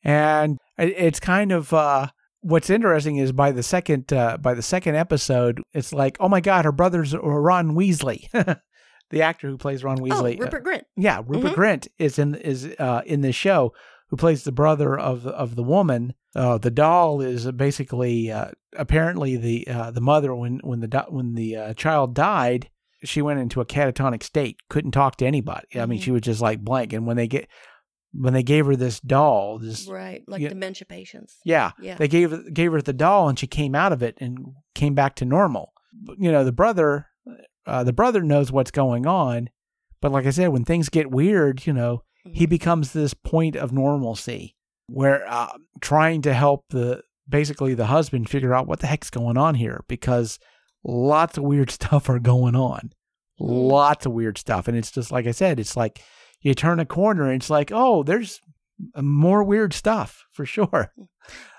And 0.03 0.59
it, 0.79 0.95
it's 0.97 1.21
kind 1.21 1.53
of 1.53 1.75
uh, 1.75 2.09
what's 2.47 2.71
interesting 2.71 3.17
is 3.17 3.33
by 3.33 3.53
the 3.53 3.63
second 3.63 4.13
uh, 4.13 4.37
by 4.39 4.55
the 4.55 4.63
second 4.63 4.95
episode, 4.97 5.63
it's 5.75 5.93
like, 5.93 6.17
oh 6.21 6.29
my 6.29 6.41
god, 6.41 6.65
her 6.65 6.73
brother's 6.73 7.15
Ron 7.15 7.75
Weasley, 7.75 8.29
the 9.11 9.23
actor 9.23 9.49
who 9.49 9.59
plays 9.59 9.85
Ron 9.85 10.01
Oh, 10.01 10.05
Weasley. 10.05 10.39
uh, 10.41 10.45
Rupert 10.45 10.65
Grint. 10.65 10.83
yeah, 10.97 11.23
Rupert 11.27 11.53
Mhm. 11.53 11.55
Grint 11.57 11.89
is 11.99 12.19
in 12.19 12.35
is 12.37 12.67
uh, 12.79 13.03
in 13.07 13.21
this 13.21 13.37
show, 13.37 13.73
who 14.09 14.17
plays 14.17 14.45
the 14.45 14.53
brother 14.53 14.99
of 14.99 15.23
the, 15.25 15.31
of 15.31 15.57
the 15.57 15.63
woman. 15.63 16.15
Uh, 16.35 16.59
the 16.59 16.71
doll 16.71 17.21
is 17.21 17.51
basically 17.53 18.31
uh, 18.31 18.51
apparently 18.77 19.37
the 19.37 19.67
uh, 19.69 19.91
the 19.91 20.01
mother 20.01 20.35
when 20.35 20.59
when 20.63 20.81
the 20.81 20.89
do- 20.89 21.09
when 21.09 21.35
the 21.35 21.57
uh, 21.57 21.75
child 21.75 22.15
died, 22.15 22.69
she 23.05 23.23
went 23.23 23.41
into 23.41 23.61
a 23.61 23.67
catatonic 23.67 24.23
state, 24.23 24.57
couldn't 24.69 24.91
talk 24.93 25.17
to 25.17 25.27
anybody. 25.27 25.67
I 25.81 25.87
mean, 25.87 25.99
Mhm. 25.99 26.03
she 26.03 26.11
was 26.11 26.23
just 26.23 26.41
like 26.41 26.61
blank. 26.61 26.93
And 26.93 27.07
when 27.07 27.17
they 27.17 27.27
get 27.27 27.49
when 28.19 28.33
they 28.33 28.43
gave 28.43 28.67
her 28.67 28.77
this 28.77 29.01
doll, 29.01 29.59
this 29.59 29.87
Right, 29.89 30.23
like 30.27 30.41
Yeah. 30.43 30.49
dementia 30.51 30.87
patients. 30.87 31.37
yeah, 31.45 31.73
Yeah. 31.81 31.97
they 31.97 32.09
gave 32.09 32.53
gave 32.55 32.73
her 32.73 32.81
the 32.83 32.93
doll, 32.93 33.29
and 33.29 33.39
she 33.39 33.47
came 33.47 33.75
out 33.75 33.93
of 33.93 34.03
it 34.03 34.17
and 34.21 34.39
came 34.75 34.95
back 34.95 35.15
to 35.17 35.25
normal. 35.25 35.73
You 36.19 36.31
know, 36.33 36.45
the 36.45 36.53
brother 36.53 37.07
uh, 37.67 37.83
the 37.83 37.93
brother 37.93 38.23
knows 38.23 38.53
what's 38.53 38.71
going 38.71 39.07
on, 39.07 39.49
but 40.01 40.13
like 40.13 40.25
I 40.27 40.31
said, 40.31 40.49
when 40.49 40.65
things 40.65 40.89
get 40.89 41.11
weird, 41.11 41.67
you 41.67 41.73
know, 41.73 42.03
he 42.25 42.45
Mm-hmm. 42.45 42.51
becomes 42.51 42.93
this 42.93 43.13
point 43.15 43.57
of 43.57 43.73
normalcy 43.73 44.55
where 44.89 45.25
uh, 45.29 45.53
trying 45.81 46.23
to 46.23 46.33
help 46.33 46.65
the 46.71 47.03
basically 47.29 47.75
the 47.75 47.87
husband 47.87 48.29
figure 48.29 48.55
out 48.55 48.69
what 48.69 48.79
the 48.81 48.87
heck's 48.87 49.11
going 49.11 49.37
on 49.37 49.57
here 49.57 49.85
because 49.89 50.39
lots 50.85 51.37
of 51.39 51.43
weird 51.45 51.71
stuff 51.79 52.09
are 52.09 52.21
going 52.21 52.55
on. 52.55 52.93
Lots 53.39 54.07
of 54.07 54.13
weird 54.13 54.39
stuff. 54.39 54.69
And 54.69 54.77
it's 54.77 54.91
just 54.93 55.11
like 55.13 55.27
I 55.27 55.33
said, 55.33 55.59
it's 55.61 55.77
like 55.77 56.01
you 56.41 56.55
turn 56.55 56.81
a 56.81 56.87
corner 56.87 57.25
and 57.31 57.41
it's 57.41 57.51
like, 57.51 57.71
oh, 57.73 58.03
there's 58.03 58.41
more 59.01 59.43
weird 59.43 59.73
stuff 59.73 60.25
for 60.33 60.45
sure. 60.47 60.93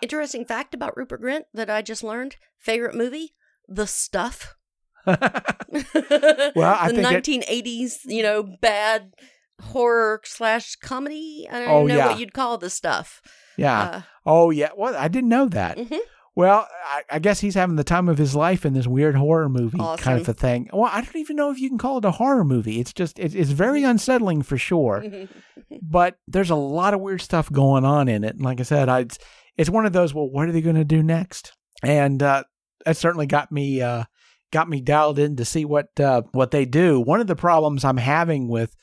Interesting 0.01 0.45
fact 0.45 0.73
about 0.73 0.95
Rupert 0.95 1.21
Grint 1.21 1.43
that 1.53 1.69
I 1.69 1.81
just 1.81 2.03
learned. 2.03 2.35
Favorite 2.59 2.95
movie? 2.95 3.33
The 3.67 3.87
Stuff. 3.87 4.55
Well, 5.07 6.77
I 6.79 6.91
the 6.91 7.01
think 7.01 7.27
it- 7.27 7.45
1980s, 7.47 7.93
you 8.05 8.23
know, 8.23 8.43
bad 8.61 9.13
horror 9.61 10.21
slash 10.25 10.75
comedy. 10.75 11.47
I 11.51 11.59
don't 11.59 11.69
Oh, 11.69 11.85
know 11.87 11.95
yeah. 11.97 12.07
what 12.07 12.19
you'd 12.19 12.33
call 12.33 12.57
the 12.57 12.69
stuff. 12.69 13.21
yeah. 13.57 13.79
Uh, 13.81 14.01
oh, 14.25 14.49
yeah. 14.51 14.69
Well, 14.75 14.95
I 14.95 15.07
didn't 15.07 15.29
know 15.29 15.47
that. 15.49 15.77
mhm. 15.77 15.99
Well, 16.37 16.67
I, 16.85 17.01
I 17.13 17.17
guess 17.17 17.39
he's 17.39 17.55
having 17.55 17.77
the 17.77 17.83
time 17.83 18.07
of 18.07 18.19
his 18.19 18.35
life 18.35 18.63
in 18.63 18.73
this 18.73 18.85
weird 18.85 19.15
horror 19.15 19.49
movie 19.49 19.79
kind 19.97 20.21
of 20.21 20.29
a 20.29 20.35
thing. 20.35 20.69
Well, 20.71 20.87
I 20.93 21.01
don't 21.01 21.15
even 21.15 21.35
know 21.35 21.49
if 21.49 21.57
you 21.57 21.67
can 21.67 21.79
call 21.79 21.97
it 21.97 22.05
a 22.05 22.11
horror 22.11 22.43
movie. 22.43 22.79
It's 22.79 22.93
just 22.93 23.17
it, 23.17 23.33
it's 23.33 23.49
very 23.49 23.83
unsettling 23.83 24.43
for 24.43 24.55
sure. 24.55 25.03
but 25.81 26.19
there's 26.27 26.51
a 26.51 26.55
lot 26.55 26.93
of 26.93 26.99
weird 26.99 27.21
stuff 27.21 27.51
going 27.51 27.85
on 27.85 28.07
in 28.07 28.23
it. 28.23 28.35
And 28.35 28.43
like 28.43 28.59
I 28.59 28.63
said, 28.63 28.87
I, 28.87 28.99
it's, 28.99 29.17
it's 29.57 29.71
one 29.71 29.87
of 29.87 29.93
those. 29.93 30.13
Well, 30.13 30.29
what 30.29 30.47
are 30.47 30.51
they 30.51 30.61
going 30.61 30.75
to 30.75 30.85
do 30.85 31.01
next? 31.01 31.53
And 31.81 32.21
uh, 32.21 32.43
that 32.85 32.97
certainly 32.97 33.25
got 33.25 33.51
me 33.51 33.81
uh, 33.81 34.03
got 34.51 34.69
me 34.69 34.79
dialed 34.79 35.17
in 35.17 35.37
to 35.37 35.45
see 35.45 35.65
what 35.65 35.99
uh, 35.99 36.21
what 36.33 36.51
they 36.51 36.65
do. 36.65 36.99
One 36.99 37.19
of 37.19 37.25
the 37.25 37.35
problems 37.35 37.83
I'm 37.83 37.97
having 37.97 38.47
with 38.47 38.75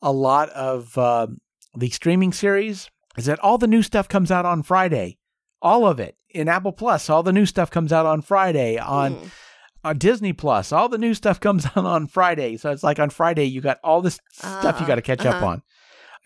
a 0.00 0.12
lot 0.12 0.48
of 0.48 0.96
uh, 0.96 1.26
the 1.76 1.90
streaming 1.90 2.32
series 2.32 2.90
is 3.18 3.26
that 3.26 3.40
all 3.40 3.58
the 3.58 3.66
new 3.66 3.82
stuff 3.82 4.08
comes 4.08 4.30
out 4.30 4.46
on 4.46 4.62
Friday. 4.62 5.18
All 5.62 5.86
of 5.86 6.00
it 6.00 6.16
in 6.30 6.48
Apple 6.48 6.72
Plus. 6.72 7.08
All 7.08 7.22
the 7.22 7.32
new 7.32 7.46
stuff 7.46 7.70
comes 7.70 7.92
out 7.92 8.04
on 8.04 8.20
Friday 8.20 8.76
on 8.78 9.14
Mm. 9.14 9.30
on 9.84 9.98
Disney 9.98 10.32
Plus. 10.32 10.72
All 10.72 10.88
the 10.88 10.98
new 10.98 11.14
stuff 11.14 11.38
comes 11.40 11.64
out 11.76 11.86
on 11.86 12.06
Friday. 12.08 12.56
So 12.56 12.70
it's 12.70 12.82
like 12.82 12.98
on 12.98 13.10
Friday 13.10 13.44
you 13.44 13.60
got 13.60 13.78
all 13.84 14.02
this 14.02 14.18
stuff 14.32 14.78
you 14.80 14.84
Ah, 14.84 14.88
got 14.88 14.94
to 14.96 15.02
catch 15.02 15.24
up 15.24 15.36
uh-huh. 15.36 15.46
on. 15.46 15.62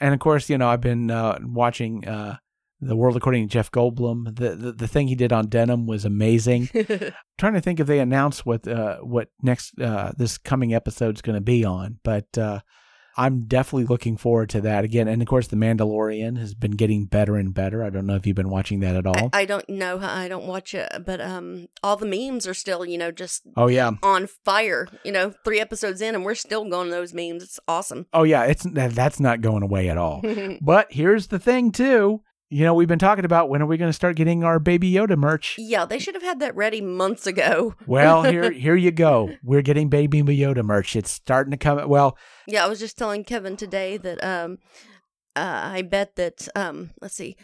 And 0.01 0.13
of 0.15 0.21
course, 0.21 0.49
you 0.51 0.59
know, 0.59 0.69
I've 0.69 0.81
been 0.81 1.11
uh, 1.11 1.39
watching 1.43 2.07
uh, 2.07 2.37
The 2.83 2.97
World 2.97 3.17
According 3.17 3.49
to 3.49 3.53
Jeff 3.53 3.71
Goldblum. 3.71 4.37
The, 4.37 4.55
the 4.55 4.73
the 4.73 4.89
thing 4.89 5.09
he 5.09 5.15
did 5.15 5.33
on 5.33 5.49
Denim 5.49 5.87
was 5.87 6.05
amazing. 6.05 6.69
trying 7.39 7.55
to 7.55 7.61
think 7.61 7.81
if 7.81 7.87
they 7.87 7.99
announced 8.01 8.45
what 8.47 8.67
uh, 8.69 8.99
what 8.99 9.29
next 9.43 9.79
uh, 9.81 10.13
this 10.19 10.37
coming 10.39 10.75
episode's 10.75 11.23
going 11.23 11.37
to 11.37 11.41
be 11.41 11.65
on, 11.65 11.99
but 12.05 12.27
uh, 12.39 12.61
I'm 13.17 13.47
definitely 13.47 13.85
looking 13.87 14.17
forward 14.17 14.51
to 14.51 14.61
that 14.63 14.85
again. 14.85 15.09
And 15.09 15.23
of 15.23 15.29
course, 15.29 15.47
The 15.49 15.57
Mandalorian 15.57 16.39
has 16.39 16.55
been 16.55 16.73
getting 16.73 17.07
better 17.07 17.37
and 17.37 17.55
better. 17.55 17.83
I 17.83 17.91
don't 17.91 18.07
know 18.07 18.17
if 18.17 18.27
you've 18.27 18.37
been 18.37 18.51
watching 18.51 18.81
that 18.81 18.97
at 18.97 19.07
all. 19.07 19.31
I, 19.33 19.41
I 19.43 19.45
don't 19.47 19.69
know. 19.69 19.99
I 20.01 20.29
don't 20.29 20.47
watch 20.47 20.75
it, 20.75 20.91
but 21.05 21.21
um, 21.21 21.69
all 21.83 21.97
the 21.97 22.07
memes 22.07 22.47
are 22.47 22.55
still, 22.55 22.85
you 22.85 22.99
know, 22.99 23.11
just 23.11 23.43
oh 23.57 23.69
yeah, 23.69 23.93
on 24.03 24.27
fire. 24.45 24.89
You 25.05 25.13
know, 25.13 25.33
three 25.45 25.61
episodes 25.61 26.01
in, 26.01 26.15
and 26.15 26.25
we're 26.25 26.35
still 26.35 26.69
going 26.69 26.91
those 26.91 27.15
memes. 27.15 27.43
It's 27.43 27.61
awesome. 27.67 28.07
oh 28.13 28.25
yeah. 28.25 28.45
It's 28.45 28.67
that's 28.73 29.21
not 29.21 29.41
going 29.41 29.63
away 29.63 29.89
at 29.89 29.99
all. 29.99 30.23
But 30.61 30.89
here's 30.91 31.29
the 31.29 31.39
thing, 31.39 31.73
too. 31.73 32.23
You 32.49 32.65
know, 32.65 32.75
we've 32.75 32.87
been 32.87 33.01
talking 33.01 33.25
about 33.25 33.49
when 33.49 33.61
are 33.61 33.67
we 33.67 33.77
going 33.77 33.89
to 33.89 33.93
start 33.93 34.15
getting 34.15 34.45
our 34.45 34.61
Baby 34.61 34.93
Yoda 34.93 35.17
merch? 35.17 35.57
yeah, 35.59 35.85
they 35.85 35.99
should 35.99 36.15
have 36.15 36.23
had 36.23 36.39
that 36.41 36.55
ready 36.55 36.81
months 36.81 37.27
ago. 37.27 37.75
Well, 37.87 38.23
here 38.23 38.51
here 38.53 38.77
you 38.77 38.91
go. 38.93 39.31
We're 39.43 39.63
getting 39.63 39.89
Baby 39.89 40.23
Yoda 40.23 40.65
merch. 40.65 40.95
It's 40.95 41.11
starting 41.11 41.51
to 41.51 41.57
come. 41.57 41.89
Well, 41.89 42.17
Yeah, 42.47 42.65
I 42.65 42.69
was 42.69 42.79
just 42.79 42.97
telling 42.97 43.25
Kevin 43.25 43.57
today 43.57 43.97
that 43.97 44.23
um, 44.23 44.59
uh, 45.35 45.61
I 45.65 45.83
bet 45.83 46.17
that 46.17 46.47
um, 46.55 46.91
let's 47.01 47.15
see, 47.15 47.37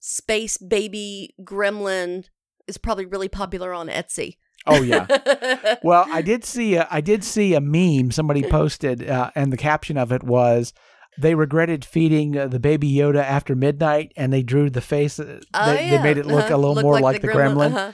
Space 0.00 0.58
Baby 0.58 1.34
Gremlin 1.42 2.26
is 2.66 2.76
probably 2.78 3.06
really 3.06 3.28
popular 3.28 3.72
on 3.72 3.88
Etsy. 3.88 4.36
oh 4.66 4.82
yeah. 4.82 5.76
Well, 5.82 6.06
I 6.10 6.20
did 6.22 6.44
see 6.44 6.74
a, 6.74 6.86
I 6.90 7.00
did 7.00 7.24
see 7.24 7.54
a 7.54 7.60
meme 7.60 8.10
somebody 8.10 8.42
posted, 8.42 9.08
uh, 9.08 9.30
and 9.34 9.52
the 9.52 9.56
caption 9.56 9.96
of 9.96 10.12
it 10.12 10.22
was, 10.22 10.72
"They 11.18 11.34
regretted 11.34 11.84
feeding 11.84 12.36
uh, 12.38 12.46
the 12.48 12.60
baby 12.60 12.92
Yoda 12.92 13.22
after 13.22 13.54
midnight, 13.54 14.12
and 14.16 14.32
they 14.32 14.42
drew 14.42 14.70
the 14.70 14.80
face. 14.80 15.18
Uh, 15.18 15.40
Oh, 15.54 15.72
they, 15.72 15.84
yeah. 15.86 15.96
they 15.96 16.02
made 16.02 16.18
it 16.18 16.26
look 16.26 16.44
Uh-huh. 16.46 16.56
a 16.56 16.58
little 16.58 16.74
Look 16.74 16.82
more 16.84 17.00
like, 17.00 17.20
the 17.22 17.28
gremlin. 17.28 17.74
uh-huh. 17.74 17.92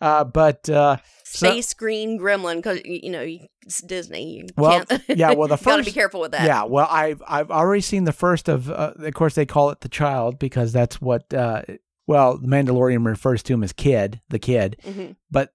Uh, 0.00 0.24
but 0.24 0.68
uh, 0.68 0.96
So- 1.24 1.46
Space 1.48 1.72
Green 1.74 2.18
Gremlin, 2.18 2.56
because 2.56 2.80
you 2.84 3.10
know 3.10 3.24
it's 3.62 3.80
Disney. 3.80 4.38
You 4.38 4.46
Well, 4.56 4.84
can't, 4.84 5.02
yeah, 5.08 5.32
well, 5.34 5.48
the 5.48 5.56
first 5.56 5.64
gotta 5.66 5.82
be 5.84 5.92
careful 5.92 6.20
with 6.20 6.32
that. 6.32 6.46
yeah, 6.46 6.64
well, 6.64 6.88
I've 6.90 7.22
I've 7.26 7.50
already 7.50 7.80
seen 7.80 8.04
the 8.04 8.12
first 8.12 8.48
of. 8.48 8.70
Uh, 8.70 8.92
of 8.98 9.14
course, 9.14 9.34
they 9.34 9.46
call 9.46 9.70
it 9.70 9.80
the 9.80 9.88
child 9.88 10.38
because 10.38 10.72
that's 10.72 11.00
what. 11.00 11.32
Uh, 11.32 11.62
well, 12.06 12.36
the 12.36 12.48
Mandalorian 12.48 13.06
refers 13.06 13.42
to 13.44 13.54
him 13.54 13.62
as 13.64 13.72
kid, 13.72 14.20
the 14.28 14.38
kid. 14.38 14.76
Mhm. 14.84 15.16
but 15.30 15.50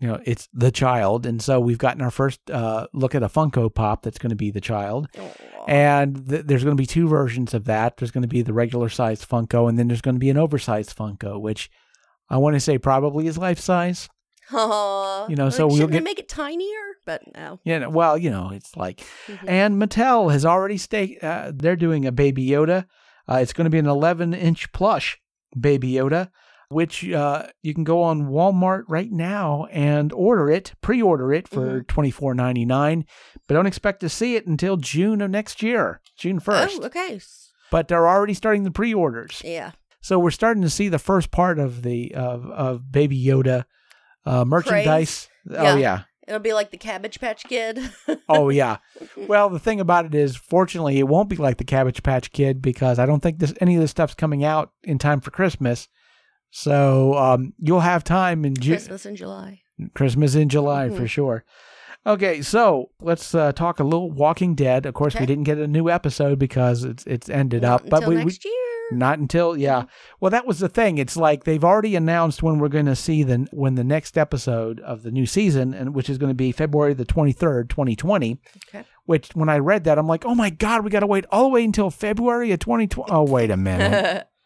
you 0.00 0.08
know 0.08 0.20
it's 0.24 0.48
the 0.52 0.70
child, 0.70 1.26
and 1.26 1.42
so 1.42 1.58
we've 1.60 1.78
gotten 1.78 2.02
our 2.02 2.10
first 2.10 2.50
uh, 2.50 2.86
look 2.92 3.14
at 3.14 3.22
a 3.22 3.28
Funko 3.28 3.72
Pop 3.74 4.02
that's 4.02 4.18
going 4.18 4.30
to 4.30 4.36
be 4.36 4.50
the 4.50 4.60
child, 4.60 5.08
Aw. 5.18 5.64
and 5.66 6.28
th- 6.28 6.44
there's 6.46 6.64
going 6.64 6.76
to 6.76 6.80
be 6.80 6.86
two 6.86 7.08
versions 7.08 7.52
of 7.54 7.64
that. 7.64 7.96
There's 7.96 8.10
going 8.10 8.22
to 8.22 8.28
be 8.28 8.42
the 8.42 8.52
regular 8.52 8.88
sized 8.88 9.28
Funko, 9.28 9.68
and 9.68 9.78
then 9.78 9.88
there's 9.88 10.00
going 10.02 10.14
to 10.16 10.20
be 10.20 10.30
an 10.30 10.36
oversized 10.36 10.96
Funko, 10.96 11.40
which 11.40 11.70
I 12.30 12.36
want 12.36 12.54
to 12.54 12.60
say 12.60 12.78
probably 12.78 13.26
is 13.26 13.38
life 13.38 13.58
size. 13.58 14.08
Aw. 14.52 15.28
You 15.28 15.36
know, 15.36 15.50
so 15.50 15.66
we'll 15.66 15.86
get- 15.88 16.02
make 16.02 16.18
it 16.18 16.28
tinier, 16.28 16.96
but 17.04 17.22
no. 17.36 17.58
Know, 17.66 17.90
well, 17.90 18.16
you 18.16 18.30
know, 18.30 18.50
it's 18.52 18.76
like, 18.76 19.04
Mhm. 19.26 19.48
and 19.48 19.82
Mattel 19.82 20.32
has 20.32 20.44
already 20.46 20.78
staked. 20.78 21.22
Uh, 21.22 21.52
they're 21.54 21.76
doing 21.76 22.06
a 22.06 22.12
Baby 22.12 22.46
Yoda. 22.48 22.86
Uh, 23.28 23.40
it's 23.42 23.52
going 23.52 23.66
to 23.66 23.70
be 23.70 23.78
an 23.78 23.86
11 23.86 24.32
inch 24.32 24.72
plush 24.72 25.18
Baby 25.58 25.92
Yoda, 25.92 26.30
which 26.70 27.08
uh, 27.10 27.46
you 27.62 27.72
can 27.74 27.84
go 27.84 28.02
on 28.02 28.26
Walmart 28.28 28.84
right 28.88 29.10
now 29.10 29.66
and 29.70 30.12
order 30.12 30.50
it, 30.50 30.72
pre-order 30.82 31.32
it 31.32 31.48
for 31.48 31.82
twenty 31.82 32.10
four 32.10 32.34
ninety 32.34 32.64
nine. 32.64 33.04
But 33.46 33.54
don't 33.54 33.66
expect 33.66 34.00
to 34.00 34.08
see 34.08 34.36
it 34.36 34.46
until 34.46 34.76
June 34.76 35.20
of 35.22 35.30
next 35.30 35.62
year, 35.62 36.00
June 36.18 36.40
first. 36.40 36.78
Oh, 36.82 36.86
okay. 36.86 37.20
But 37.70 37.88
they're 37.88 38.08
already 38.08 38.34
starting 38.34 38.64
the 38.64 38.70
pre-orders, 38.70 39.42
Yeah. 39.44 39.72
so 40.00 40.18
we're 40.18 40.30
starting 40.30 40.62
to 40.62 40.70
see 40.70 40.88
the 40.88 40.98
first 40.98 41.30
part 41.30 41.58
of 41.58 41.82
the 41.82 42.14
of, 42.14 42.46
of 42.50 42.90
Baby 42.90 43.22
Yoda 43.22 43.64
uh, 44.24 44.44
merchandise. 44.44 45.28
Yeah. 45.50 45.72
Oh 45.72 45.76
yeah. 45.76 46.02
It'll 46.26 46.40
be 46.40 46.52
like 46.52 46.70
the 46.70 46.76
Cabbage 46.76 47.20
Patch 47.20 47.44
Kid. 47.44 47.80
Oh 48.28 48.50
yeah. 48.50 48.76
Well, 49.16 49.48
the 49.48 49.58
thing 49.58 49.80
about 49.80 50.04
it 50.04 50.14
is, 50.14 50.36
fortunately, 50.36 50.98
it 50.98 51.08
won't 51.08 51.30
be 51.30 51.36
like 51.36 51.56
the 51.56 51.64
Cabbage 51.64 52.02
Patch 52.02 52.30
Kid 52.30 52.60
because 52.60 52.98
I 52.98 53.06
don't 53.06 53.20
think 53.20 53.38
this 53.38 53.54
any 53.62 53.74
of 53.76 53.80
this 53.80 53.90
stuff's 53.90 54.12
coming 54.14 54.44
out 54.44 54.72
in 54.82 54.98
time 54.98 55.22
for 55.22 55.30
Christmas. 55.30 55.88
So 56.50 57.14
um, 57.14 57.52
you'll 57.58 57.80
have 57.80 58.04
time 58.04 58.44
in 58.44 58.54
Ju- 58.54 58.72
Christmas 58.72 59.06
in 59.06 59.16
July. 59.16 59.60
Christmas 59.94 60.34
in 60.34 60.48
July 60.48 60.88
for 60.88 61.02
Mhm. 61.02 61.08
sure. 61.08 61.44
Okay, 62.06 62.40
so 62.42 62.90
let's 63.00 63.34
uh, 63.34 63.52
talk 63.52 63.80
a 63.80 63.84
little 63.84 64.10
Walking 64.10 64.54
Dead. 64.54 64.86
Of 64.86 64.94
course, 64.94 65.18
we 65.18 65.26
didn't 65.26 65.44
get 65.44 65.58
a 65.58 65.66
new 65.66 65.90
episode 65.90 66.38
because 66.38 66.84
it's 66.84 67.04
it's 67.06 67.28
ended 67.28 67.62
Not 67.62 67.82
up, 67.84 67.90
but 67.90 68.06
we, 68.06 68.16
we 68.16 68.24
next 68.24 68.44
year. 68.44 68.54
not 68.92 69.18
until 69.18 69.56
yeah. 69.58 69.84
Well, 70.18 70.30
that 70.30 70.46
was 70.46 70.58
the 70.60 70.68
thing. 70.70 70.96
It's 70.96 71.16
like 71.18 71.44
they've 71.44 71.64
already 71.64 71.96
announced 71.96 72.42
when 72.42 72.58
we're 72.60 72.68
going 72.68 72.86
to 72.86 72.96
see 72.96 73.24
the 73.24 73.46
when 73.52 73.74
the 73.74 73.84
next 73.84 74.16
episode 74.16 74.80
of 74.80 75.02
the 75.02 75.10
new 75.10 75.26
season, 75.26 75.74
and 75.74 75.94
which 75.94 76.08
is 76.08 76.16
going 76.18 76.30
to 76.30 76.34
be 76.34 76.50
February 76.50 76.94
the 76.94 77.04
twenty 77.04 77.32
third, 77.32 77.68
twenty 77.68 77.94
twenty. 77.94 78.40
Okay. 78.68 78.84
Which 79.04 79.30
when 79.34 79.48
I 79.50 79.58
read 79.58 79.84
that, 79.84 79.98
I'm 79.98 80.06
like, 80.06 80.24
oh 80.24 80.34
my 80.34 80.48
god, 80.50 80.84
we 80.84 80.90
got 80.90 81.00
to 81.00 81.06
wait 81.06 81.26
all 81.30 81.42
the 81.44 81.48
way 81.50 81.64
until 81.64 81.90
February 81.90 82.52
of 82.52 82.60
twenty 82.60 82.86
twenty. 82.86 83.12
Oh 83.12 83.24
wait 83.24 83.50
a 83.50 83.56
minute. 83.56 84.26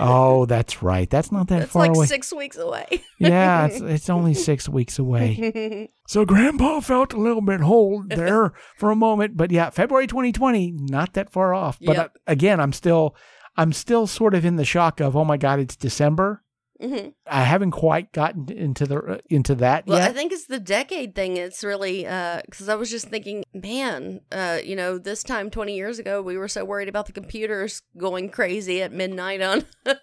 oh, 0.00 0.46
that's 0.46 0.82
right. 0.82 1.08
That's 1.08 1.30
not 1.32 1.48
that 1.48 1.54
far. 1.56 1.62
It's 1.64 1.72
far 1.72 1.82
like 1.82 1.96
away. 1.96 2.06
six 2.06 2.32
weeks 2.32 2.56
away. 2.56 3.02
yeah, 3.18 3.66
it's 3.66 3.80
it's 3.80 4.10
only 4.10 4.34
six 4.34 4.68
weeks 4.68 4.98
away. 4.98 5.90
So 6.08 6.24
Grandpa 6.24 6.80
felt 6.80 7.12
a 7.12 7.18
little 7.20 7.42
bit 7.42 7.60
hold 7.60 8.08
there 8.08 8.54
for 8.78 8.90
a 8.90 8.96
moment, 8.96 9.36
but 9.36 9.50
yeah, 9.50 9.68
February 9.68 10.06
2020, 10.06 10.72
not 10.72 11.12
that 11.12 11.30
far 11.30 11.52
off. 11.52 11.78
But 11.84 11.96
Yep. 11.96 12.06
uh, 12.06 12.18
again, 12.26 12.60
I'm 12.60 12.72
still, 12.72 13.14
I'm 13.58 13.74
still 13.74 14.06
sort 14.06 14.34
of 14.34 14.42
in 14.46 14.56
the 14.56 14.64
shock 14.64 15.00
of, 15.00 15.14
oh 15.16 15.24
my 15.26 15.36
God, 15.36 15.60
it's 15.60 15.76
December. 15.76 16.42
Mhm. 16.82 17.12
I 17.26 17.42
haven't 17.42 17.72
quite 17.72 18.12
gotten 18.12 18.50
into 18.52 18.86
the 18.86 18.98
uh, 18.98 19.18
into 19.28 19.56
that 19.56 19.86
Well, 19.86 20.00
I 20.00 20.12
think 20.12 20.32
it's 20.32 20.46
the 20.46 20.60
decade 20.60 21.14
thing. 21.14 21.36
It's 21.36 21.64
really 21.64 22.02
because 22.02 22.68
I 22.68 22.76
was 22.76 22.88
just 22.88 23.08
thinking, 23.08 23.42
man, 23.52 24.20
uh, 24.30 24.58
you 24.64 24.76
know, 24.76 24.96
this 24.96 25.24
time 25.24 25.50
twenty 25.50 25.74
years 25.76 25.98
ago, 25.98 26.22
we 26.22 26.36
were 26.36 26.46
so 26.46 26.64
worried 26.64 26.88
about 26.88 27.06
the 27.06 27.12
computers 27.12 27.82
going 27.96 28.30
crazy 28.30 28.80
at 28.80 28.92
midnight 28.92 29.42
on, 29.42 29.64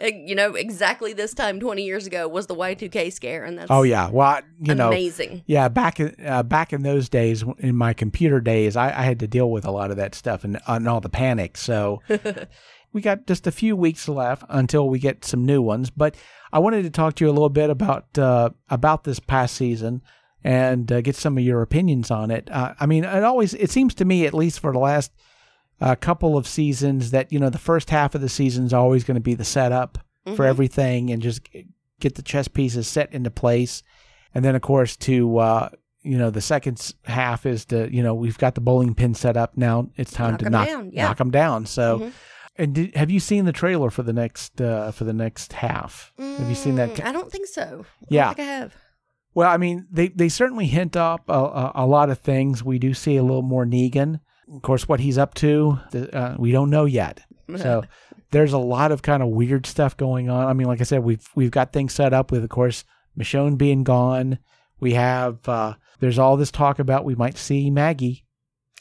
you 0.00 0.34
know, 0.34 0.54
exactly 0.54 1.12
this 1.12 1.34
time 1.34 1.60
twenty 1.60 1.84
years 1.84 2.06
ago 2.06 2.26
was 2.26 2.46
the 2.46 2.54
Y 2.54 2.72
two 2.72 2.88
K 2.88 3.10
scare, 3.10 3.44
and 3.44 3.58
that's 3.58 3.70
oh 3.70 3.82
yeah, 3.82 4.08
well, 4.08 4.40
you 4.60 4.74
know, 4.74 4.88
amazing. 4.88 5.42
yeah, 5.46 5.68
back 5.68 6.00
in 6.00 6.14
uh, 6.24 6.42
back 6.42 6.72
in 6.72 6.82
those 6.82 7.10
days, 7.10 7.44
in 7.58 7.76
my 7.76 7.92
computer 7.92 8.40
days, 8.40 8.76
I, 8.76 8.88
I 8.88 9.02
had 9.02 9.20
to 9.20 9.26
deal 9.26 9.50
with 9.50 9.66
a 9.66 9.70
lot 9.70 9.90
of 9.90 9.98
that 9.98 10.14
stuff 10.14 10.42
and, 10.42 10.58
and 10.66 10.88
all 10.88 11.00
the 11.02 11.10
panic. 11.10 11.58
So 11.58 12.00
we 12.92 13.00
got 13.00 13.26
just 13.26 13.46
a 13.46 13.52
few 13.52 13.76
weeks 13.76 14.08
left 14.08 14.44
until 14.48 14.88
we 14.88 14.98
get 14.98 15.24
some 15.24 15.44
new 15.44 15.60
ones. 15.62 15.90
But 15.90 16.16
I 16.52 16.58
wanted 16.58 16.82
to 16.84 16.90
talk 16.90 17.14
to 17.16 17.24
you 17.24 17.30
a 17.30 17.32
little 17.32 17.48
bit 17.50 17.70
about 17.70 18.16
uh, 18.18 18.50
about 18.70 19.04
this 19.04 19.20
past 19.20 19.54
season. 19.56 20.02
and 20.44 20.90
uh, 20.92 21.00
get 21.00 21.16
some 21.16 21.36
of 21.36 21.42
your 21.42 21.62
opinions 21.62 22.10
on 22.12 22.30
it. 22.30 22.48
Uh, 22.50 22.72
I 22.78 22.86
mean, 22.86 23.04
it 23.04 23.24
always 23.24 23.54
it 23.54 23.70
seems 23.70 23.94
to 23.96 24.04
me, 24.04 24.24
at 24.26 24.32
least 24.34 24.60
for 24.60 24.72
the 24.72 24.78
last 24.78 25.10
uh, 25.80 25.96
couple 25.96 26.36
of 26.36 26.46
seasons, 26.46 27.10
that 27.10 27.32
you 27.32 27.38
know 27.40 27.50
the 27.50 27.58
first 27.58 27.90
half 27.90 28.14
of 28.14 28.20
the 28.20 28.28
season 28.28 28.64
is 28.64 28.72
always 28.72 29.02
going 29.04 29.16
to 29.16 29.20
be 29.20 29.34
the 29.34 29.44
setup 29.44 29.98
for 30.36 30.44
Mhm. 30.44 30.48
everything 30.48 31.10
and 31.10 31.20
just 31.22 31.40
get 32.00 32.14
the 32.14 32.22
chess 32.22 32.46
pieces 32.48 32.86
set 32.86 33.12
into 33.12 33.30
place, 33.30 33.82
and 34.34 34.44
then 34.44 34.54
of 34.54 34.62
course 34.62 34.96
to 34.96 35.38
uh, 35.38 35.68
you 36.02 36.16
know 36.16 36.30
the 36.30 36.40
second 36.40 36.94
half 37.04 37.44
is 37.44 37.64
to 37.66 37.92
you 37.92 38.02
know 38.04 38.14
we've 38.14 38.38
got 38.38 38.54
the 38.54 38.60
bowling 38.60 38.94
pin 38.94 39.14
set 39.14 39.36
up 39.36 39.56
now. 39.56 39.88
It's 39.96 40.12
time 40.12 40.30
Knock 40.32 40.40
to 40.40 40.50
knock 40.50 40.68
down, 40.68 40.90
yeah. 40.92 41.06
knock 41.08 41.18
them 41.18 41.30
down. 41.32 41.66
So. 41.66 41.98
Mhm. 41.98 42.12
And 42.58 42.74
did, 42.74 42.96
have 42.96 43.10
you 43.10 43.20
seen 43.20 43.44
the 43.44 43.52
trailer 43.52 43.88
for 43.90 44.02
the 44.02 44.12
next 44.12 44.60
uh, 44.60 44.90
for 44.90 45.04
the 45.04 45.12
next 45.12 45.52
half? 45.52 46.12
Have 46.18 46.48
you 46.48 46.54
seen 46.54 46.74
that? 46.76 46.94
Mm, 46.94 47.04
I 47.04 47.12
don't 47.12 47.30
think 47.30 47.46
so. 47.46 47.84
I 48.02 48.06
Yeah. 48.08 48.24
don't 48.26 48.36
think 48.36 48.48
I 48.48 48.52
have. 48.52 48.74
Well, 49.34 49.48
I 49.50 49.56
mean, 49.56 49.86
they, 49.90 50.08
they 50.08 50.28
certainly 50.28 50.66
hint 50.66 50.96
up 50.96 51.28
a, 51.28 51.32
a, 51.32 51.72
a 51.76 51.86
lot 51.86 52.10
of 52.10 52.18
things. 52.18 52.64
We 52.64 52.78
do 52.80 52.92
see 52.94 53.16
a 53.16 53.22
little 53.22 53.42
more 53.42 53.64
Negan. 53.64 54.20
Of 54.52 54.62
course, 54.62 54.88
what 54.88 54.98
he's 55.00 55.18
up 55.18 55.34
to, 55.34 55.78
the- 55.92 56.16
uh, 56.16 56.36
we 56.38 56.50
don't 56.50 56.70
know 56.70 56.86
yet. 56.86 57.20
So 57.56 57.84
there's 58.32 58.52
a 58.54 58.58
lot 58.58 58.90
of 58.90 59.02
kind 59.02 59.22
of 59.22 59.28
weird 59.28 59.66
stuff 59.66 59.96
going 59.96 60.28
on. 60.28 60.46
I 60.46 60.52
mean, 60.54 60.66
like 60.66 60.80
I 60.80 60.84
said, 60.84 61.04
we've 61.04 61.26
we've 61.36 61.50
got 61.52 61.72
things 61.72 61.92
set 61.92 62.12
up 62.12 62.32
with, 62.32 62.42
of 62.42 62.50
course, 62.50 62.84
Michonne 63.16 63.56
being 63.58 63.84
gone. 63.84 64.38
We 64.80 64.94
have 64.94 65.46
uh, 65.48 65.74
there's 66.00 66.18
all 66.18 66.36
this 66.36 66.50
talk 66.50 66.78
about 66.80 67.04
we 67.04 67.14
might 67.14 67.36
see 67.38 67.70
Maggie. 67.70 68.24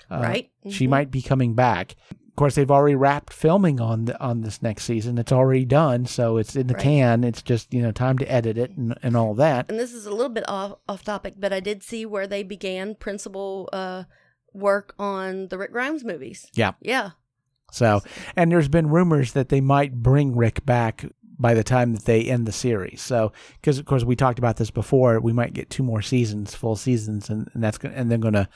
Uh, 0.09 0.19
right? 0.23 0.49
She 0.69 0.87
Mhm. 0.87 0.89
might 0.89 1.11
be 1.11 1.21
coming 1.21 1.53
back. 1.53 1.95
Of 2.37 2.39
course, 2.39 2.53
they've 2.53 2.69
already 2.69 2.93
wrapped 2.93 3.33
filming 3.33 3.81
on 3.81 4.05
the, 4.05 4.21
on 4.21 4.41
this 4.41 4.61
next 4.61 4.83
season. 4.83 5.17
It's 5.17 5.31
already 5.31 5.65
done, 5.65 6.05
so 6.05 6.37
it's 6.37 6.55
in 6.55 6.67
the 6.67 6.75
Right. 6.75 6.83
can. 6.83 7.23
It's 7.23 7.41
just 7.41 7.73
you 7.73 7.81
know 7.81 7.91
time 7.91 8.19
to 8.19 8.31
edit 8.31 8.59
it 8.59 8.77
and, 8.77 8.95
and 9.01 9.17
all 9.17 9.33
that. 9.33 9.71
And 9.71 9.79
this 9.79 9.91
is 9.91 10.05
a 10.05 10.11
little 10.11 10.29
bit 10.29 10.47
off 10.47 10.77
off 10.87 11.03
topic, 11.03 11.33
but 11.39 11.51
I 11.51 11.59
did 11.59 11.81
see 11.81 12.05
where 12.05 12.27
they 12.27 12.43
began 12.43 12.93
principal 12.93 13.69
uh, 13.73 14.03
work 14.53 14.93
on 14.99 15.47
the 15.47 15.57
Rick 15.57 15.71
Grimes 15.71 16.03
movies. 16.03 16.45
Yeah. 16.53 16.73
Yeah. 16.79 17.11
So, 17.71 18.01
and 18.35 18.51
there's 18.51 18.69
been 18.69 18.89
rumors 18.91 19.33
that 19.33 19.49
they 19.49 19.59
might 19.59 19.95
bring 19.95 20.35
Rick 20.35 20.63
back 20.63 21.05
by 21.39 21.55
the 21.55 21.63
time 21.63 21.93
that 21.93 22.05
they 22.05 22.21
end 22.25 22.45
the 22.45 22.51
series. 22.51 23.01
So, 23.01 23.31
because 23.59 23.79
of 23.79 23.85
course 23.85 24.03
we 24.03 24.15
talked 24.15 24.37
about 24.37 24.57
this 24.57 24.69
before, 24.69 25.19
we 25.19 25.33
might 25.33 25.53
get 25.53 25.71
two 25.71 25.81
more 25.81 26.03
seasons, 26.03 26.53
full 26.53 26.75
seasons, 26.75 27.31
and, 27.31 27.49
and 27.55 27.63
that's 27.63 27.79
gonna, 27.79 27.95
and 27.95 28.11
they're 28.11 28.19
going 28.19 28.35
to 28.35 28.47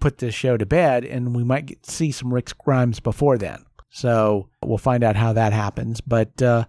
put 0.00 0.18
this 0.18 0.34
show 0.34 0.56
to 0.56 0.66
bed, 0.66 1.04
and 1.04 1.34
we 1.34 1.44
might 1.44 1.66
get, 1.66 1.86
see 1.86 2.12
some 2.12 2.32
Rick 2.32 2.56
Grimes 2.58 3.00
before 3.00 3.38
then. 3.38 3.64
So 3.90 4.50
we'll 4.62 4.78
find 4.78 5.02
out 5.02 5.16
how 5.16 5.32
that 5.32 5.52
happens. 5.52 6.00
But 6.00 6.40
uh, 6.42 6.66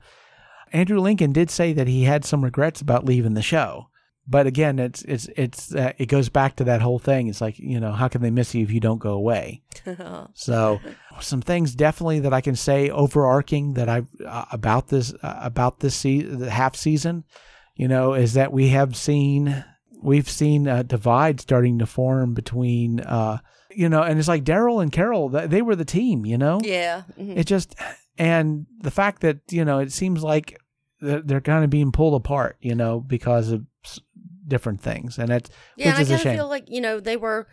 Andrew 0.72 1.00
Lincoln 1.00 1.34
did 1.34 1.50
say 1.50 1.74
that 1.74 1.88
he 1.88 2.04
had 2.04 2.24
some 2.24 2.44
regrets 2.44 2.82
about 2.82 3.06
leaving 3.06 3.34
the 3.34 3.42
show. 3.42 3.90
But 4.30 4.46
again, 4.46 4.78
it's 4.78 5.04
it's 5.04 5.30
it's 5.38 5.74
uh, 5.74 5.94
it 5.98 6.08
goes 6.08 6.28
back 6.28 6.58
to 6.58 6.66
that 6.66 6.82
whole 6.82 7.00
thing. 7.00 7.28
It's 7.28 7.40
like 7.40 7.58
you 7.60 7.80
know, 7.80 7.94
how 7.94 8.10
can 8.10 8.22
they 8.22 8.30
miss 8.30 8.54
you 8.54 8.64
if 8.64 8.72
you 8.72 8.82
don't 8.82 9.00
go 9.00 9.14
away? 9.14 9.62
So, 10.34 10.82
some 11.22 11.42
things 11.42 11.74
definitely 11.74 12.20
that 12.22 12.34
I 12.34 12.42
can 12.42 12.56
say 12.56 12.90
overarching 12.90 13.74
that 13.76 13.88
I 13.88 14.04
uh, 14.26 14.46
about 14.52 14.90
this 14.90 15.14
uh, 15.24 15.40
about 15.42 15.80
this 15.80 15.96
se- 15.96 16.24
the 16.24 16.50
half 16.50 16.76
season, 16.76 17.24
you 17.76 17.88
know, 17.88 18.14
is 18.14 18.34
that 18.34 18.52
we 18.52 18.70
have 18.70 18.98
seen 18.98 19.64
we've 20.02 20.30
seen 20.30 20.68
a 20.68 20.84
divide 20.84 21.40
starting 21.40 21.80
to 21.80 21.86
form 21.86 22.34
between 22.34 23.00
uh 23.02 23.40
you 23.70 23.90
know, 23.90 24.02
and 24.02 24.18
it's 24.18 24.28
like 24.28 24.44
Daryl 24.44 24.82
and 24.82 24.92
Carol 24.92 25.30
they 25.30 25.62
were 25.62 25.76
the 25.76 25.86
team, 25.86 26.26
you 26.26 26.38
know. 26.38 26.60
yeah. 26.64 27.04
mhm. 27.20 27.38
It 27.38 27.46
just 27.46 27.76
and 28.18 28.66
the 28.82 28.92
fact 28.92 29.22
that 29.22 29.40
you 29.52 29.64
know 29.64 29.80
it 29.80 29.92
seems 29.92 30.24
like 30.24 30.60
they're, 31.00 31.42
kind 31.42 31.64
of 31.64 31.70
being 31.70 31.92
pulled 31.92 32.16
apart, 32.16 32.58
you 32.60 32.74
know, 32.74 33.00
because 33.00 33.52
of 33.52 33.66
different 34.48 34.82
things, 34.82 35.20
and 35.20 35.30
that's 35.30 35.50
Yeah, 35.76 35.90
which 35.90 36.00
I 36.00 36.02
is 36.02 36.12
a 36.12 36.16
kind 36.18 36.30
of 36.30 36.36
feel 36.36 36.48
like 36.48 36.70
you 36.70 36.82
know 36.82 37.00
they 37.00 37.18
were 37.18 37.48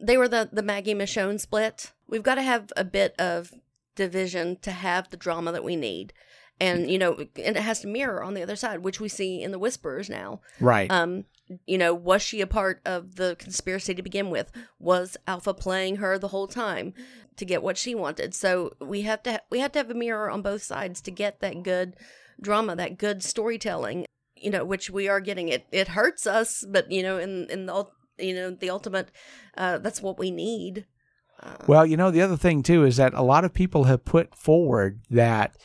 they 0.00 0.16
were 0.16 0.28
the 0.28 0.48
the 0.52 0.62
Maggie 0.62 0.94
Michonne 0.94 1.40
split. 1.40 1.92
We've 2.06 2.22
got 2.22 2.36
to 2.36 2.42
have 2.42 2.72
a 2.76 2.84
bit 2.84 3.14
of 3.18 3.52
division 3.94 4.56
to 4.62 4.70
have 4.70 5.10
the 5.10 5.16
drama 5.16 5.52
that 5.52 5.64
we 5.64 5.76
need, 5.76 6.12
and 6.60 6.90
you 6.90 6.98
know, 6.98 7.14
and 7.36 7.56
it 7.56 7.62
has 7.62 7.80
to 7.80 7.86
mirror 7.88 8.22
on 8.22 8.34
the 8.34 8.42
other 8.42 8.56
side, 8.56 8.80
which 8.80 9.00
we 9.00 9.08
see 9.08 9.42
in 9.42 9.50
the 9.52 9.58
Whispers 9.58 10.08
now. 10.10 10.40
right. 10.60 10.90
Um, 10.90 11.24
you 11.66 11.78
know, 11.78 11.94
was 11.94 12.20
she 12.20 12.42
a 12.42 12.46
part 12.46 12.82
of 12.84 13.16
the 13.16 13.34
conspiracy 13.38 13.94
to 13.94 14.02
begin 14.02 14.28
with? 14.28 14.52
Was 14.78 15.16
Alpha 15.26 15.54
playing 15.54 15.96
her 15.96 16.18
the 16.18 16.28
whole 16.28 16.46
time 16.46 16.92
to 17.36 17.44
get 17.46 17.62
what 17.62 17.78
she 17.78 17.94
wanted? 17.94 18.34
So 18.34 18.74
we 18.80 19.02
have 19.02 19.22
to 19.22 19.32
ha- 19.32 19.40
we 19.50 19.60
have 19.60 19.72
to 19.72 19.78
have 19.78 19.90
a 19.90 19.94
mirror 19.94 20.30
on 20.30 20.42
both 20.42 20.62
sides 20.62 21.00
to 21.02 21.10
get 21.10 21.40
that 21.40 21.62
good 21.62 21.96
drama, 22.40 22.76
that 22.76 22.98
good 22.98 23.22
storytelling. 23.22 24.04
You 24.36 24.50
know, 24.50 24.64
which 24.64 24.90
we 24.90 25.08
are 25.08 25.20
getting. 25.20 25.48
It 25.48 25.66
it 25.72 25.88
hurts 25.88 26.26
us, 26.26 26.64
but 26.68 26.92
you 26.92 27.02
know, 27.02 27.18
in 27.18 27.46
in 27.50 27.66
the 27.66 27.86
you 28.18 28.34
know 28.34 28.50
the 28.50 28.70
ultimate, 28.70 29.10
uh, 29.56 29.78
that's 29.78 30.02
what 30.02 30.18
we 30.18 30.30
need. 30.30 30.86
Uh, 31.42 31.56
Well, 31.66 31.86
you 31.86 31.96
know, 31.96 32.10
the 32.10 32.22
other 32.22 32.36
thing 32.36 32.62
too 32.62 32.84
is 32.84 32.96
that 32.98 33.14
a 33.14 33.22
lot 33.22 33.44
of 33.44 33.54
people 33.54 33.84
have 33.84 34.04
put 34.04 34.34
forward 34.34 35.00
that 35.10 35.56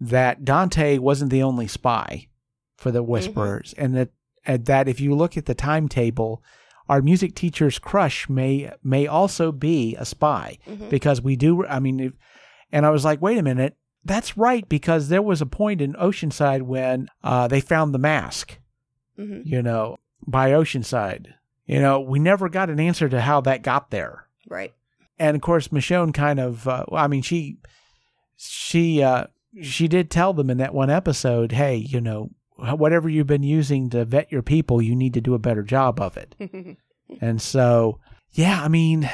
that 0.00 0.44
Dante 0.44 0.98
wasn't 0.98 1.30
the 1.30 1.42
only 1.42 1.66
spy 1.66 2.28
for 2.76 2.90
the 2.90 3.02
Whisperers, 3.02 3.74
and 3.78 3.94
that 3.96 4.10
and 4.44 4.66
that 4.66 4.88
if 4.88 5.00
you 5.00 5.14
look 5.14 5.36
at 5.36 5.46
the 5.46 5.54
timetable, 5.54 6.42
our 6.88 7.02
music 7.02 7.34
teacher's 7.34 7.78
crush 7.78 8.28
may 8.28 8.70
may 8.82 9.06
also 9.06 9.50
be 9.52 9.96
a 9.96 10.04
spy 10.04 10.58
mhm. 10.66 10.88
because 10.90 11.20
we 11.22 11.36
do. 11.36 11.66
I 11.66 11.80
mean, 11.80 12.00
if, 12.00 12.12
and 12.70 12.84
I 12.86 12.90
was 12.90 13.04
like, 13.04 13.20
wait 13.22 13.38
a 13.38 13.42
minute, 13.42 13.76
that's 14.04 14.36
right 14.36 14.68
because 14.68 15.08
there 15.08 15.22
was 15.22 15.40
a 15.40 15.46
point 15.46 15.80
in 15.80 15.94
Oceanside 15.94 16.62
when 16.62 17.08
uh, 17.24 17.48
they 17.48 17.60
found 17.60 17.94
the 17.94 17.98
mask 17.98 18.58
Mhm. 19.18 19.46
you 19.46 19.62
know, 19.62 19.96
by 20.26 20.50
Oceanside. 20.50 21.32
You 21.64 21.80
know, 21.80 22.00
we 22.00 22.18
never 22.18 22.48
got 22.50 22.68
an 22.68 22.78
answer 22.78 23.08
to 23.08 23.20
how 23.22 23.40
that 23.42 23.62
got 23.62 23.90
there. 23.90 24.26
right. 24.48 24.72
And 25.18 25.34
of 25.34 25.40
course, 25.40 25.68
Michonne 25.68 26.12
kind 26.12 26.38
of, 26.38 26.68
uh, 26.68 26.84
I 26.92 27.06
mean, 27.08 27.22
she, 27.22 27.56
she, 28.36 29.02
uh, 29.02 29.28
she 29.62 29.88
did 29.88 30.10
tell 30.10 30.32
them 30.32 30.50
in 30.50 30.58
that 30.58 30.74
one 30.74 30.90
episode, 30.90 31.52
hey, 31.52 31.76
you 31.76 32.00
know, 32.00 32.30
whatever 32.56 33.08
you've 33.08 33.26
been 33.26 33.42
using 33.42 33.90
to 33.90 34.04
vet 34.04 34.30
your 34.32 34.42
people, 34.42 34.80
you 34.82 34.94
need 34.96 35.14
to 35.14 35.20
do 35.20 35.34
a 35.34 35.38
better 35.38 35.62
job 35.62 36.00
of 36.00 36.16
it. 36.16 36.34
And 37.20 37.40
so, 37.40 38.00
yeah, 38.32 38.60
I 38.64 38.66
mean, 38.66 39.08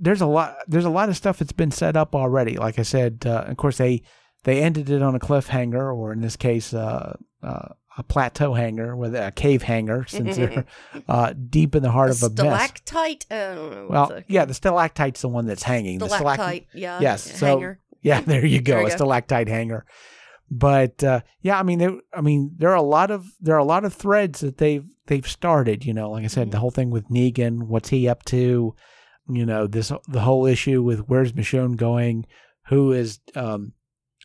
there's 0.00 0.20
a 0.20 0.26
lot, 0.26 0.56
there's 0.66 0.84
a 0.84 0.90
lot 0.90 1.08
of 1.08 1.16
stuff 1.16 1.38
that's 1.38 1.52
been 1.52 1.70
set 1.70 1.96
up 1.96 2.16
already. 2.16 2.56
Like 2.56 2.80
I 2.80 2.82
said, 2.82 3.22
uh, 3.24 3.44
of 3.46 3.56
course, 3.56 3.78
they, 3.78 4.02
they 4.42 4.60
ended 4.60 4.90
it 4.90 5.02
on 5.02 5.14
a 5.14 5.20
cliffhanger, 5.20 5.94
or 5.96 6.12
in 6.12 6.20
this 6.20 6.34
case, 6.34 6.74
uh, 6.74 7.16
uh, 7.44 7.68
a 7.96 8.02
plateau 8.02 8.54
hanger 8.54 8.96
with 8.96 9.14
a 9.14 9.30
cave 9.30 9.62
hanger, 9.62 10.04
since 10.08 10.36
they're 10.36 10.64
uh, 11.08 11.32
deep 11.48 11.76
in 11.76 11.82
the 11.84 11.92
heart 11.92 12.08
A 12.08 12.12
of 12.12 12.22
a 12.24 12.28
mess. 12.30 12.32
stalactite. 12.40 13.26
I. 13.30 13.86
Well, 13.88 14.20
yeah, 14.26 14.44
the 14.44 14.54
stalactite's 14.54 15.20
the 15.20 15.28
one 15.28 15.46
that's 15.46 15.62
hanging. 15.62 15.98
The 15.98 16.06
stalact- 16.06 16.16
stalactite. 16.34 16.66
Yeah. 16.74 16.98
Yes, 17.00 17.28
yeah, 17.30 17.36
so- 17.36 17.46
hanger. 17.46 17.80
Yeah, 18.08 18.20
there 18.26 18.44
you 18.46 18.60
go, 18.60 18.74
There 18.76 18.86
a 18.86 18.90
go. 18.90 18.96
stalactite 18.96 19.48
hanger. 19.48 19.84
But 20.50 21.04
uh, 21.04 21.20
yeah, 21.42 21.58
I 21.58 21.62
mean, 21.62 21.78
there, 21.78 21.92
I 22.14 22.22
mean, 22.22 22.52
there 22.56 22.70
are 22.70 22.76
a 22.76 22.82
lot 22.82 23.10
of 23.10 23.26
there 23.40 23.54
are 23.54 23.58
a 23.58 23.64
lot 23.64 23.84
of 23.84 23.92
threads 23.92 24.40
that 24.40 24.56
they've 24.58 24.86
they've 25.06 25.28
started. 25.28 25.84
You 25.84 25.92
know, 25.92 26.10
like 26.10 26.24
I 26.24 26.28
said, 26.28 26.50
the 26.50 26.58
whole 26.58 26.70
thing 26.70 26.90
with 26.90 27.08
Negan, 27.10 27.64
what's 27.68 27.90
he 27.90 28.08
up 28.08 28.24
to? 28.26 28.74
You 29.28 29.44
know, 29.46 29.66
this 29.66 29.92
the 30.08 30.20
whole 30.20 30.46
issue 30.46 30.82
with 30.82 31.00
where's 31.00 31.32
Michonne 31.32 31.76
going? 31.76 32.24
Who 32.68 32.92
is 32.92 33.20
um, 33.34 33.72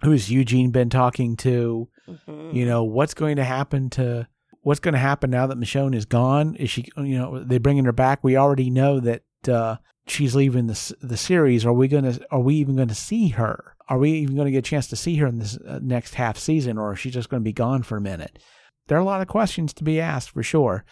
who 0.01 0.11
has 0.11 0.31
Eugene 0.31 0.71
been 0.71 0.89
talking 0.89 1.35
to? 1.37 1.89
Mhm. 2.07 2.53
You 2.53 2.65
know, 2.65 2.83
what's 2.85 3.13
going 3.13 3.35
to 3.35 3.43
happen 3.43 3.89
to 3.91 4.25
what's 4.61 4.79
going 4.79 4.93
to 4.93 4.99
happen 4.99 5.29
now 5.29 5.47
that 5.47 5.57
Michonne 5.59 5.93
is 5.93 6.05
gone? 6.05 6.55
Is 6.55 6.69
she, 6.69 6.85
you 6.97 7.17
know, 7.17 7.43
they 7.43 7.57
bringing 7.57 7.83
her 7.83 7.91
back? 7.91 8.23
We 8.23 8.37
already 8.37 8.69
know 8.69 9.01
that 9.01 9.23
uh, 9.49 9.75
she's 10.07 10.35
leaving 10.35 10.67
the 10.67 10.95
the 11.01 11.17
series. 11.17 11.65
Are 11.65 11.73
we 11.73 11.89
going 11.89 12.05
to? 12.05 12.25
Are 12.31 12.39
we 12.39 12.55
even 12.55 12.77
going 12.77 12.87
to 12.87 12.95
see 12.95 13.29
her? 13.29 13.72
Are 13.89 13.97
we 13.97 14.11
even 14.11 14.35
going 14.35 14.45
to 14.45 14.51
get 14.51 14.59
a 14.59 14.69
chance 14.69 14.87
to 14.87 14.95
see 14.95 15.17
her 15.17 15.27
in 15.27 15.39
this 15.39 15.57
uh, 15.57 15.79
next 15.81 16.15
half 16.15 16.37
season, 16.37 16.77
or 16.77 16.93
is 16.93 16.99
she 16.99 17.11
just 17.11 17.29
going 17.29 17.41
to 17.41 17.45
be 17.45 17.53
gone 17.53 17.83
for 17.83 17.97
a 17.97 18.01
minute? 18.01 18.39
There 18.87 18.97
are 18.97 19.01
a 19.01 19.05
lot 19.05 19.21
of 19.21 19.27
questions 19.27 19.73
to 19.73 19.83
be 19.83 19.99
asked 19.99 20.31
for 20.31 20.43
sure, 20.43 20.85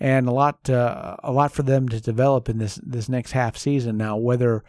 and 0.00 0.28
a 0.28 0.32
lot 0.32 0.68
uh, 0.68 1.16
a 1.22 1.32
lot 1.32 1.52
for 1.52 1.62
them 1.62 1.88
to 1.88 2.00
develop 2.00 2.48
in 2.48 2.58
this 2.58 2.80
this 2.82 3.08
next 3.08 3.32
half 3.32 3.56
season. 3.56 3.96
Now, 3.96 4.16
whether 4.16 4.64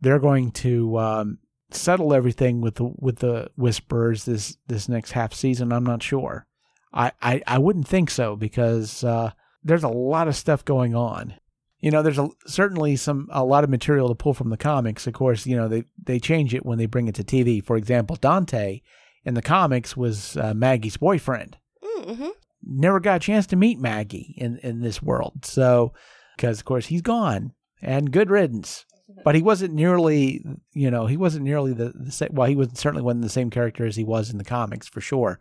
they're 0.00 0.18
going 0.18 0.50
to 0.52 0.98
um, 0.98 1.38
settle 1.70 2.14
everything 2.14 2.60
with 2.60 2.76
the 2.76 2.92
with 2.98 3.18
the 3.18 3.50
whisperers 3.56 4.24
this 4.24 4.56
this 4.66 4.88
next 4.88 5.12
half 5.12 5.32
season, 5.32 5.72
I'm 5.72 5.84
not 5.84 6.02
sure. 6.02 6.46
I 6.92 7.12
I, 7.20 7.42
I 7.46 7.58
wouldn't 7.58 7.88
think 7.88 8.10
so 8.10 8.36
because 8.36 9.04
uh, 9.04 9.32
there's 9.62 9.84
a 9.84 9.88
lot 9.88 10.28
of 10.28 10.36
stuff 10.36 10.64
going 10.64 10.94
on. 10.94 11.34
You 11.80 11.90
know, 11.90 12.02
there's 12.02 12.18
a, 12.18 12.28
certainly 12.46 12.96
some 12.96 13.28
a 13.30 13.44
lot 13.44 13.64
of 13.64 13.70
material 13.70 14.08
to 14.08 14.14
pull 14.14 14.34
from 14.34 14.50
the 14.50 14.56
comics. 14.56 15.06
Of 15.06 15.12
course, 15.12 15.46
you 15.46 15.56
know 15.56 15.68
they 15.68 15.84
they 16.02 16.18
change 16.18 16.54
it 16.54 16.64
when 16.64 16.78
they 16.78 16.86
bring 16.86 17.08
it 17.08 17.14
to 17.16 17.24
TV. 17.24 17.64
For 17.64 17.76
example, 17.76 18.16
Dante 18.16 18.80
in 19.24 19.34
the 19.34 19.42
comics 19.42 19.96
was 19.96 20.36
uh, 20.36 20.54
Maggie's 20.54 20.96
boyfriend. 20.96 21.58
Mhm. 21.84 22.30
Never 22.62 22.98
got 23.00 23.16
a 23.16 23.20
chance 23.20 23.46
to 23.48 23.56
meet 23.56 23.78
Maggie 23.78 24.34
in 24.38 24.58
in 24.58 24.80
this 24.80 25.02
world. 25.02 25.44
So, 25.44 25.92
because 26.36 26.58
of 26.58 26.64
course 26.64 26.86
he's 26.86 27.02
gone 27.02 27.52
and 27.82 28.10
good 28.10 28.30
riddance. 28.30 28.84
But 29.24 29.34
he 29.34 29.42
wasn't 29.42 29.72
nearly, 29.72 30.44
you 30.72 30.90
know, 30.90 31.06
he 31.06 31.16
wasn't 31.16 31.44
nearly 31.44 31.72
the, 31.72 31.92
the 31.94 32.10
same. 32.10 32.30
Well, 32.32 32.48
he 32.48 32.56
was 32.56 32.68
certainly 32.74 33.02
wasn't 33.02 33.22
the 33.22 33.28
same 33.28 33.50
character 33.50 33.86
as 33.86 33.96
he 33.96 34.04
was 34.04 34.30
in 34.30 34.38
the 34.38 34.44
comics 34.44 34.88
for 34.88 35.00
sure. 35.00 35.38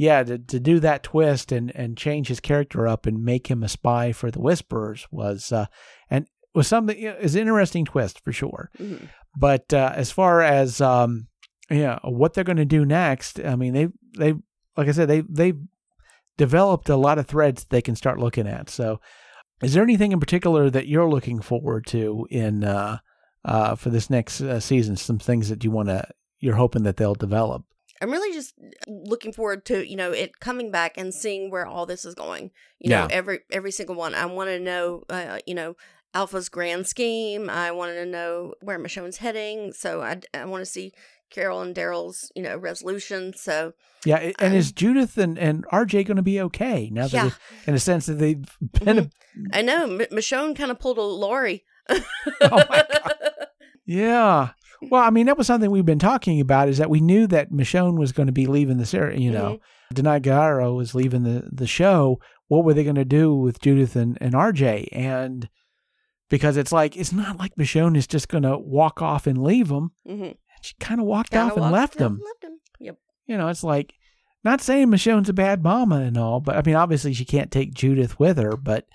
Yeah, 0.00 0.22
to, 0.22 0.38
to 0.38 0.58
do 0.58 0.80
that 0.80 1.02
twist 1.02 1.52
and, 1.52 1.70
and 1.76 1.94
change 1.94 2.28
his 2.28 2.40
character 2.40 2.88
up 2.88 3.04
and 3.04 3.22
make 3.22 3.48
him 3.48 3.62
a 3.62 3.68
spy 3.68 4.12
for 4.12 4.30
the 4.30 4.40
Whisperers 4.40 5.06
was 5.10 5.52
uh, 5.52 5.66
and 6.08 6.26
was 6.54 6.66
something 6.66 6.98
you 6.98 7.10
know, 7.10 7.16
is 7.20 7.34
an 7.34 7.42
interesting 7.42 7.84
twist 7.84 8.18
for 8.24 8.32
sure. 8.32 8.70
Mhm. 8.78 9.08
But 9.36 9.74
uh, 9.74 9.92
as 9.94 10.10
far 10.10 10.40
as 10.40 10.80
um, 10.80 11.26
yeah, 11.68 11.98
what 12.02 12.32
they're 12.32 12.44
going 12.44 12.56
to 12.56 12.64
do 12.64 12.86
next, 12.86 13.40
I 13.40 13.56
mean, 13.56 13.74
they 13.74 13.88
they 14.16 14.32
like 14.74 14.88
I 14.88 14.92
said, 14.92 15.08
they 15.08 15.20
they 15.20 15.52
developed 16.38 16.88
a 16.88 16.96
lot 16.96 17.18
of 17.18 17.26
threads 17.26 17.66
they 17.66 17.82
can 17.82 17.94
start 17.94 18.18
looking 18.18 18.48
at. 18.48 18.70
So, 18.70 19.02
is 19.62 19.74
there 19.74 19.82
anything 19.82 20.12
in 20.12 20.20
particular 20.20 20.70
that 20.70 20.88
you're 20.88 21.10
looking 21.10 21.42
forward 21.42 21.84
to 21.88 22.26
in 22.30 22.64
uh, 22.64 23.00
uh, 23.44 23.74
for 23.74 23.90
this 23.90 24.08
next 24.08 24.40
uh, 24.40 24.60
season? 24.60 24.96
Some 24.96 25.18
things 25.18 25.50
that 25.50 25.62
you 25.62 25.70
want 25.70 25.90
to 25.90 26.08
you're 26.38 26.56
hoping 26.56 26.84
that 26.84 26.96
they'll 26.96 27.14
develop. 27.14 27.64
I'm 28.00 28.10
really 28.10 28.32
just 28.34 28.54
looking 28.86 29.32
forward 29.32 29.64
to 29.66 29.88
you 29.88 29.96
know 29.96 30.10
it 30.12 30.40
coming 30.40 30.70
back 30.70 30.96
and 30.96 31.12
seeing 31.14 31.50
where 31.50 31.66
all 31.66 31.86
this 31.86 32.04
is 32.04 32.14
going. 32.14 32.50
You 32.78 32.90
know, 32.90 33.08
every 33.10 33.40
every 33.50 33.70
single 33.72 33.94
one. 33.94 34.14
I 34.14 34.26
want 34.26 34.48
to 34.50 34.58
know, 34.58 35.02
uh, 35.10 35.38
you 35.46 35.54
know, 35.54 35.76
Alpha's 36.14 36.48
grand 36.48 36.86
scheme. 36.86 37.50
I 37.50 37.70
wanted 37.72 37.94
to 37.96 38.06
know 38.06 38.54
where 38.62 38.78
Michonne's 38.78 39.18
heading. 39.18 39.72
So 39.72 40.00
I 40.02 40.20
I 40.32 40.44
want 40.46 40.62
to 40.62 40.66
see 40.70 40.92
Carol 41.30 41.60
and 41.62 41.74
Daryl's 41.74 42.32
you 42.34 42.42
know 42.42 42.56
resolution. 42.56 43.32
So 43.36 43.74
Yeah, 44.04 44.16
and 44.38 44.52
Um, 44.52 44.58
is 44.58 44.72
Judith 44.72 45.18
and, 45.18 45.38
and 45.38 45.66
RJ 45.66 46.06
going 46.06 46.16
to 46.16 46.22
be 46.22 46.40
okay 46.40 46.88
now 46.90 47.06
that, 47.06 47.12
Yeah. 47.24 47.30
in 47.66 47.74
a 47.74 47.78
sense 47.78 48.06
that 48.06 48.14
they've 48.14 48.44
been, 48.60 48.98
a, 48.98 49.10
I 49.52 49.60
know 49.62 49.84
M- 49.84 49.98
Michonne 50.10 50.56
kind 50.56 50.70
of 50.70 50.78
pulled 50.80 50.98
a 50.98 51.02
Lori. 51.02 51.64
Oh 52.40 52.64
my 52.68 52.84
god. 52.92 53.14
yeah. 53.84 54.50
Well, 54.82 55.02
I 55.02 55.10
mean, 55.10 55.26
that 55.26 55.36
was 55.36 55.46
something 55.46 55.70
we've 55.70 55.84
been 55.84 55.98
talking 55.98 56.40
about 56.40 56.68
is 56.68 56.78
that 56.78 56.90
we 56.90 57.00
knew 57.00 57.26
that 57.26 57.50
Michonne 57.50 57.98
was 57.98 58.12
going 58.12 58.26
to 58.26 58.32
be 58.32 58.46
leaving 58.46 58.78
the 58.78 58.86
series, 58.86 59.20
you 59.20 59.30
know, 59.30 59.58
Danai 59.94 60.22
Gurira 60.22 60.74
was 60.74 60.94
leaving 60.94 61.24
the, 61.24 61.48
the 61.52 61.66
show. 61.66 62.18
What 62.48 62.64
were 62.64 62.74
they 62.74 62.84
going 62.84 62.96
to 62.96 63.04
do 63.04 63.34
with 63.34 63.60
Judith 63.60 63.94
and, 63.94 64.16
and 64.20 64.34
RJ? 64.34 64.88
And 64.92 65.48
because 66.30 66.56
it's 66.56 66.72
like, 66.72 66.96
it's 66.96 67.12
not 67.12 67.38
like 67.38 67.54
Michonne 67.56 67.96
is 67.96 68.06
just 68.06 68.28
going 68.28 68.44
to 68.44 68.56
walk 68.56 69.02
off 69.02 69.26
and 69.26 69.42
leave 69.42 69.68
them. 69.68 69.92
Mm-hmm. 70.08 70.32
She 70.62 70.74
kind 70.80 71.00
of 71.00 71.06
walked 71.06 71.30
Kinda 71.30 71.52
off 71.52 71.56
and 71.58 71.70
left 71.70 71.98
them. 71.98 72.20
Left 72.24 72.44
him. 72.44 72.58
Yep. 72.80 72.98
You 73.26 73.36
know, 73.36 73.48
it's 73.48 73.64
like, 73.64 73.94
not 74.42 74.60
saying 74.60 74.88
Michonne's 74.88 75.28
a 75.28 75.34
bad 75.34 75.62
mama 75.62 75.96
and 75.96 76.16
all, 76.16 76.40
but 76.40 76.56
I 76.56 76.62
mean, 76.64 76.76
obviously 76.76 77.12
she 77.12 77.24
can't 77.24 77.50
take 77.50 77.74
Judith 77.74 78.18
with 78.18 78.38
her, 78.38 78.56
but 78.56 78.86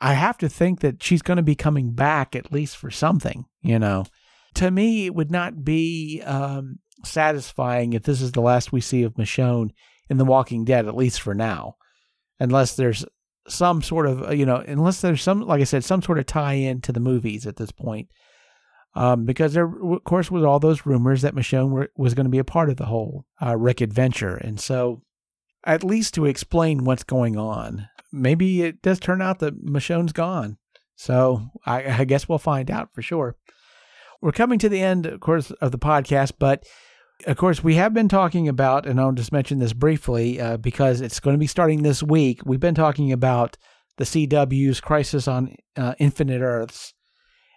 I 0.00 0.14
have 0.14 0.38
to 0.38 0.48
think 0.48 0.80
that 0.80 1.02
she's 1.02 1.22
going 1.22 1.38
to 1.38 1.42
be 1.42 1.54
coming 1.54 1.92
back 1.92 2.36
at 2.36 2.52
least 2.52 2.76
for 2.76 2.90
something, 2.90 3.46
you 3.62 3.78
know. 3.78 4.04
To 4.54 4.70
me, 4.70 5.06
it 5.06 5.14
would 5.14 5.30
not 5.30 5.64
be 5.64 6.22
um, 6.24 6.78
satisfying 7.04 7.92
if 7.92 8.02
this 8.02 8.20
is 8.20 8.32
the 8.32 8.40
last 8.40 8.72
we 8.72 8.80
see 8.80 9.02
of 9.02 9.14
Michonne 9.14 9.70
in 10.08 10.18
The 10.18 10.24
Walking 10.24 10.64
Dead, 10.64 10.86
at 10.86 10.96
least 10.96 11.20
for 11.20 11.34
now, 11.34 11.76
unless 12.38 12.76
there's 12.76 13.04
some 13.48 13.82
sort 13.82 14.06
of, 14.06 14.34
you 14.34 14.46
know, 14.46 14.62
unless 14.66 15.00
there's 15.00 15.22
some, 15.22 15.40
like 15.40 15.60
I 15.60 15.64
said, 15.64 15.84
some 15.84 16.02
sort 16.02 16.18
of 16.18 16.26
tie 16.26 16.54
in 16.54 16.80
to 16.82 16.92
the 16.92 17.00
movies 17.00 17.46
at 17.46 17.56
this 17.56 17.72
point. 17.72 18.08
Um, 18.94 19.24
because 19.24 19.54
there, 19.54 19.66
of 19.66 20.04
course, 20.04 20.30
was 20.30 20.44
all 20.44 20.60
those 20.60 20.84
rumors 20.84 21.22
that 21.22 21.34
Michonne 21.34 21.70
were, 21.70 21.88
was 21.96 22.12
going 22.12 22.26
to 22.26 22.30
be 22.30 22.38
a 22.38 22.44
part 22.44 22.68
of 22.68 22.76
the 22.76 22.84
whole 22.84 23.24
uh, 23.40 23.56
Rick 23.56 23.80
adventure, 23.80 24.36
and 24.36 24.60
so 24.60 25.02
at 25.64 25.82
least 25.82 26.14
to 26.14 26.26
explain 26.26 26.84
what's 26.84 27.04
going 27.04 27.38
on, 27.38 27.88
maybe 28.12 28.62
it 28.62 28.82
does 28.82 29.00
turn 29.00 29.22
out 29.22 29.38
that 29.38 29.64
Michonne's 29.64 30.12
gone. 30.12 30.58
So 30.94 31.48
I, 31.64 32.00
I 32.00 32.04
guess 32.04 32.28
we'll 32.28 32.38
find 32.38 32.70
out 32.70 32.92
for 32.92 33.00
sure. 33.00 33.36
We're 34.22 34.30
coming 34.30 34.60
to 34.60 34.68
the 34.68 34.80
end, 34.80 35.04
of 35.06 35.18
course, 35.18 35.50
of 35.50 35.72
the 35.72 35.78
podcast, 35.78 36.34
but 36.38 36.64
of 37.26 37.36
course, 37.36 37.64
we 37.64 37.74
have 37.74 37.92
been 37.92 38.08
talking 38.08 38.48
about, 38.48 38.86
and 38.86 39.00
I'll 39.00 39.10
just 39.10 39.32
mention 39.32 39.58
this 39.58 39.72
briefly 39.72 40.40
uh, 40.40 40.58
because 40.58 41.00
it's 41.00 41.18
going 41.18 41.34
to 41.34 41.38
be 41.38 41.48
starting 41.48 41.82
this 41.82 42.04
week. 42.04 42.40
We've 42.44 42.60
been 42.60 42.76
talking 42.76 43.10
about 43.10 43.56
the 43.96 44.04
CW's 44.04 44.80
Crisis 44.80 45.26
on 45.26 45.56
uh, 45.76 45.94
Infinite 45.98 46.40
Earths, 46.40 46.94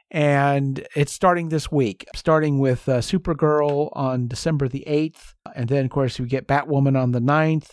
and 0.09 0.87
it's 0.95 1.11
starting 1.11 1.49
this 1.49 1.71
week, 1.71 2.05
starting 2.15 2.57
with 2.57 2.89
uh, 2.89 2.97
Supergirl 2.97 3.91
on 3.93 4.27
December 4.27 4.67
the 4.67 4.85
8th. 4.87 5.33
And 5.55 5.69
then, 5.69 5.85
of 5.85 5.91
course, 5.91 6.19
we 6.19 6.25
get 6.25 6.47
Batwoman 6.47 6.99
on 6.99 7.11
the 7.11 7.21
9th, 7.21 7.69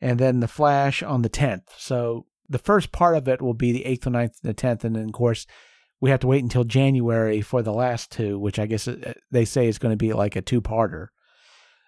and 0.00 0.18
then 0.18 0.40
The 0.40 0.48
Flash 0.48 1.02
on 1.02 1.20
the 1.20 1.30
10th. 1.30 1.68
So 1.76 2.24
the 2.48 2.58
first 2.58 2.92
part 2.92 3.14
of 3.14 3.28
it 3.28 3.42
will 3.42 3.52
be 3.52 3.72
the 3.72 3.84
8th, 3.84 4.00
the 4.02 4.10
9th, 4.10 4.42
and 4.42 4.50
the 4.50 4.54
10th. 4.54 4.84
And 4.84 4.96
then, 4.96 5.04
of 5.04 5.12
course, 5.12 5.46
we 6.02 6.10
have 6.10 6.20
to 6.20 6.26
wait 6.26 6.42
until 6.42 6.64
January 6.64 7.40
for 7.40 7.62
the 7.62 7.72
last 7.72 8.10
two, 8.10 8.36
which 8.36 8.58
I 8.58 8.66
guess 8.66 8.88
uh, 8.88 9.14
they 9.30 9.44
say 9.44 9.68
is 9.68 9.78
going 9.78 9.92
to 9.92 9.96
be 9.96 10.12
like 10.12 10.34
a 10.34 10.42
two 10.42 10.60
parter. 10.60 11.06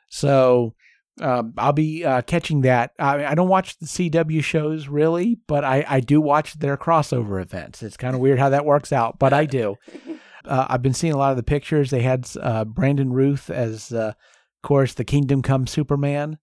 So 0.08 0.74
um, 1.20 1.52
I'll 1.58 1.72
be 1.72 2.04
uh, 2.04 2.22
catching 2.22 2.60
that. 2.60 2.92
I, 2.96 3.26
I 3.26 3.34
don't 3.34 3.48
watch 3.48 3.76
the 3.76 3.86
CW 3.86 4.42
shows 4.44 4.86
really, 4.86 5.40
but 5.48 5.64
I, 5.64 5.84
I 5.88 5.98
do 5.98 6.20
watch 6.20 6.54
their 6.60 6.76
crossover 6.76 7.42
events. 7.42 7.82
It's 7.82 7.96
kind 7.96 8.14
of 8.14 8.20
weird 8.20 8.38
how 8.38 8.50
that 8.50 8.64
works 8.64 8.92
out, 8.92 9.18
but 9.18 9.34
I 9.34 9.44
do. 9.44 9.76
Uh, 10.46 10.66
I've 10.68 10.82
been 10.82 10.92
seeing 10.92 11.14
a 11.14 11.16
lot 11.16 11.30
of 11.30 11.38
the 11.38 11.42
pictures. 11.42 11.88
They 11.88 12.02
had 12.02 12.28
uh, 12.38 12.66
Brandon 12.66 13.14
Routh 13.14 13.48
as, 13.48 13.94
uh, 13.94 14.08
of 14.08 14.62
course, 14.62 14.92
the 14.92 15.02
Kingdom 15.02 15.40
Come 15.40 15.66
Superman, 15.66 16.36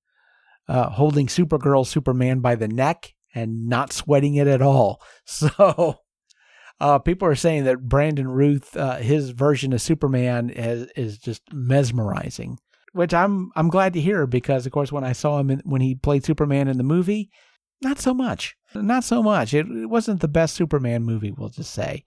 uh, 0.67 0.89
holding 0.89 1.27
Supergirl 1.27 1.85
Superman 1.85 2.39
by 2.39 2.55
the 2.55 2.67
neck 2.67 3.13
and 3.35 3.67
not 3.67 3.93
sweating 3.93 4.33
it 4.33 4.47
at 4.47 4.59
all. 4.59 5.03
So 5.25 5.99
uh, 6.81 6.99
people 6.99 7.27
are 7.27 7.35
saying 7.35 7.63
that 7.65 7.87
Brandon 7.87 8.27
Routh, 8.27 8.75
uh, 8.75 8.97
his 8.97 9.29
version 9.29 9.71
of 9.73 9.81
Superman, 9.81 10.49
is, 10.49 10.89
is 10.95 11.17
just 11.17 11.41
mesmerizing 11.53 12.57
which 12.93 13.13
I'm 13.13 13.51
I'm 13.55 13.69
glad 13.69 13.93
to 13.93 14.01
hear 14.01 14.27
because 14.27 14.65
of 14.65 14.71
course 14.71 14.91
when 14.91 15.03
I 15.03 15.13
saw 15.13 15.39
him 15.39 15.49
in, 15.49 15.61
when 15.65 15.81
he 15.81 15.95
played 15.95 16.25
Superman 16.25 16.67
in 16.67 16.77
the 16.77 16.83
movie, 16.83 17.29
not 17.81 17.99
so 17.99 18.13
much, 18.13 18.55
not 18.75 19.03
so 19.03 19.23
much. 19.23 19.53
It, 19.53 19.67
it 19.67 19.87
wasn't 19.87 20.21
the 20.21 20.27
best 20.27 20.55
Superman 20.55 21.03
movie, 21.03 21.31
we'll 21.31 21.49
just 21.49 21.73
say. 21.73 22.03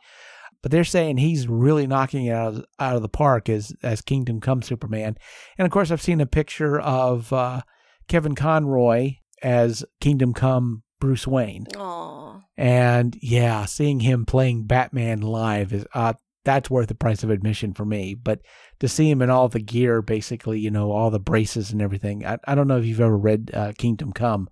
But 0.62 0.70
they're 0.70 0.84
saying 0.84 1.18
he's 1.18 1.46
really 1.46 1.86
knocking 1.86 2.26
it 2.26 2.32
out 2.32 2.54
of, 2.54 2.64
out 2.78 2.96
of 2.96 3.02
the 3.02 3.08
park 3.08 3.48
as 3.48 3.72
as 3.82 4.00
Kingdom 4.00 4.40
Come 4.40 4.62
Superman, 4.62 5.16
and 5.58 5.66
of 5.66 5.72
course 5.72 5.90
I've 5.90 6.02
seen 6.02 6.20
a 6.20 6.26
picture 6.26 6.80
of 6.80 7.32
uh, 7.32 7.62
Kevin 8.08 8.34
Conroy 8.34 9.16
as 9.42 9.84
Kingdom 10.00 10.32
Come 10.32 10.82
Bruce 11.00 11.26
Wayne, 11.26 11.66
Aw. 11.76 12.40
and 12.56 13.16
yeah, 13.20 13.64
seeing 13.66 14.00
him 14.00 14.24
playing 14.24 14.66
Batman 14.66 15.20
live 15.20 15.72
is 15.72 15.86
uh, 15.94 16.14
that's 16.44 16.70
worth 16.70 16.88
the 16.88 16.94
price 16.94 17.22
of 17.22 17.30
admission 17.30 17.74
for 17.74 17.84
me. 17.84 18.14
But 18.14 18.40
to 18.80 18.88
see 18.88 19.10
him 19.10 19.22
in 19.22 19.30
all 19.30 19.48
the 19.48 19.60
gear, 19.60 20.02
basically, 20.02 20.60
you 20.60 20.70
know, 20.70 20.92
all 20.92 21.10
the 21.10 21.20
braces 21.20 21.72
and 21.72 21.82
everything. 21.82 22.24
I, 22.24 22.38
I 22.46 22.54
don't 22.54 22.68
know 22.68 22.78
if 22.78 22.84
you've 22.84 23.00
ever 23.00 23.16
read 23.16 23.50
uh, 23.52 23.72
Kingdom 23.76 24.12
Come. 24.12 24.48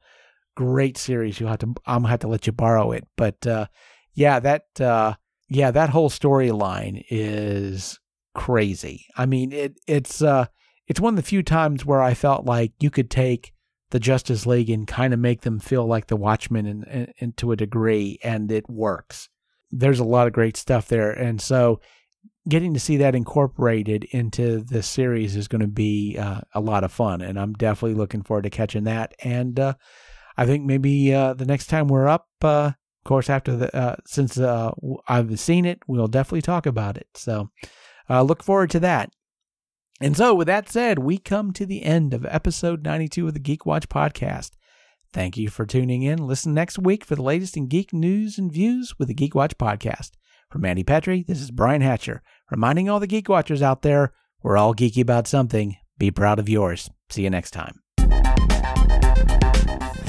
Great 0.55 0.99
series. 0.99 1.41
You 1.41 1.47
have 1.47 1.59
to. 1.61 1.75
I'm 1.87 2.03
gonna 2.03 2.09
have 2.09 2.21
to 2.21 2.29
let 2.29 2.47
you 2.47 2.53
borrow 2.53 2.93
it. 2.93 3.07
But 3.17 3.47
uh, 3.47 3.67
yeah, 4.15 4.41
that 4.41 4.81
uh, 4.81 5.15
yeah, 5.49 5.71
that 5.71 5.91
whole 5.91 6.11
storyline 6.11 7.03
is 7.11 7.99
crazy. 8.35 9.07
I 9.17 9.27
mean, 9.27 9.53
it 9.53 9.79
it's 9.87 10.23
uh, 10.23 10.47
it's 10.87 11.01
one 11.01 11.15
of 11.15 11.17
the 11.17 11.29
few 11.29 11.43
times 11.43 11.87
where 11.87 12.03
I 12.03 12.15
felt 12.15 12.45
like 12.45 12.73
you 12.81 12.91
could 12.91 13.11
take 13.11 13.52
the 13.93 14.01
Justice 14.01 14.45
League 14.47 14.71
and 14.71 14.87
kind 14.87 15.15
of 15.15 15.21
make 15.21 15.43
them 15.43 15.61
feel 15.61 15.87
like 15.87 16.09
the 16.09 16.17
Watchmen 16.17 17.13
in 17.19 17.33
to 17.35 17.53
a 17.53 17.57
degree, 17.57 18.19
and 18.25 18.51
it 18.51 18.69
works. 18.69 19.29
There's 19.71 20.01
a 20.01 20.05
lot 20.05 20.27
of 20.27 20.33
great 20.33 20.57
stuff 20.57 20.89
there, 20.89 21.11
and 21.13 21.41
so 21.41 21.81
getting 22.49 22.75
to 22.75 22.81
see 22.81 22.97
that 22.97 23.15
incorporated 23.15 24.05
into 24.11 24.65
this 24.65 24.87
series 24.87 25.37
is 25.37 25.47
going 25.47 25.61
to 25.61 25.69
be 25.69 26.17
uh, 26.19 26.41
a 26.55 26.61
lot 26.61 26.85
of 26.85 26.93
fun, 26.93 27.21
and 27.21 27.39
I'm 27.39 27.53
definitely 27.53 27.95
looking 27.95 28.23
forward 28.23 28.43
to 28.43 28.51
catching 28.51 28.85
that. 28.85 29.15
And 29.23 29.61
uh, 29.61 29.75
I 30.37 30.47
think 30.47 30.65
maybe 30.65 31.15
uh, 31.15 31.35
the 31.35 31.47
next 31.47 31.67
time 31.67 31.87
we're 31.87 32.09
up, 32.09 32.29
uh, 32.43 32.73
of 33.05 33.05
course, 33.05 33.31
after 33.31 33.57
the 33.57 33.77
uh, 33.77 33.97
since 34.07 34.39
uh, 34.39 34.71
I've 35.07 35.39
seen 35.39 35.65
it, 35.65 35.81
we'll 35.87 36.09
definitely 36.09 36.43
talk 36.43 36.67
about 36.67 36.97
it. 36.97 37.09
So 37.15 37.51
look 38.09 38.43
forward 38.43 38.71
to 38.71 38.81
that. 38.81 39.13
And 40.03 40.17
so, 40.17 40.35
with 40.35 40.49
that 40.49 40.69
said, 40.69 40.99
we 40.99 41.17
come 41.17 41.53
to 41.53 41.65
the 41.65 41.85
end 41.85 42.13
of 42.13 42.27
episode 42.27 42.83
92 42.83 43.29
of 43.29 43.35
the 43.35 43.41
Geek 43.41 43.65
Watch 43.65 43.89
podcast. 43.89 44.51
Thank 45.13 45.37
you 45.37 45.49
for 45.49 45.65
tuning 45.65 46.03
in. 46.03 46.27
Listen 46.27 46.55
next 46.55 46.79
week 46.79 47.05
for 47.05 47.15
the 47.15 47.23
latest 47.23 47.57
in 47.57 47.69
geek 47.69 47.93
news 47.93 48.39
and 48.39 48.51
views 48.51 48.95
with 48.99 49.09
the 49.09 49.15
Geek 49.15 49.35
Watch 49.35 49.57
podcast. 49.59 50.13
From 50.51 50.65
Andy 50.65 50.83
Petrie, 50.83 51.23
this 51.23 51.41
is 51.41 51.51
Brian 51.51 51.83
Hatcher, 51.83 52.23
reminding 52.51 52.89
all 52.89 52.99
the 52.99 53.07
Geek 53.07 53.29
Watchers 53.29 53.63
out 53.63 53.83
there 53.83 54.13
we're 54.43 54.57
all 54.57 54.75
geeky 54.75 55.03
about 55.03 55.29
something. 55.29 55.77
Be 55.99 56.11
proud 56.11 56.39
of 56.39 56.49
yours. 56.49 56.91
See 57.11 57.23
you 57.23 57.31
next 57.31 57.53
time. 57.53 57.81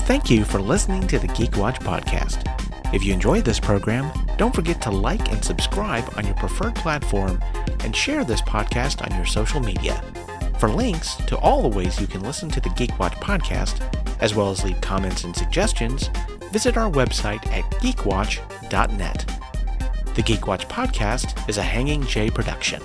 Thank 0.06 0.30
you 0.30 0.44
for 0.44 0.60
listening 0.60 1.08
to 1.08 1.20
the 1.20 1.28
Geek 1.28 1.56
Watch 1.56 1.80
podcast. 1.80 2.53
If 2.94 3.04
you 3.04 3.12
enjoyed 3.12 3.44
this 3.44 3.60
program, 3.60 4.12
don't 4.38 4.54
forget 4.54 4.80
to 4.84 4.92
like 4.92 5.32
and 5.32 5.44
subscribe 5.44 6.08
on 6.16 6.26
your 6.26 6.36
preferred 6.36 6.76
platform 6.76 7.42
and 7.80 7.96
share 7.96 8.24
this 8.24 8.42
podcast 8.44 9.02
on 9.04 9.18
your 9.18 9.26
social 9.26 9.60
media. 9.60 10.00
For 10.60 10.70
links 10.70 11.16
to 11.16 11.36
all 11.40 11.64
the 11.64 11.76
ways 11.76 12.00
you 12.00 12.06
can 12.06 12.22
listen 12.22 12.52
to 12.52 12.62
the 12.62 12.70
Geek 12.70 12.98
Watch 13.00 13.14
podcast, 13.14 13.82
as 14.22 14.36
well 14.36 14.52
as 14.52 14.64
leave 14.64 14.80
comments 14.80 15.24
and 15.24 15.36
suggestions, 15.36 16.12
visit 16.52 16.78
our 16.78 16.90
website 16.90 17.44
at 17.48 17.64
geekwatch.net. 17.82 19.40
The 20.14 20.22
Geek 20.22 20.46
Watch 20.46 20.68
podcast 20.68 21.50
is 21.50 21.58
a 21.58 21.64
Hanging 21.64 22.06
J 22.06 22.30
production. 22.30 22.84